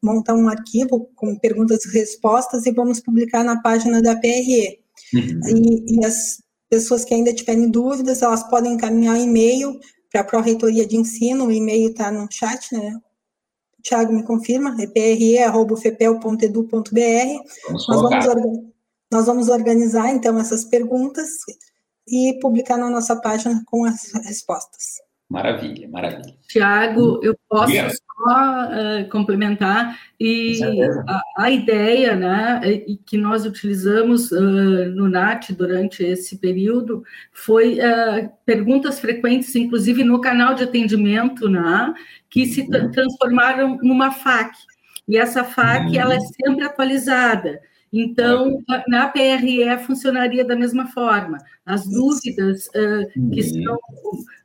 montar 0.00 0.34
um 0.34 0.48
arquivo 0.48 1.10
com 1.16 1.36
perguntas 1.36 1.84
e 1.84 1.98
respostas 1.98 2.64
e 2.64 2.70
vamos 2.70 3.00
publicar 3.00 3.42
na 3.42 3.60
página 3.60 4.00
da 4.00 4.14
PRE. 4.14 4.78
Uhum. 5.12 5.40
E, 5.48 5.96
e, 5.96 6.04
as 6.04 6.40
pessoas 6.70 7.04
que 7.04 7.12
ainda 7.12 7.32
tiverem 7.32 7.70
dúvidas, 7.70 8.22
elas 8.22 8.48
podem 8.48 8.74
encaminhar 8.74 9.18
e-mail 9.18 9.80
para 10.10 10.22
a 10.22 10.24
Pró-Reitoria 10.24 10.86
de 10.86 10.96
Ensino, 10.96 11.46
o 11.46 11.52
e-mail 11.52 11.90
está 11.90 12.10
no 12.10 12.26
chat, 12.30 12.72
né? 12.72 12.98
Tiago 13.82 14.12
me 14.12 14.22
confirma, 14.22 14.76
é 14.80 14.86
pre.fepel.edu.br. 14.86 17.70
Nós 17.70 17.86
vamos, 17.86 18.26
nós 19.10 19.26
vamos 19.26 19.48
organizar, 19.48 20.10
então, 20.10 20.38
essas 20.38 20.64
perguntas 20.64 21.30
e 22.06 22.38
publicar 22.40 22.76
na 22.76 22.90
nossa 22.90 23.16
página 23.16 23.62
com 23.66 23.84
as 23.84 24.12
respostas. 24.24 25.00
Maravilha, 25.28 25.88
maravilha. 25.88 26.36
Tiago, 26.48 27.20
eu 27.22 27.36
posso 27.48 27.72
yes. 27.72 28.00
Só 28.18 28.64
uh, 28.64 29.08
complementar 29.10 29.96
e 30.18 30.60
a, 31.06 31.22
a, 31.44 31.50
ideia, 31.50 32.16
né, 32.16 32.60
e 32.64 32.96
que 32.96 33.16
nós 33.16 33.46
utilizamos 33.46 34.32
uh, 34.32 34.90
no 34.90 35.08
NAT 35.08 35.52
durante 35.52 36.02
esse 36.02 36.38
período 36.38 37.04
foi 37.32 37.78
uh, 37.78 38.28
perguntas 38.44 38.98
frequentes, 38.98 39.54
inclusive 39.54 40.02
no 40.02 40.20
canal 40.20 40.54
de 40.54 40.64
atendimento, 40.64 41.48
né, 41.48 41.94
que 42.28 42.46
se 42.46 42.62
uhum. 42.62 42.90
transformaram 42.90 43.78
numa 43.82 44.10
FAQ. 44.10 44.56
E 45.06 45.16
essa 45.16 45.44
FAQ 45.44 45.90
uhum. 45.90 46.00
ela 46.00 46.14
é 46.14 46.20
sempre 46.20 46.64
atualizada. 46.64 47.60
Então, 47.92 48.62
na 48.86 49.08
PRE 49.08 49.78
funcionaria 49.86 50.44
da 50.44 50.54
mesma 50.54 50.86
forma. 50.88 51.38
As 51.64 51.86
dúvidas 51.86 52.66
uh, 52.68 53.30
que 53.30 53.42
são 53.42 53.78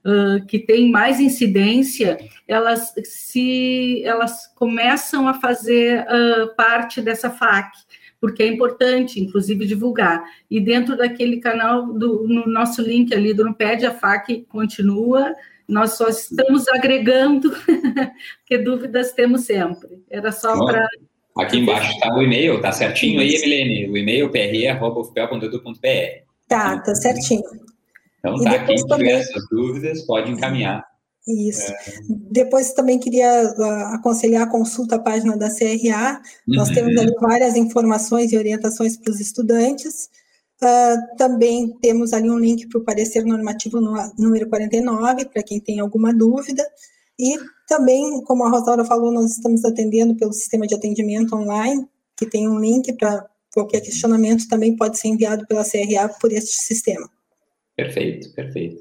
uh, 0.05 0.45
que 0.47 0.59
têm 0.59 0.89
mais 0.89 1.19
incidência, 1.19 2.17
elas 2.47 2.93
se 3.03 4.03
elas 4.03 4.47
começam 4.55 5.27
a 5.27 5.33
fazer 5.33 6.05
uh, 6.05 6.55
parte 6.55 7.01
dessa 7.01 7.29
FAQ, 7.29 7.77
porque 8.19 8.43
é 8.43 8.47
importante, 8.47 9.19
inclusive, 9.19 9.65
divulgar. 9.65 10.23
E 10.49 10.61
dentro 10.61 10.95
daquele 10.95 11.41
canal, 11.41 11.91
do, 11.93 12.25
no 12.27 12.47
nosso 12.47 12.81
link 12.81 13.13
ali 13.13 13.33
do 13.33 13.43
NUPED, 13.43 13.85
a 13.85 13.91
FAQ 13.91 14.45
continua, 14.47 15.33
nós 15.67 15.97
só 15.97 16.07
estamos 16.07 16.67
agregando, 16.69 17.51
porque 18.39 18.57
dúvidas 18.57 19.11
temos 19.11 19.41
sempre. 19.41 20.01
Era 20.09 20.31
só 20.31 20.57
para 20.65 20.87
Aqui 21.37 21.57
embaixo 21.57 21.91
está 21.91 22.13
o 22.15 22.21
e-mail, 22.21 22.61
tá 22.61 22.71
certinho 22.71 23.19
aí, 23.19 23.35
Emilene? 23.35 23.89
O 23.89 23.97
e-mail 23.97 24.29
pre.ufpel.edu.br. 24.29 26.23
Tá, 26.47 26.79
tá 26.79 26.95
certinho. 26.95 27.43
Então 28.19 28.39
tá, 28.43 28.63
quem 28.65 28.75
tiver 28.75 28.87
também... 28.87 29.11
essas 29.11 29.43
dúvidas 29.49 30.01
pode 30.03 30.31
encaminhar. 30.31 30.85
Isso. 31.27 31.71
É... 31.71 31.77
Depois 32.09 32.73
também 32.73 32.99
queria 32.99 33.53
uh, 33.57 33.95
aconselhar 33.95 34.43
a 34.43 34.49
consulta 34.49 34.95
à 34.95 34.99
página 34.99 35.35
da 35.37 35.49
CRA. 35.49 36.21
Uhum. 36.47 36.55
Nós 36.55 36.69
temos 36.69 36.95
ali 36.97 37.13
várias 37.19 37.55
informações 37.55 38.31
e 38.31 38.37
orientações 38.37 38.97
para 38.97 39.11
os 39.11 39.19
estudantes. 39.19 40.09
Uh, 40.61 41.17
também 41.17 41.75
temos 41.81 42.13
ali 42.13 42.29
um 42.29 42.37
link 42.37 42.67
para 42.67 42.79
o 42.79 42.83
parecer 42.83 43.25
normativo 43.25 43.81
no, 43.81 43.93
número 44.17 44.47
49, 44.47 45.25
para 45.25 45.43
quem 45.43 45.59
tem 45.59 45.79
alguma 45.79 46.13
dúvida. 46.13 46.63
E 47.19 47.37
também, 47.75 48.21
como 48.23 48.43
a 48.43 48.49
Rosaura 48.49 48.85
falou, 48.85 49.11
nós 49.11 49.31
estamos 49.31 49.65
atendendo 49.65 50.15
pelo 50.15 50.31
sistema 50.31 50.67
de 50.67 50.75
atendimento 50.75 51.35
online, 51.35 51.87
que 52.15 52.27
tem 52.27 52.47
um 52.47 52.59
link 52.59 52.93
para 52.93 53.25
qualquer 53.51 53.81
questionamento, 53.81 54.47
também 54.47 54.75
pode 54.75 54.99
ser 54.99 55.07
enviado 55.07 55.45
pela 55.47 55.63
CRA 55.63 56.07
por 56.21 56.31
este 56.31 56.53
sistema. 56.53 57.09
Perfeito, 57.75 58.31
perfeito. 58.35 58.77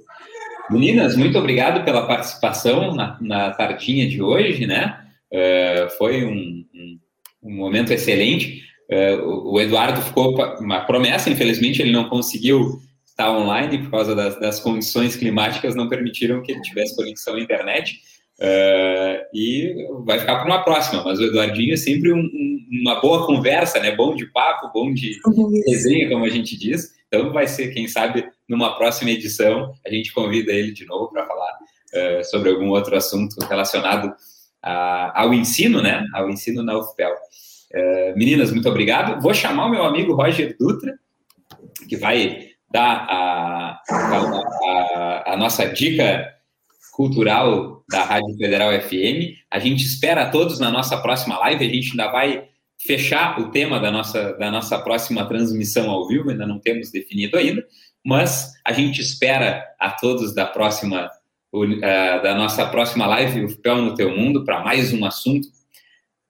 Meninas, 0.70 1.16
muito 1.16 1.38
obrigado 1.38 1.84
pela 1.84 2.06
participação 2.06 2.94
na, 2.94 3.18
na 3.20 3.50
tardinha 3.52 4.06
de 4.08 4.22
hoje, 4.22 4.66
né? 4.66 4.98
Uh, 5.32 5.90
foi 5.96 6.24
um, 6.24 6.64
um, 6.74 6.98
um, 7.42 7.56
momento 7.56 7.92
excelente. 7.92 8.62
Uh, 8.90 9.22
o, 9.22 9.54
o 9.54 9.60
Eduardo 9.60 10.02
ficou 10.02 10.34
uma 10.60 10.80
promessa, 10.80 11.30
infelizmente 11.30 11.80
ele 11.80 11.92
não 11.92 12.10
conseguiu 12.10 12.78
estar 13.06 13.30
online 13.30 13.78
por 13.78 13.90
causa 13.90 14.14
das, 14.14 14.38
das 14.38 14.60
condições 14.60 15.16
climáticas, 15.16 15.74
não 15.74 15.88
permitiram 15.88 16.42
que 16.42 16.52
ele 16.52 16.60
tivesse 16.60 16.94
conexão 16.94 17.34
à 17.34 17.40
internet 17.40 18.00
Uh, 18.42 19.22
e 19.32 19.86
vai 20.04 20.18
ficar 20.18 20.40
para 20.40 20.46
uma 20.46 20.64
próxima, 20.64 21.04
mas 21.04 21.20
o 21.20 21.22
Eduardinho 21.22 21.74
é 21.74 21.76
sempre 21.76 22.12
um, 22.12 22.18
um, 22.18 22.68
uma 22.82 23.00
boa 23.00 23.24
conversa, 23.24 23.78
né? 23.78 23.94
Bom 23.94 24.16
de 24.16 24.26
papo, 24.26 24.68
bom 24.74 24.92
de 24.92 25.16
resenha, 25.68 26.08
como 26.08 26.24
a 26.24 26.28
gente 26.28 26.58
diz. 26.58 26.92
Então 27.06 27.32
vai 27.32 27.46
ser, 27.46 27.68
quem 27.68 27.86
sabe, 27.86 28.28
numa 28.48 28.76
próxima 28.76 29.10
edição, 29.10 29.72
a 29.86 29.90
gente 29.90 30.12
convida 30.12 30.50
ele 30.50 30.72
de 30.72 30.84
novo 30.86 31.08
para 31.08 31.24
falar 31.24 31.52
uh, 31.52 32.24
sobre 32.24 32.50
algum 32.50 32.70
outro 32.70 32.96
assunto 32.96 33.36
relacionado 33.46 34.12
a, 34.60 35.22
ao 35.22 35.32
ensino, 35.32 35.80
né? 35.80 36.04
Ao 36.12 36.28
ensino 36.28 36.64
na 36.64 36.76
UFPEL. 36.76 37.14
Uh, 37.14 38.18
meninas, 38.18 38.50
muito 38.50 38.68
obrigado. 38.68 39.22
Vou 39.22 39.32
chamar 39.32 39.66
o 39.66 39.70
meu 39.70 39.84
amigo 39.84 40.14
Roger 40.14 40.56
Dutra, 40.58 40.98
que 41.88 41.96
vai 41.96 42.48
dar 42.72 43.06
a, 43.08 43.82
a, 43.88 45.32
a 45.34 45.36
nossa 45.36 45.64
dica 45.66 46.28
cultural 46.92 47.81
da 47.92 48.04
Rádio 48.04 48.34
Federal 48.36 48.72
FM. 48.80 49.36
A 49.50 49.58
gente 49.58 49.84
espera 49.84 50.22
a 50.22 50.30
todos 50.30 50.58
na 50.58 50.70
nossa 50.70 50.96
próxima 50.96 51.38
live. 51.38 51.64
A 51.64 51.68
gente 51.68 51.90
ainda 51.90 52.10
vai 52.10 52.48
fechar 52.84 53.38
o 53.38 53.50
tema 53.50 53.78
da 53.78 53.90
nossa, 53.90 54.32
da 54.32 54.50
nossa 54.50 54.78
próxima 54.78 55.26
transmissão 55.28 55.90
ao 55.90 56.08
vivo, 56.08 56.30
ainda 56.30 56.46
não 56.46 56.58
temos 56.58 56.90
definido 56.90 57.36
ainda, 57.36 57.64
mas 58.04 58.52
a 58.64 58.72
gente 58.72 59.00
espera 59.00 59.64
a 59.78 59.90
todos 59.90 60.34
da 60.34 60.46
próxima 60.46 61.08
da 62.22 62.34
nossa 62.34 62.66
próxima 62.66 63.06
live, 63.06 63.44
o 63.44 63.58
Pel 63.58 63.82
no 63.82 63.94
Teu 63.94 64.16
Mundo, 64.16 64.42
para 64.42 64.64
mais 64.64 64.90
um 64.94 65.04
assunto 65.04 65.46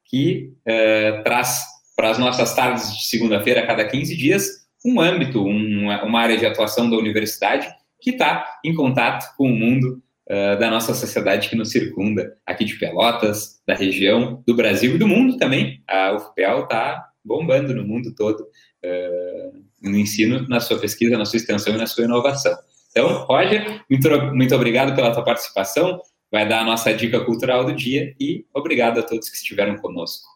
que 0.04 0.52
uh, 0.66 1.22
traz 1.22 1.64
para 1.94 2.10
as 2.10 2.18
nossas 2.18 2.52
tardes 2.56 2.92
de 2.92 3.06
segunda-feira, 3.06 3.60
a 3.60 3.66
cada 3.66 3.84
15 3.84 4.16
dias, 4.16 4.48
um 4.84 5.00
âmbito, 5.00 5.40
um, 5.46 5.90
uma 6.04 6.20
área 6.20 6.36
de 6.36 6.44
atuação 6.44 6.90
da 6.90 6.96
universidade 6.96 7.72
que 8.00 8.10
está 8.10 8.58
em 8.64 8.74
contato 8.74 9.32
com 9.36 9.44
o 9.44 9.56
mundo 9.56 10.01
uh, 10.30 10.58
da 10.58 10.70
nossa 10.70 10.94
sociedade 10.94 11.48
que 11.48 11.56
nos 11.56 11.70
circunda, 11.70 12.36
aqui 12.46 12.64
de 12.64 12.78
Pelotas, 12.78 13.60
da 13.66 13.74
região, 13.74 14.42
do 14.46 14.54
Brasil 14.54 14.94
e 14.94 14.98
do 14.98 15.08
mundo 15.08 15.36
também. 15.36 15.82
A 15.88 16.12
UFPEL 16.12 16.64
está 16.64 17.08
bombando 17.24 17.74
no 17.74 17.86
mundo 17.86 18.14
todo 18.14 18.40
uh, 18.40 19.62
no 19.82 19.96
ensino, 19.96 20.46
na 20.48 20.60
sua 20.60 20.78
pesquisa, 20.78 21.18
na 21.18 21.24
sua 21.24 21.36
extensão 21.36 21.74
e 21.74 21.78
na 21.78 21.86
sua 21.86 22.04
inovação. 22.04 22.56
Então, 22.90 23.24
Roger, 23.24 23.82
muito, 23.90 24.08
muito 24.34 24.54
obrigado 24.54 24.94
pela 24.94 25.12
tua 25.12 25.24
participação. 25.24 26.00
Vai 26.30 26.48
dar 26.48 26.60
a 26.60 26.64
nossa 26.64 26.92
dica 26.94 27.20
cultural 27.24 27.64
do 27.64 27.74
dia 27.74 28.14
e 28.18 28.44
obrigado 28.54 29.00
a 29.00 29.02
todos 29.02 29.28
que 29.28 29.36
estiveram 29.36 29.76
conosco. 29.76 30.26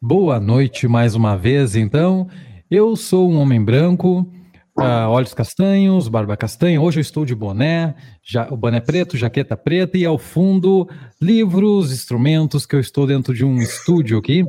Boa 0.00 0.38
noite 0.38 0.86
mais 0.86 1.14
uma 1.14 1.36
vez, 1.36 1.74
então. 1.74 2.28
Eu 2.70 2.94
sou 2.94 3.30
um 3.30 3.38
homem 3.38 3.64
branco, 3.64 4.30
uh, 4.78 5.08
olhos 5.08 5.34
castanhos, 5.34 6.08
barba 6.08 6.36
castanha. 6.36 6.80
Hoje 6.80 6.98
eu 6.98 7.02
estou 7.02 7.24
de 7.24 7.34
boné, 7.34 7.94
já, 8.22 8.48
o 8.50 8.56
boné 8.56 8.80
preto, 8.80 9.16
jaqueta 9.16 9.56
preta 9.56 9.98
e 9.98 10.04
ao 10.04 10.18
fundo 10.18 10.88
livros, 11.20 11.92
instrumentos, 11.92 12.64
que 12.64 12.76
eu 12.76 12.80
estou 12.80 13.06
dentro 13.06 13.34
de 13.34 13.44
um 13.44 13.58
estúdio 13.58 14.18
aqui. 14.18 14.44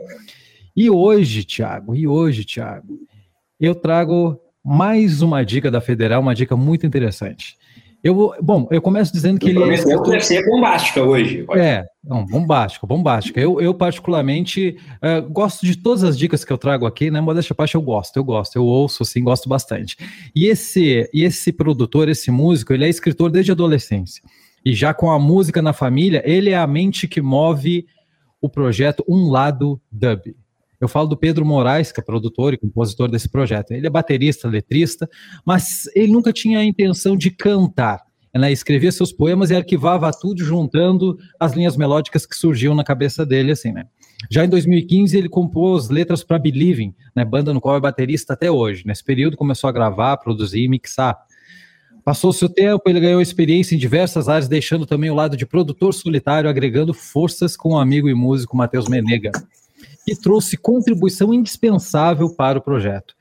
E 0.76 0.90
hoje, 0.90 1.44
Tiago, 1.44 1.96
e 1.96 2.08
hoje, 2.08 2.46
Tiago, 2.46 3.00
eu 3.60 3.76
trago 3.76 4.40
mais 4.64 5.22
uma 5.22 5.44
dica 5.44 5.72
da 5.72 5.82
Federal, 5.82 6.22
uma 6.22 6.36
dica 6.36 6.56
muito 6.56 6.86
interessante. 6.86 7.58
Eu, 8.02 8.34
bom, 8.42 8.66
eu 8.72 8.82
começo 8.82 9.12
dizendo 9.12 9.40
que 9.40 9.50
ele 9.50 9.62
é. 9.62 9.84
Deve 9.84 10.22
ser 10.22 10.46
bombástica 10.46 11.04
hoje. 11.04 11.44
Pode. 11.44 11.60
É, 11.60 11.86
não, 12.02 12.26
bombástica, 12.26 12.88
bombástica. 12.88 13.40
Eu, 13.40 13.60
eu 13.60 13.74
particularmente, 13.74 14.78
uh, 15.04 15.30
gosto 15.30 15.66
de 15.66 15.76
todas 15.76 16.04
as 16.04 16.18
dicas 16.18 16.46
que 16.46 16.54
eu 16.54 16.58
trago 16.58 16.86
aqui, 16.86 17.12
né? 17.12 17.20
Modéstia 17.20 17.54
parte 17.54 17.76
eu 17.76 17.82
gosto, 17.82 18.16
eu 18.16 18.24
gosto, 18.24 18.56
eu 18.56 18.64
ouço, 18.64 19.04
assim, 19.04 19.22
gosto 19.22 19.50
bastante. 19.50 19.98
E 20.34 20.48
esse, 20.48 21.10
e 21.14 21.24
esse 21.24 21.52
produtor, 21.52 22.08
esse 22.08 22.32
músico, 22.32 22.74
ele 22.74 22.86
é 22.86 22.90
escritor 22.90 23.30
desde 23.30 23.52
a 23.52 23.54
adolescência. 23.54 24.24
E 24.64 24.74
já 24.74 24.94
com 24.94 25.12
a 25.12 25.20
música 25.20 25.62
na 25.62 25.74
família, 25.74 26.24
ele 26.26 26.52
é 26.52 26.58
a 26.58 26.68
mente 26.68 27.06
que 27.06 27.22
move 27.22 27.86
o 28.42 28.48
projeto 28.48 29.04
Um 29.10 29.30
Lado 29.30 29.80
Dub. 29.92 30.34
Eu 30.80 30.88
falo 30.88 31.08
do 31.08 31.18
Pedro 31.18 31.46
Moraes, 31.46 31.92
que 31.92 32.00
é 32.00 32.04
produtor 32.04 32.54
e 32.54 32.58
compositor 32.58 33.10
desse 33.10 33.28
projeto. 33.28 33.72
Ele 33.72 33.86
é 33.86 33.90
baterista, 33.90 34.48
letrista, 34.48 35.10
mas 35.46 35.90
ele 35.94 36.12
nunca 36.12 36.32
tinha 36.32 36.60
a 36.60 36.64
intenção 36.64 37.18
de 37.18 37.32
cantar. 37.32 38.02
Né? 38.34 38.52
Escrevia 38.52 38.92
seus 38.92 39.12
poemas 39.12 39.50
e 39.50 39.56
arquivava 39.56 40.10
tudo 40.12 40.44
juntando 40.44 41.18
as 41.40 41.54
linhas 41.54 41.76
melódicas 41.76 42.26
que 42.26 42.36
surgiam 42.36 42.74
na 42.74 42.84
cabeça 42.84 43.26
dele, 43.26 43.52
assim, 43.52 43.72
né? 43.72 43.86
Já 44.30 44.44
em 44.44 44.50
2015 44.50 45.18
ele 45.18 45.30
compôs 45.30 45.90
letras 45.90 46.24
para 46.24 46.38
Believing, 46.38 46.94
né, 47.16 47.24
banda 47.24 47.54
no 47.54 47.62
qual 47.62 47.78
é 47.78 47.80
baterista 47.80 48.34
até 48.34 48.52
hoje. 48.52 48.84
Nesse 48.86 49.02
período 49.02 49.38
começou 49.38 49.70
a 49.70 49.72
gravar, 49.72 50.18
produzir 50.18 50.64
e 50.64 50.68
mixar. 50.68 51.18
Passou 52.04 52.34
seu 52.34 52.50
tempo, 52.50 52.84
ele 52.88 53.00
ganhou 53.00 53.22
experiência 53.22 53.76
em 53.76 53.78
diversas 53.78 54.28
áreas, 54.28 54.50
deixando 54.50 54.86
também 54.86 55.10
o 55.10 55.16
lado 55.16 55.38
de 55.38 55.46
produtor 55.46 55.94
solitário, 55.94 56.50
agregando 56.50 56.94
forças 56.94 57.56
com 57.56 57.70
o 57.70 57.78
amigo 57.78 58.10
e 58.10 58.14
músico 58.14 58.58
Matheus 58.58 58.90
Menega 58.90 59.32
que 60.10 60.16
trouxe 60.16 60.58
contribuição 60.58 61.32
indispensável 61.32 62.32
para 62.32 62.58
o 62.58 62.62
projeto. 62.62 63.14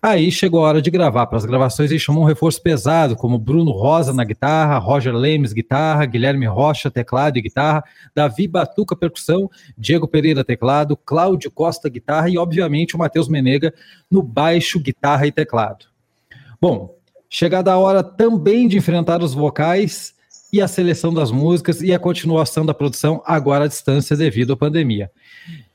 Aí 0.00 0.32
chegou 0.32 0.64
a 0.64 0.68
hora 0.68 0.80
de 0.80 0.90
gravar. 0.90 1.26
Para 1.26 1.36
as 1.36 1.44
gravações, 1.44 1.90
ele 1.90 2.00
chamou 2.00 2.22
um 2.22 2.26
reforço 2.26 2.62
pesado, 2.62 3.14
como 3.14 3.38
Bruno 3.38 3.70
Rosa 3.70 4.14
na 4.14 4.24
guitarra, 4.24 4.78
Roger 4.78 5.14
Lemes 5.14 5.52
guitarra, 5.52 6.06
Guilherme 6.06 6.46
Rocha 6.46 6.90
teclado 6.90 7.36
e 7.36 7.42
guitarra, 7.42 7.84
Davi 8.14 8.48
Batuca 8.48 8.96
percussão, 8.96 9.50
Diego 9.76 10.08
Pereira 10.08 10.42
teclado, 10.42 10.96
Cláudio 10.96 11.50
Costa 11.50 11.90
guitarra 11.90 12.30
e, 12.30 12.38
obviamente, 12.38 12.96
o 12.96 12.98
Matheus 12.98 13.28
Menega 13.28 13.74
no 14.10 14.22
baixo, 14.22 14.80
guitarra 14.80 15.26
e 15.26 15.32
teclado. 15.32 15.84
Bom, 16.58 16.96
chegada 17.28 17.70
a 17.70 17.76
hora 17.76 18.02
também 18.02 18.66
de 18.66 18.78
enfrentar 18.78 19.22
os 19.22 19.34
vocais 19.34 20.14
e 20.50 20.62
a 20.62 20.66
seleção 20.66 21.12
das 21.12 21.30
músicas 21.30 21.82
e 21.82 21.92
a 21.92 21.98
continuação 21.98 22.64
da 22.64 22.72
produção 22.72 23.22
agora 23.26 23.66
à 23.66 23.68
distância 23.68 24.16
devido 24.16 24.54
à 24.54 24.56
pandemia. 24.56 25.10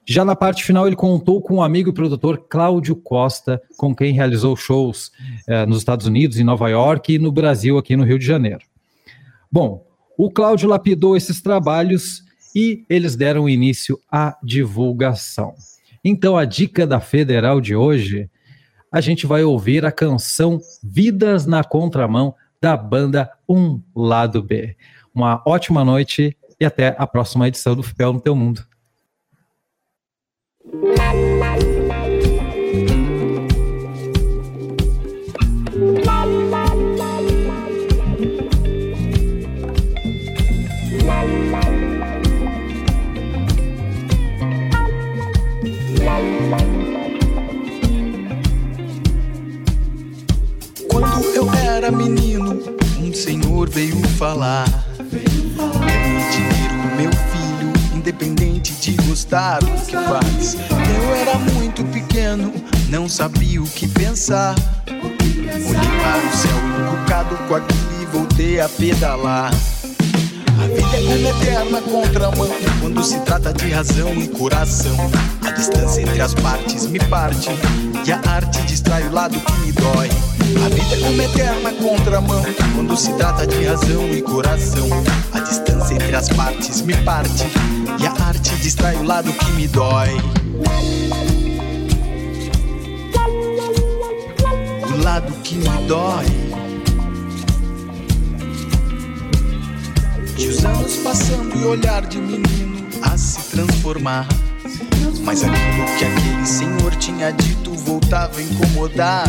Já 0.07 0.23
na 0.23 0.35
parte 0.35 0.63
final, 0.63 0.85
ele 0.85 0.95
contou 0.95 1.41
com 1.41 1.55
o 1.55 1.63
amigo 1.63 1.89
e 1.89 1.93
produtor 1.93 2.45
Cláudio 2.47 2.95
Costa, 2.95 3.59
com 3.75 3.95
quem 3.95 4.13
realizou 4.13 4.55
shows 4.55 5.11
eh, 5.47 5.65
nos 5.65 5.79
Estados 5.79 6.05
Unidos, 6.05 6.37
em 6.37 6.43
Nova 6.43 6.69
York 6.69 7.13
e 7.13 7.19
no 7.19 7.31
Brasil, 7.31 7.77
aqui 7.77 7.95
no 7.95 8.03
Rio 8.03 8.19
de 8.19 8.25
Janeiro. 8.25 8.63
Bom, 9.51 9.83
o 10.15 10.29
Cláudio 10.29 10.69
lapidou 10.69 11.17
esses 11.17 11.41
trabalhos 11.41 12.23
e 12.55 12.85
eles 12.87 13.15
deram 13.15 13.49
início 13.49 13.99
à 14.11 14.37
divulgação. 14.43 15.55
Então, 16.03 16.37
a 16.37 16.45
dica 16.45 16.85
da 16.85 16.99
Federal 16.99 17.59
de 17.59 17.75
hoje, 17.75 18.29
a 18.91 19.01
gente 19.01 19.25
vai 19.25 19.43
ouvir 19.43 19.85
a 19.85 19.91
canção 19.91 20.61
Vidas 20.83 21.47
na 21.47 21.63
Contramão 21.63 22.35
da 22.61 22.77
banda 22.77 23.29
Um 23.49 23.81
Lado 23.95 24.41
B. 24.43 24.77
Uma 25.13 25.41
ótima 25.45 25.83
noite 25.83 26.37
e 26.59 26.63
até 26.63 26.95
a 26.97 27.07
próxima 27.07 27.47
edição 27.47 27.75
do 27.75 27.83
FIPEL 27.83 28.13
no 28.13 28.21
Teu 28.21 28.35
Mundo. 28.35 28.63
Menino, 51.91 52.59
um 52.99 53.13
senhor 53.13 53.69
veio 53.69 53.95
falar. 54.17 54.65
Veio 54.99 55.49
falar. 55.55 55.81
Dinheiro, 56.31 56.75
meu 56.97 57.11
filho, 57.11 57.34
independente 58.05 58.71
de 58.73 58.91
gostar 59.07 59.59
do 59.61 59.85
que 59.85 59.93
faz. 59.93 60.55
Eu 60.69 61.15
era 61.15 61.39
muito 61.39 61.83
pequeno, 61.85 62.53
não 62.87 63.09
sabia 63.09 63.59
o 63.63 63.67
que 63.67 63.87
pensar. 63.87 64.53
Olhei 64.87 65.49
para 65.55 66.27
o 66.27 66.37
céu 66.37 66.57
encucado 66.85 67.35
com 67.47 67.55
aquilo 67.55 68.01
e 68.03 68.05
voltei 68.05 68.59
a 68.59 68.69
pedalar. 68.69 69.51
A 70.65 70.67
vida 70.67 70.97
é 70.97 70.99
uma 70.99 71.29
eterna 71.29 71.81
contramão 71.83 72.49
quando 72.81 73.03
se 73.03 73.19
trata 73.19 73.53
de 73.53 73.69
razão 73.69 74.15
e 74.15 74.27
coração. 74.27 74.97
A 75.45 75.51
distância 75.51 76.01
entre 76.01 76.19
as 76.19 76.33
partes 76.33 76.87
me 76.87 76.97
parte 77.01 77.51
e 78.03 78.11
a 78.11 78.19
arte 78.27 78.63
distrai 78.63 79.03
o 79.03 79.11
lado 79.11 79.39
que 79.39 79.53
me 79.59 79.71
dói. 79.71 80.09
A 80.65 80.69
vida 80.69 81.05
é 81.05 81.09
uma 81.09 81.23
eterna 81.23 81.71
contramão 81.73 82.43
quando 82.73 82.97
se 82.97 83.13
trata 83.13 83.45
de 83.45 83.63
razão 83.63 84.09
e 84.09 84.23
coração. 84.23 84.89
A 85.33 85.39
distância 85.39 85.93
entre 85.93 86.15
as 86.15 86.29
partes 86.29 86.81
me 86.81 86.97
parte 87.03 87.45
e 87.99 88.07
a 88.07 88.25
arte 88.25 88.55
distrai 88.55 88.95
o 88.95 89.03
lado 89.03 89.31
que 89.31 89.51
me 89.51 89.67
dói. 89.67 90.17
O 94.91 95.03
lado 95.03 95.31
que 95.43 95.57
me 95.57 95.87
dói. 95.87 96.54
E 100.37 100.47
os 100.47 100.65
anos 100.65 100.97
passando 100.97 101.57
e 101.57 101.65
olhar 101.65 102.05
de 102.05 102.17
menino 102.17 102.87
a 103.01 103.17
se 103.17 103.51
transformar. 103.51 104.27
Mas 105.23 105.43
aquilo 105.43 105.85
que 105.97 106.05
aquele 106.05 106.45
senhor 106.45 106.95
tinha 106.95 107.31
dito 107.31 107.71
voltava 107.71 108.39
a 108.39 108.43
incomodar. 108.43 109.27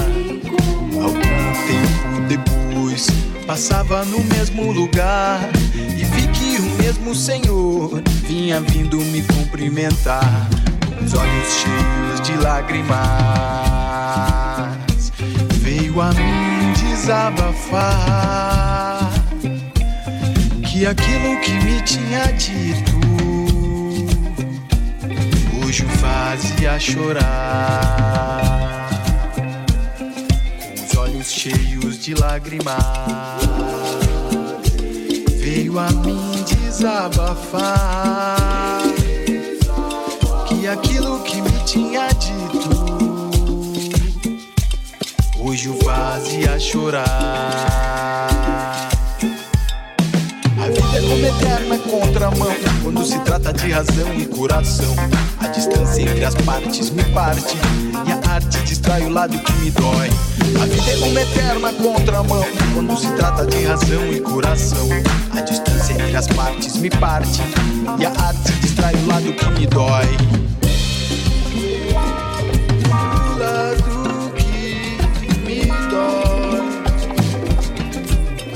Algum 1.01 1.21
tempo 1.21 2.21
depois, 2.29 3.07
Passava 3.47 4.05
no 4.05 4.19
mesmo 4.25 4.73
lugar 4.73 5.39
e 5.73 6.05
vi 6.05 6.27
que 6.29 6.57
o 6.59 6.83
mesmo 6.83 7.15
Senhor 7.15 8.03
vinha 8.27 8.61
vindo 8.61 8.99
me 8.99 9.23
cumprimentar, 9.23 10.49
com 10.85 11.05
os 11.05 11.15
olhos 11.15 11.55
cheios 11.55 12.21
de 12.23 12.37
lágrimas. 12.43 12.97
Veio 15.61 16.01
a 16.01 16.13
mim 16.13 16.73
desabafar 16.73 18.17
que 20.77 20.85
aquilo 20.85 21.41
que 21.41 21.53
me 21.65 21.81
tinha 21.83 22.27
dito 22.33 22.93
hoje 25.65 25.83
o 25.83 25.89
fazia 25.89 26.79
chorar 26.79 27.57
cheios 31.25 31.99
de 31.99 32.15
lágrimas. 32.15 32.77
Veio 35.41 35.79
a 35.79 35.91
mim 35.91 36.45
desabafar 36.45 37.23
que 40.47 40.69
aquilo 40.69 41.21
que 41.25 41.41
me 41.41 41.65
tinha 41.65 42.07
dito 42.11 42.69
hoje 45.41 45.69
o 45.69 45.75
fazia 45.83 46.61
chorar. 46.61 47.97
Eterna 51.27 51.79
contramão 51.79 52.55
quando 52.83 53.05
se 53.05 53.19
trata 53.21 53.53
de 53.53 53.71
razão 53.71 54.15
e 54.15 54.27
coração. 54.27 54.95
A 55.41 55.49
distância 55.49 56.03
entre 56.03 56.25
as 56.25 56.35
partes 56.35 56.91
me 56.91 57.03
parte 57.05 57.57
e 58.07 58.13
a 58.13 58.33
arte 58.33 58.59
distrai 58.63 59.03
o 59.05 59.09
lado 59.09 59.37
que 59.39 59.53
me 59.55 59.71
dói. 59.71 60.09
A 60.61 60.67
vida 60.67 60.91
é 60.91 60.97
uma 61.05 61.21
eterna 61.21 61.73
contramão 61.73 62.45
quando 62.75 62.97
se 62.97 63.11
trata 63.13 63.45
de 63.45 63.65
razão 63.65 64.07
e 64.13 64.21
coração. 64.21 64.89
A 65.37 65.41
distância 65.41 65.95
entre 65.95 66.17
as 66.17 66.29
partes 66.29 66.77
me 66.77 66.91
parte 66.91 67.43
e 67.99 68.07
a 68.07 68.11
arte 68.11 68.53
distrai 68.61 68.95
o 68.95 69.07
lado 69.07 69.33
que 69.33 69.47
me 69.51 69.67
dói. 69.67 70.07
O 72.89 73.39
lado 73.39 74.33
que 74.37 75.35
me 75.41 75.67
dói. 75.91 76.61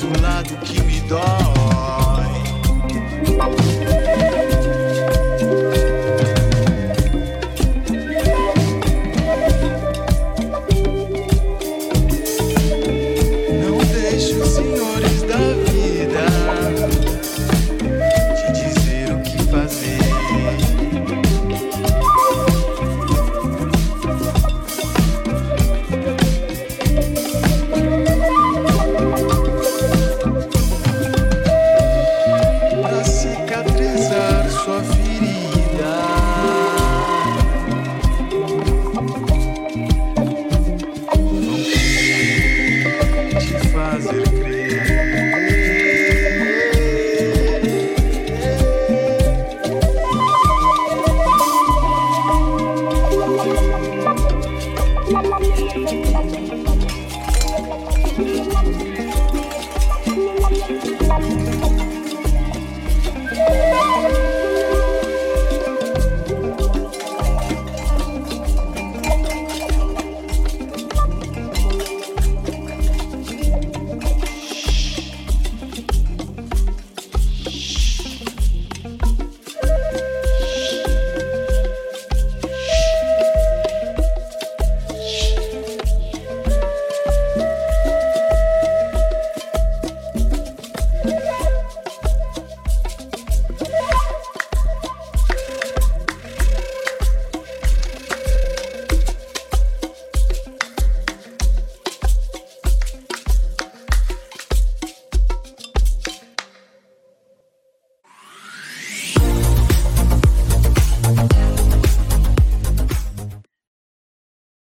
O 0.02 0.22
lado 0.22 0.56
que 0.64 0.80
me 0.82 1.00
dói. 1.00 1.49